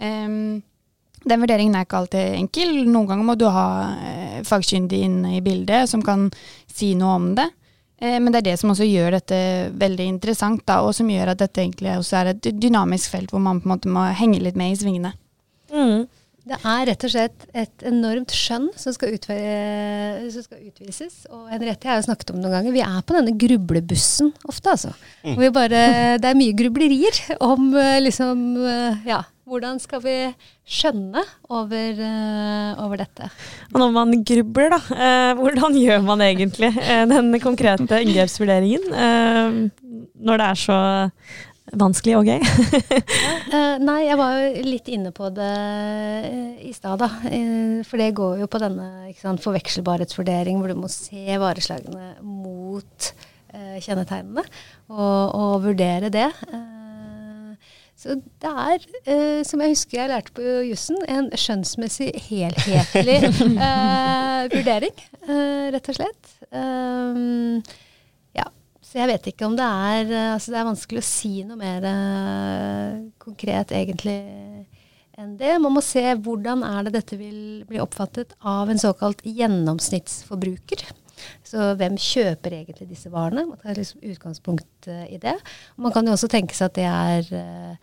Um, 0.00 0.62
den 1.28 1.42
vurderingen 1.44 1.76
er 1.76 1.86
ikke 1.86 2.00
alltid 2.00 2.36
enkel. 2.38 2.72
Noen 2.88 3.10
ganger 3.10 3.26
må 3.26 3.36
du 3.38 3.44
ha 3.52 3.66
eh, 3.94 4.38
fagkyndig 4.46 5.02
inne 5.06 5.36
i 5.36 5.42
bildet 5.44 5.90
som 5.90 6.02
kan 6.02 6.30
si 6.70 6.94
noe 6.98 7.18
om 7.18 7.28
det. 7.38 7.46
Eh, 8.02 8.18
men 8.18 8.32
det 8.32 8.40
er 8.40 8.48
det 8.50 8.56
som 8.60 8.72
også 8.72 8.88
gjør 8.88 9.18
dette 9.18 9.38
veldig 9.78 10.08
interessant, 10.16 10.64
da, 10.66 10.80
og 10.82 10.96
som 10.96 11.10
gjør 11.10 11.34
at 11.34 11.44
dette 11.44 11.62
egentlig 11.62 11.94
også 11.94 12.18
er 12.18 12.32
et 12.32 12.50
dynamisk 12.58 13.14
felt 13.14 13.30
hvor 13.30 13.44
man 13.44 13.62
på 13.62 13.68
en 13.68 13.74
måte 13.76 13.92
må 13.92 14.08
henge 14.18 14.42
litt 14.42 14.58
med 14.58 14.74
i 14.74 14.80
svingene. 14.80 15.14
Mm. 15.72 16.08
Det 16.42 16.56
er 16.58 16.86
rett 16.88 17.04
og 17.06 17.12
slett 17.12 17.44
et 17.54 17.84
enormt 17.86 18.32
skjønn 18.34 18.64
som 18.74 18.94
skal, 18.94 19.14
som 19.22 20.42
skal 20.42 20.64
utvises. 20.66 21.20
Og 21.30 21.44
Henriette 21.52 21.86
jeg 21.86 21.92
har 21.92 22.00
jo 22.00 22.08
snakket 22.08 22.32
om 22.32 22.40
det 22.40 22.46
noen 22.48 22.56
ganger. 22.56 22.74
Vi 22.74 22.82
er 22.82 23.04
på 23.06 23.14
denne 23.14 23.34
grublebussen 23.38 24.32
ofte, 24.50 24.74
altså. 24.74 24.90
Mm. 25.22 25.38
Bare, 25.54 25.84
det 26.18 26.32
er 26.32 26.38
mye 26.38 26.56
grublerier 26.58 27.20
om 27.44 27.70
eh, 27.78 28.00
liksom 28.02 28.42
eh, 28.58 29.06
Ja, 29.06 29.20
hvordan 29.46 29.78
skal 29.82 30.02
vi 30.04 30.16
skjønne 30.66 31.22
over, 31.52 31.98
uh, 31.98 32.82
over 32.84 33.02
dette? 33.02 33.26
Og 33.72 33.78
når 33.82 33.94
man 33.94 34.14
grubler, 34.26 34.72
da, 34.72 34.78
uh, 34.94 35.32
hvordan 35.40 35.76
gjør 35.76 36.04
man 36.06 36.22
egentlig 36.24 36.70
uh, 36.78 37.04
den 37.10 37.34
konkrete 37.42 38.02
inngrepsvurderingen? 38.02 39.70
når 40.22 40.38
det 40.38 40.46
er 40.46 40.58
så 40.58 40.76
vanskelig 41.78 42.16
og 42.18 42.28
gøy? 42.28 42.42
uh, 43.54 43.76
nei, 43.82 43.98
jeg 44.06 44.18
var 44.20 44.36
jo 44.36 44.64
litt 44.66 44.88
inne 44.92 45.12
på 45.14 45.30
det 45.34 45.52
eh, 45.52 46.64
i 46.68 46.72
stad, 46.76 47.00
da. 47.00 47.08
Eh, 47.28 47.80
for 47.88 48.00
det 48.00 48.12
går 48.18 48.42
jo 48.42 48.48
på 48.50 48.60
denne 48.62 48.88
sant, 49.18 49.42
forvekselbarhetsvurdering, 49.44 50.60
hvor 50.60 50.72
du 50.72 50.82
må 50.82 50.90
se 50.92 51.38
vareslagene 51.40 52.14
mot 52.24 53.12
uh, 53.54 53.78
kjennetegnene, 53.82 54.44
og, 54.92 55.34
og, 55.36 55.54
vurdere 55.66 56.12
det. 56.12 56.28
Eh, 56.48 57.70
så 58.02 58.16
det 58.42 58.50
er, 58.50 58.84
eh, 59.06 59.40
som 59.46 59.62
jeg 59.62 59.76
husker 59.76 60.00
jeg 60.00 60.10
lærte 60.10 60.34
på 60.34 60.56
jussen, 60.66 60.98
en 61.06 61.30
skjønnsmessig 61.38 62.10
helhetlig 62.26 63.20
vurdering, 64.56 65.04
rett 65.76 65.92
og 65.92 66.00
slett. 66.00 66.32
Um, 66.50 67.62
så 68.92 69.00
jeg 69.00 69.08
vet 69.08 69.26
ikke 69.30 69.48
om 69.48 69.54
det 69.56 69.64
er 69.64 70.10
eh, 70.12 70.30
Altså 70.34 70.52
det 70.52 70.58
er 70.60 70.66
vanskelig 70.68 71.00
å 71.00 71.06
si 71.06 71.30
noe 71.48 71.56
mer 71.56 71.86
uh, 71.88 72.98
konkret 73.22 73.72
egentlig 73.72 74.18
enn 75.16 75.30
det. 75.40 75.54
Man 75.64 75.72
må 75.72 75.82
se 75.84 76.02
hvordan 76.24 76.60
er 76.66 76.84
det 76.84 76.92
dette 76.98 77.16
vil 77.16 77.62
bli 77.68 77.80
oppfattet 77.80 78.34
av 78.44 78.68
en 78.68 78.80
såkalt 78.80 79.24
gjennomsnittsforbruker. 79.24 80.84
Så 81.46 81.72
hvem 81.80 81.96
kjøper 82.00 82.58
egentlig 82.58 82.90
disse 82.90 83.08
varene? 83.12 83.46
Man 83.48 83.60
tar 83.64 83.80
liksom 83.80 84.04
utgangspunkt 84.12 84.92
uh, 84.92 85.06
i 85.08 85.16
det. 85.24 85.38
Man 85.80 85.96
kan 85.96 86.04
jo 86.04 86.12
også 86.12 86.28
tenke 86.32 86.56
seg 86.56 86.68
at 86.68 86.80
det 86.82 86.88
er 86.92 87.34
Eh, 87.72 87.76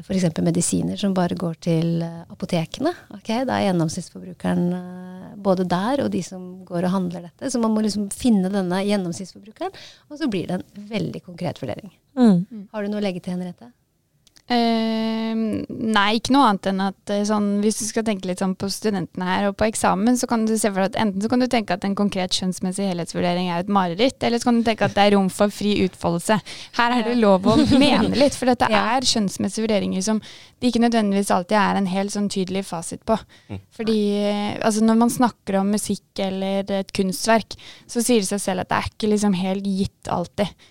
f.eks. 0.00 0.24
medisiner 0.42 0.96
som 0.96 1.14
bare 1.14 1.36
går 1.38 1.58
til 1.64 2.02
eh, 2.04 2.22
apotekene. 2.32 2.92
Okay, 3.18 3.44
da 3.48 3.58
er 3.58 3.68
gjennomsnittsforbrukeren 3.68 4.62
eh, 4.76 5.32
både 5.42 5.66
der 5.68 6.04
og 6.04 6.10
de 6.14 6.22
som 6.24 6.46
går 6.68 6.86
og 6.86 6.94
handler 6.94 7.26
dette. 7.28 7.50
Så 7.50 7.60
man 7.62 7.74
må 7.74 7.82
liksom 7.84 8.08
finne 8.14 8.52
denne 8.52 8.82
gjennomsnittsforbrukeren, 8.86 9.74
og 10.08 10.20
så 10.20 10.30
blir 10.30 10.48
det 10.48 10.60
en 10.60 10.88
veldig 10.90 11.24
konkret 11.26 11.60
vurdering. 11.62 11.92
Mm. 12.18 12.68
Har 12.72 12.82
du 12.82 12.92
noe 12.92 13.02
å 13.02 13.04
legge 13.04 13.22
til, 13.24 13.36
Henriette? 13.36 13.72
Uh, 14.50 15.62
nei, 15.70 16.16
ikke 16.18 16.32
noe 16.34 16.48
annet 16.48 16.66
enn 16.72 16.80
at 16.82 17.10
uh, 17.12 17.20
sånn, 17.28 17.60
hvis 17.62 17.76
du 17.78 17.84
skal 17.86 18.02
tenke 18.08 18.26
litt 18.26 18.40
sånn 18.42 18.56
på 18.58 18.66
studentene 18.72 19.28
her 19.28 19.44
og 19.46 19.54
på 19.60 19.68
eksamen, 19.68 20.16
så 20.18 20.26
kan 20.26 20.42
du 20.42 20.56
se 20.58 20.72
for 20.72 20.82
deg 20.82 20.88
at 20.90 20.96
enten 21.04 21.22
så 21.22 21.30
kan 21.30 21.44
du 21.44 21.46
tenke 21.46 21.76
at 21.76 21.86
en 21.86 21.94
konkret 21.94 22.34
skjønnsmessig 22.34 22.88
helhetsvurdering 22.90 23.46
er 23.46 23.62
et 23.62 23.70
mareritt, 23.70 24.18
eller 24.26 24.42
så 24.42 24.48
kan 24.48 24.58
du 24.58 24.66
tenke 24.66 24.88
at 24.88 24.96
det 24.96 25.04
er 25.04 25.14
rom 25.14 25.28
for 25.30 25.54
fri 25.54 25.76
utfoldelse. 25.84 26.40
Her 26.80 26.96
er 26.96 27.06
det 27.06 27.14
lov 27.20 27.46
å 27.46 27.54
mene 27.84 28.10
litt, 28.16 28.34
for 28.34 28.50
dette 28.50 28.66
er 28.66 29.06
skjønnsmessige 29.12 29.68
vurderinger 29.68 30.02
som 30.08 30.18
det 30.18 30.72
ikke 30.72 30.82
nødvendigvis 30.82 31.30
alltid 31.36 31.60
er 31.60 31.78
en 31.78 31.88
helt 31.92 32.16
sånn 32.16 32.26
tydelig 32.34 32.64
fasit 32.72 33.06
på. 33.06 33.20
Mm. 33.52 33.62
Fordi 33.78 34.00
uh, 34.24 34.50
altså 34.66 34.82
når 34.88 35.00
man 35.04 35.14
snakker 35.14 35.60
om 35.60 35.70
musikk 35.76 36.24
eller 36.26 36.74
et 36.80 36.90
kunstverk, 36.96 37.54
så 37.86 38.02
sier 38.02 38.26
det 38.26 38.32
seg 38.32 38.42
selv 38.48 38.66
at 38.66 38.74
det 38.74 38.82
er 38.82 38.90
ikke 38.90 39.14
liksom 39.14 39.38
helt 39.38 39.70
gitt 39.78 40.10
alltid. 40.10 40.68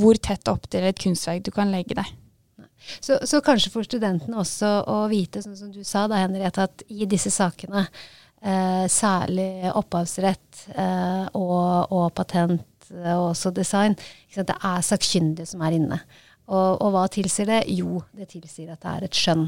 hvor 0.00 0.18
tett 0.18 0.48
opp 0.50 0.64
til 0.72 0.82
et 0.88 0.98
kunstverk 0.98 1.44
du 1.46 1.52
kan 1.54 1.68
legge 1.70 1.94
deg. 1.94 2.08
Så, 3.00 3.18
så, 3.28 3.40
kanskje 3.44 3.72
for 3.74 3.86
studentene 3.86 4.40
også 4.42 4.72
å 4.90 4.98
vite, 5.12 5.42
sånn 5.44 5.58
som 5.58 5.70
du 5.74 5.82
sa 5.86 6.06
da, 6.10 6.20
Henriette, 6.22 6.66
at 6.66 6.84
i 6.92 7.06
disse 7.10 7.32
sakene, 7.34 7.86
eh, 8.42 8.84
særlig 8.90 9.70
opphavsrett 9.72 10.66
eh, 10.74 11.24
og, 11.38 11.92
og, 11.92 12.10
patent 12.16 12.90
eh, 12.90 13.14
og 13.14 13.30
også 13.30 13.54
design, 13.54 13.96
det 14.34 14.58
er 14.58 14.84
sakkyndige 14.86 15.48
som 15.54 15.64
er 15.66 15.78
inne. 15.78 16.02
Og, 16.52 16.82
og, 16.82 16.88
hva 16.92 17.04
tilsier 17.12 17.46
det? 17.48 17.60
Jo, 17.70 18.00
det 18.18 18.26
tilsier 18.32 18.72
at 18.74 18.82
det 18.82 18.90
er 18.90 19.06
et 19.06 19.16
skjønn. 19.16 19.46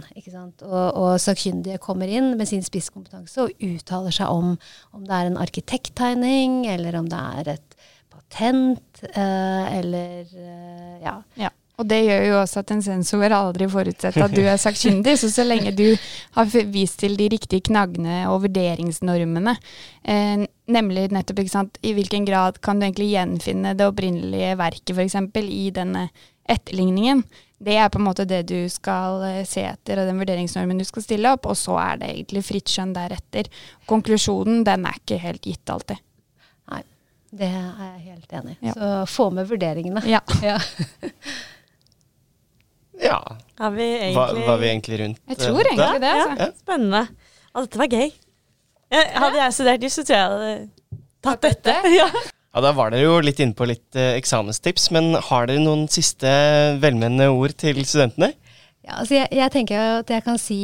Og, 0.65 0.85
og 1.03 1.09
sakkyndige 1.21 1.81
kommer 1.83 2.09
inn 2.09 2.37
med 2.39 2.49
sin 2.49 2.63
spisskompetanse 2.65 3.43
og 3.43 3.67
uttaler 3.67 4.15
seg 4.15 4.31
om 4.31 4.55
om 4.95 5.03
det 5.05 5.17
er 5.17 5.29
en 5.29 5.41
arkitekttegning, 5.43 6.63
eller 6.71 7.01
om 7.01 7.11
det 7.11 7.21
er 7.41 7.51
et 7.57 7.77
patent, 8.15 9.03
eh, 9.11 9.79
eller 9.81 10.23
eh, 10.23 11.03
ja. 11.03 11.19
ja. 11.41 11.51
Og 11.75 11.89
det 11.91 12.05
gjør 12.05 12.21
jo 12.29 12.35
også 12.39 12.63
at 12.63 12.71
en 12.71 12.83
sensor 12.87 13.33
aldri 13.35 13.67
forutsetter 13.71 14.23
at 14.23 14.35
du 14.35 14.45
er 14.47 14.61
sakkyndig. 14.63 15.17
Så 15.19 15.31
så 15.35 15.47
lenge 15.47 15.73
du 15.75 15.89
har 16.37 16.51
vist 16.71 17.01
til 17.03 17.17
de 17.19 17.27
riktige 17.33 17.65
knaggene 17.67 18.25
og 18.31 18.45
vurderingsnormene, 18.45 19.57
eh, 20.07 20.45
nemlig 20.71 21.09
nettopp 21.15 21.43
sant, 21.51 21.81
i 21.83 21.97
hvilken 21.97 22.29
grad 22.29 22.61
kan 22.63 22.79
du 22.79 22.87
egentlig 22.87 23.11
gjenfinne 23.11 23.75
det 23.75 23.89
opprinnelige 23.91 24.55
verket 24.61 24.95
f.eks. 24.95 25.19
i 25.43 25.67
denne 25.75 26.07
etterligningen, 26.51 27.25
det 27.65 27.77
er 27.81 27.89
på 27.89 28.01
en 28.01 28.07
måte 28.07 28.27
det 28.29 28.43
du 28.51 28.69
skal 28.73 29.23
eh, 29.27 29.43
se 29.49 29.65
etter, 29.67 30.01
og 30.01 30.09
den 30.11 30.21
vurderingsnormen 30.21 30.81
du 30.81 30.87
skal 30.87 31.05
stille 31.07 31.33
opp, 31.35 31.49
og 31.49 31.57
så 31.59 31.79
er 31.81 32.03
det 32.03 32.11
egentlig 32.13 32.45
fritt 32.47 32.71
skjønn 32.71 32.95
deretter. 32.97 33.49
Konklusjonen 33.91 34.65
den 34.67 34.87
er 34.89 34.99
ikke 35.01 35.21
helt 35.23 35.49
gitt 35.49 35.73
alltid. 35.73 36.03
Nei, 36.73 36.83
det 37.35 37.51
er 37.51 37.83
jeg 37.87 38.05
helt 38.11 38.39
enig 38.41 38.57
i. 38.57 38.69
Ja. 38.69 38.77
Så 38.77 38.93
få 39.15 39.29
med 39.35 39.49
vurderingene. 39.51 40.05
Ja. 40.11 40.21
ja. 40.51 40.59
Ja. 43.03 43.19
Vi 43.75 43.87
egentlig, 43.87 44.17
var, 44.19 44.39
var 44.47 44.61
vi 44.61 44.69
egentlig 44.71 45.01
rundt 45.01 45.21
Jeg 45.31 45.41
tror 45.41 45.61
uh, 45.61 45.67
egentlig 45.71 46.01
det. 46.05 46.13
Altså. 46.13 46.37
Ja, 46.45 46.49
spennende. 46.63 47.03
Og 47.55 47.67
dette 47.67 47.81
var 47.81 47.91
gøy. 47.91 48.15
hadde 48.95 49.37
jeg 49.41 49.57
studert 49.57 49.85
juss, 49.87 49.99
så 49.99 50.07
tror 50.07 50.17
jeg 50.17 50.23
jeg 50.23 50.33
hadde 50.33 51.03
tatt 51.25 51.45
dette. 51.49 51.77
ja. 51.99 52.09
Ja, 52.55 52.63
Da 52.63 52.71
var 52.77 52.93
dere 52.95 53.03
jo 53.09 53.19
litt 53.25 53.41
inne 53.43 53.57
på 53.59 53.67
litt 53.67 53.99
uh, 53.99 54.13
eksamenstips, 54.15 54.91
men 54.95 55.15
har 55.31 55.49
dere 55.51 55.63
noen 55.63 55.89
siste 55.91 56.31
velmenende 56.83 57.27
ord 57.35 57.57
til 57.59 57.81
studentene? 57.83 58.31
Ja, 58.85 58.99
altså 59.01 59.15
jeg, 59.17 59.29
jeg, 59.33 59.49
tenker 59.55 59.79
at 59.81 60.11
jeg 60.13 60.23
kan 60.27 60.37
si 60.37 60.57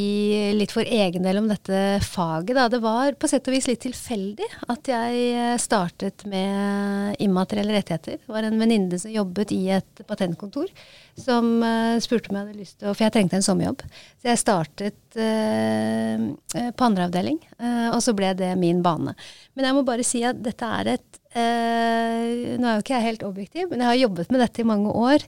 litt 0.53 0.69
for 0.75 0.85
egen 0.85 1.23
del 1.25 1.39
om 1.39 1.47
dette 1.49 1.77
faget. 2.05 2.53
Da. 2.53 2.67
Det 2.69 2.77
var 2.83 3.15
på 3.17 3.29
sett 3.29 3.47
og 3.49 3.55
vis 3.55 3.65
litt 3.65 3.81
tilfeldig 3.81 4.45
at 4.69 4.91
jeg 4.91 5.23
eh, 5.33 5.55
startet 5.61 6.27
med 6.29 7.17
immaterielle 7.25 7.73
rettigheter. 7.79 8.19
Det 8.21 8.29
var 8.29 8.45
en 8.45 8.61
venninne 8.61 8.99
som 9.01 9.13
jobbet 9.13 9.55
i 9.57 9.63
et 9.73 10.03
patentkontor 10.05 10.69
som 11.17 11.49
uh, 11.65 11.97
spurte 12.01 12.29
om 12.29 12.37
jeg 12.37 12.45
hadde 12.45 12.61
lyst 12.61 12.77
til 12.79 12.91
å 12.91 12.93
For 12.93 13.07
jeg 13.07 13.15
trengte 13.15 13.39
en 13.39 13.45
sommerjobb. 13.45 13.81
Så 14.21 14.29
jeg 14.29 14.41
startet 14.41 15.17
uh, 15.17 16.69
på 16.77 16.87
andre 16.87 17.09
avdeling, 17.09 17.41
uh, 17.57 17.89
og 17.89 17.99
så 18.05 18.13
ble 18.17 18.31
det 18.37 18.53
min 18.61 18.83
bane. 18.85 19.15
Men 19.57 19.67
jeg 19.67 19.77
må 19.77 19.83
bare 19.87 20.05
si 20.07 20.21
at 20.27 20.39
dette 20.45 20.69
er 20.77 20.93
et 20.93 21.20
Nå 21.31 22.67
er 22.67 22.75
jo 22.75 22.81
ikke 22.83 22.97
jeg 22.97 23.05
helt 23.05 23.23
objektiv, 23.23 23.69
men 23.71 23.79
jeg 23.79 23.87
har 23.87 23.99
jobbet 24.01 24.31
med 24.33 24.41
dette 24.43 24.63
i 24.63 24.67
mange 24.67 24.91
år. 24.91 25.23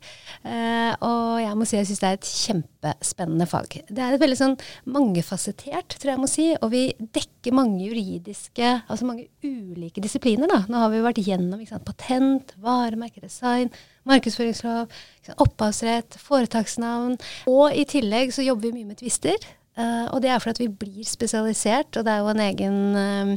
og 1.00 1.40
jeg 1.40 1.56
må 1.56 1.68
si 1.68 1.78
jeg 1.78 1.88
syns 1.88 2.02
det 2.02 2.10
er 2.10 2.18
et 2.18 2.32
kjempespennende 2.44 3.48
fag. 3.48 3.78
Det 3.88 4.04
er 4.04 4.16
et 4.18 4.24
veldig 4.24 4.40
sånn 4.40 4.58
mangefasettert, 4.92 5.96
tror 5.96 6.12
jeg 6.12 6.18
jeg 6.18 6.24
må 6.24 6.30
si, 6.32 6.50
og 6.60 6.74
vi 6.74 6.84
dekker 7.16 7.56
mange 7.56 7.88
juridiske, 7.88 8.74
altså 8.88 9.08
mange 9.08 9.30
ulike 9.48 10.04
disipliner. 10.04 10.52
da. 10.52 10.64
Nå 10.68 10.84
har 10.84 10.92
vi 10.92 11.00
jo 11.00 11.08
vært 11.08 11.24
gjennom 11.24 11.64
sant, 11.70 11.88
patent, 11.88 12.54
varemerkedesign, 12.64 13.72
markedsføringslov, 14.10 14.92
opphavsrett, 15.40 16.20
foretaksnavn. 16.20 17.18
Og 17.48 17.76
i 17.76 17.88
tillegg 17.88 18.36
så 18.36 18.46
jobber 18.46 18.70
vi 18.70 18.82
mye 18.82 18.92
med 18.92 19.00
tvister. 19.00 19.40
Uh, 19.74 20.06
og 20.14 20.20
det 20.22 20.30
er 20.30 20.38
fordi 20.38 20.52
at 20.54 20.60
vi 20.62 20.68
blir 20.84 21.06
spesialisert, 21.08 21.98
og 21.98 22.06
det 22.06 22.12
er 22.14 22.20
jo 22.22 22.30
en 22.30 22.42
egen 22.46 22.76
uh, 22.94 23.32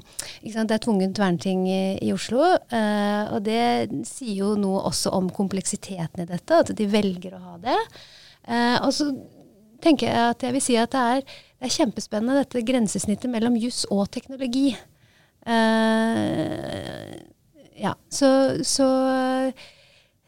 Det 0.44 0.74
er 0.74 0.82
tvungent 0.84 1.18
verneting 1.18 1.62
i, 1.64 1.96
i 2.04 2.12
Oslo. 2.12 2.42
Uh, 2.68 3.24
og 3.32 3.40
det 3.46 3.88
sier 4.04 4.42
jo 4.42 4.50
noe 4.60 4.82
også 4.84 5.14
om 5.16 5.30
kompleksiteten 5.32 6.26
i 6.26 6.28
dette, 6.28 6.58
at 6.60 6.74
de 6.76 6.88
velger 6.92 7.38
å 7.38 7.40
ha 7.40 7.56
det. 7.62 7.78
og 8.84 8.92
så 8.94 9.08
tenker 9.82 10.06
jeg 10.06 10.30
at 10.34 10.42
jeg 10.44 10.52
vil 10.54 10.62
si 10.62 10.76
at 10.76 10.92
det 10.92 11.00
er, 11.00 11.24
det 11.56 11.66
er 11.66 11.76
kjempespennende 11.78 12.42
dette 12.42 12.62
grensesnittet 12.68 13.32
mellom 13.32 13.56
juss 13.56 13.86
og 13.90 14.10
teknologi. 14.12 14.76
ja, 17.76 17.92
så, 18.12 18.30
så 18.62 18.86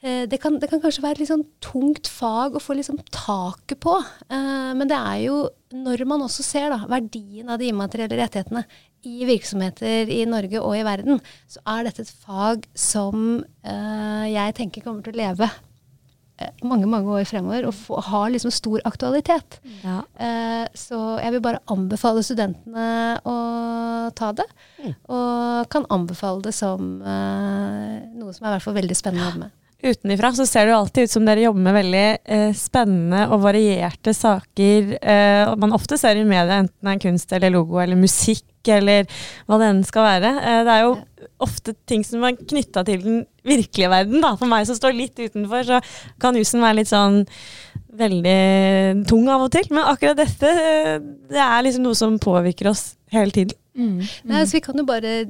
det 0.01 0.39
kan, 0.39 0.59
det 0.63 0.69
kan, 0.71 0.79
kanskje 0.79 1.03
være 1.03 1.19
et 1.19 1.25
litt 1.25 1.33
sånn 1.33 1.47
tungt 1.65 2.07
fag 2.07 2.55
å 2.55 2.63
få 2.63 2.77
liksom 2.79 3.01
taket 3.11 3.81
på. 3.83 3.97
Eh, 4.31 4.71
men 4.79 4.87
det 4.91 4.99
er 4.99 5.23
jo 5.25 5.39
når 5.75 6.05
man 6.09 6.23
også 6.25 6.45
ser 6.47 6.71
da, 6.73 6.85
verdien 6.89 7.51
av 7.51 7.59
de 7.61 7.73
immaterielle 7.73 8.21
rettighetene 8.21 8.63
i 9.09 9.27
virksomheter 9.27 10.11
i 10.11 10.23
Norge 10.31 10.63
og 10.63 10.77
i 10.79 10.85
verden, 10.87 11.19
så 11.51 11.63
er 11.75 11.89
dette 11.89 12.07
et 12.07 12.15
fag 12.25 12.69
som 12.79 13.41
eh, 13.67 14.29
jeg 14.31 14.55
tenker 14.59 14.87
kommer 14.87 15.03
til 15.03 15.19
å 15.19 15.23
leve 15.25 15.51
mange 16.63 16.87
mange 16.87 17.11
år 17.11 17.25
fremover 17.27 17.65
og 17.67 17.75
få, 17.75 17.97
har 18.07 18.29
liksom 18.31 18.53
stor 18.55 18.79
aktualitet. 18.87 19.57
Ja. 19.83 20.05
så 20.71 21.01
jeg 21.19 21.35
vil 21.35 21.43
bare 21.43 21.59
anbefale 21.75 22.23
studentene 22.23 23.19
å 23.27 23.35
ta 24.15 24.29
det. 24.39 24.47
Mm. 24.79 24.93
Og 25.11 25.67
kan 25.75 25.91
anbefale 25.91 26.47
det 26.47 26.55
som 26.55 27.01
noe 27.03 28.37
som 28.37 28.47
er 28.47 28.53
i 28.53 28.55
hvert 28.55 28.69
fall 28.69 28.79
veldig 28.79 29.01
spennende 29.03 29.27
å 29.27 29.33
jobbe 29.33 29.49
med 29.49 29.58
utenifra 29.83 30.33
så 30.35 30.47
ser 30.47 30.67
det 30.67 30.73
jo 30.73 30.81
alltid 30.81 31.07
ut 31.07 31.13
som 31.13 31.27
dere 31.27 31.45
jobber 31.45 31.63
med 31.69 31.77
veldig 31.77 32.07
eh, 32.35 32.51
spennende 32.57 33.25
og 33.31 33.45
varierte 33.45 34.15
saker. 34.17 34.97
Eh, 34.99 35.55
man 35.63 35.75
ofte 35.77 35.99
ser 36.01 36.19
i 36.19 36.27
media 36.27 36.59
enten 36.65 36.89
det 36.89 36.97
er 36.97 37.03
kunst 37.05 37.35
eller 37.37 37.55
logo 37.55 37.79
eller 37.83 37.99
musikk 37.99 38.45
eller 38.69 39.07
hva 39.47 39.61
det 39.61 39.71
enn 39.71 39.85
skal 39.87 40.09
være. 40.09 40.35
Eh, 40.43 40.61
det 40.67 40.75
er 40.75 40.85
jo 40.85 40.93
ofte 41.47 41.77
ting 41.89 42.03
som 42.07 42.27
er 42.27 42.39
knytta 42.41 42.83
til 42.89 43.05
den 43.05 43.25
virkelige 43.47 43.93
verden. 43.93 44.21
Da. 44.25 44.35
For 44.41 44.51
meg 44.51 44.67
som 44.69 44.79
står 44.79 44.99
litt 44.99 45.19
utenfor, 45.19 45.67
så 45.71 45.81
kan 46.21 46.39
jusen 46.39 46.65
være 46.65 46.81
litt 46.81 46.91
sånn 46.91 47.23
veldig 47.99 49.07
tung 49.09 49.31
av 49.31 49.47
og 49.47 49.53
til. 49.55 49.71
Men 49.71 49.87
akkurat 49.95 50.19
dette, 50.19 50.51
eh, 50.51 50.97
det 51.31 51.45
er 51.45 51.67
liksom 51.67 51.87
noe 51.87 51.99
som 51.99 52.19
påvirker 52.23 52.71
oss 52.75 52.97
hele 53.15 53.35
tiden. 53.35 53.55
Mm. 53.79 54.01
Nei, 54.27 54.41
altså, 54.43 54.59
vi 54.59 54.65
kan 54.65 54.81
jo 54.81 54.89
bare 54.89 55.21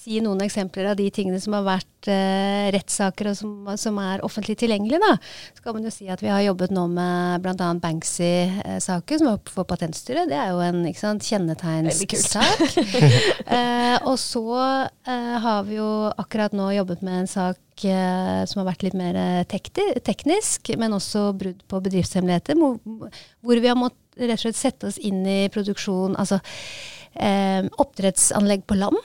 si 0.00 0.20
noen 0.24 0.40
eksempler 0.44 0.88
av 0.90 0.96
de 0.96 1.06
tingene 1.12 1.40
som 1.42 1.54
har 1.58 1.64
vært 1.66 2.08
eh, 2.08 2.70
rettssaker 2.72 3.30
og 3.30 3.36
som, 3.36 3.52
som, 3.80 3.98
er 4.00 4.24
offentlig 4.24 4.56
tilgjengelig, 4.60 5.00
da, 5.02 5.12
så 5.56 5.64
kan 5.64 5.76
man 5.76 5.84
jo 5.84 5.92
si 5.92 6.08
at 6.12 6.22
vi 6.24 6.30
har 6.32 6.40
jobbet 6.46 6.72
nå 6.72 6.86
med 6.94 7.44
bl.a. 7.44 7.68
Banksy-saken, 7.82 9.20
som 9.20 9.28
var 9.28 9.52
for 9.52 9.68
Patentstyret. 9.68 10.30
Det 10.30 10.38
er 10.40 10.54
jo 10.54 10.62
en 10.64 10.86
sant, 10.96 11.26
kjennetegnssak. 11.28 12.62
eh, 13.56 13.96
og 14.08 14.16
så 14.20 14.46
eh, 14.64 15.34
har 15.44 15.66
vi 15.68 15.80
jo 15.80 15.90
akkurat 16.14 16.56
nå 16.56 16.70
jobbet 16.78 17.04
med 17.04 17.24
en 17.24 17.30
sak 17.30 17.84
eh, 17.84 18.40
som 18.48 18.62
har 18.62 18.70
vært 18.70 18.86
litt 18.86 18.96
mer 18.96 19.18
eh, 19.20 19.42
teknisk, 19.44 20.72
men 20.80 20.96
også 20.96 21.30
brudd 21.36 21.60
på 21.68 21.82
bedriftshemmeligheter, 21.84 22.56
hvor 22.56 23.60
vi 23.60 23.68
har 23.68 23.76
måttet 23.76 23.98
rett 24.20 24.40
og 24.40 24.42
slett 24.42 24.58
sette 24.58 24.88
oss 24.88 24.98
inn 24.98 25.20
i 25.28 25.42
produksjon. 25.52 26.16
altså 26.18 26.40
Eh, 27.14 27.66
oppdrettsanlegg 27.82 28.62
på 28.70 28.76
land, 28.78 28.98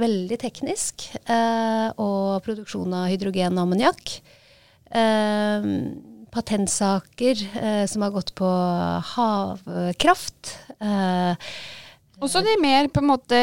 veldig 0.00 0.38
teknisk. 0.40 1.10
Eh, 1.28 1.88
og 2.00 2.40
produksjon 2.46 2.94
av 2.96 3.10
hydrogen 3.12 3.58
og 3.58 3.66
ammoniakk. 3.66 4.14
Eh, 4.90 5.68
patentsaker 6.32 7.44
eh, 7.60 7.84
som 7.90 8.02
har 8.06 8.14
gått 8.14 8.34
på 8.38 8.48
havkraft. 9.14 10.54
Eh, 10.80 11.34
Også 12.20 12.42
de 12.44 12.56
mer 12.60 12.88
på 12.92 13.00
en 13.02 13.10
måte 13.12 13.38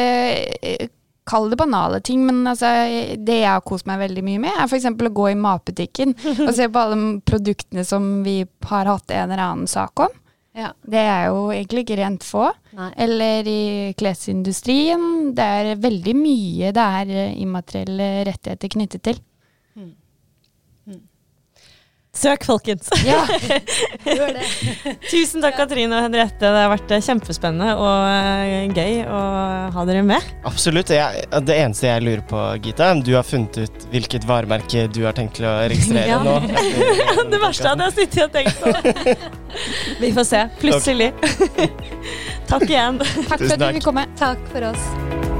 Kall 1.28 1.50
det 1.52 1.58
banale 1.60 1.98
ting, 2.00 2.22
men 2.24 2.46
altså, 2.48 2.68
det 3.20 3.34
jeg 3.42 3.50
har 3.52 3.60
kost 3.60 3.84
meg 3.84 3.98
veldig 4.00 4.22
mye 4.24 4.40
med, 4.40 4.54
er 4.54 4.64
f.eks. 4.64 4.86
å 4.88 5.10
gå 5.12 5.26
i 5.28 5.36
matbutikken 5.36 6.14
og 6.46 6.54
se 6.56 6.70
på 6.72 6.80
alle 6.80 7.20
produktene 7.28 7.84
som 7.84 8.22
vi 8.24 8.38
har 8.70 8.88
hatt 8.88 9.12
en 9.12 9.26
eller 9.26 9.42
annen 9.44 9.68
sak 9.68 10.00
om. 10.06 10.14
Ja. 10.58 10.72
Det 10.82 11.04
er 11.06 11.28
jo 11.30 11.48
egentlig 11.54 11.84
ikke 11.84 11.98
rent 12.00 12.26
få. 12.26 12.48
Nei. 12.78 12.90
Eller 13.06 13.46
i 13.48 13.62
klesindustrien. 13.98 15.30
Det 15.36 15.46
er 15.60 15.80
veldig 15.82 16.14
mye 16.18 16.72
det 16.74 16.86
er 17.02 17.38
immaterielle 17.38 18.08
rettigheter 18.28 18.74
knyttet 18.74 19.04
til. 19.06 19.20
Søk, 22.18 22.44
folkens! 22.48 22.88
Ja, 23.06 23.20
gjør 24.18 24.32
det. 24.34 24.46
Tusen 25.06 25.44
takk, 25.44 25.54
Katrine 25.60 25.94
og 26.00 26.06
Henriette. 26.08 26.40
Det 26.42 26.50
har 26.64 26.72
vært 26.72 26.90
eh, 26.96 27.02
kjempespennende 27.04 27.76
og 27.78 28.08
eh, 28.10 28.72
gøy 28.74 29.04
å 29.06 29.20
ha 29.76 29.84
dere 29.86 30.02
med. 30.06 30.26
Absolutt. 30.48 30.90
Jeg, 30.94 31.28
det 31.46 31.58
eneste 31.62 31.86
jeg 31.86 32.06
lurer 32.08 32.24
på, 32.26 32.42
Gita, 32.64 32.90
du 32.98 33.12
har 33.14 33.26
funnet 33.26 33.60
ut 33.62 33.88
hvilket 33.92 34.26
varemerke 34.28 34.88
du 34.90 35.04
har 35.06 35.14
tenkt 35.18 35.38
til 35.38 35.46
å 35.46 35.54
registrere 35.70 36.10
ja. 36.10 36.20
nå? 36.26 36.38
det 37.32 37.42
verste 37.42 37.70
hadde 37.70 37.90
jeg 37.90 37.98
sittet 38.00 38.26
og 38.26 38.34
tenkt 38.34 38.58
på. 38.58 38.74
Vi 40.02 40.14
får 40.18 40.30
se. 40.34 40.44
Plutselig. 40.58 41.12
takk 42.50 42.66
igjen. 42.66 43.02
Takk 43.28 43.36
for 43.36 43.52
at 43.54 43.60
du 43.62 43.68
fikk 43.78 43.90
komme. 43.92 44.08
Takk 44.18 44.42
for 44.50 44.72
oss. 44.72 45.37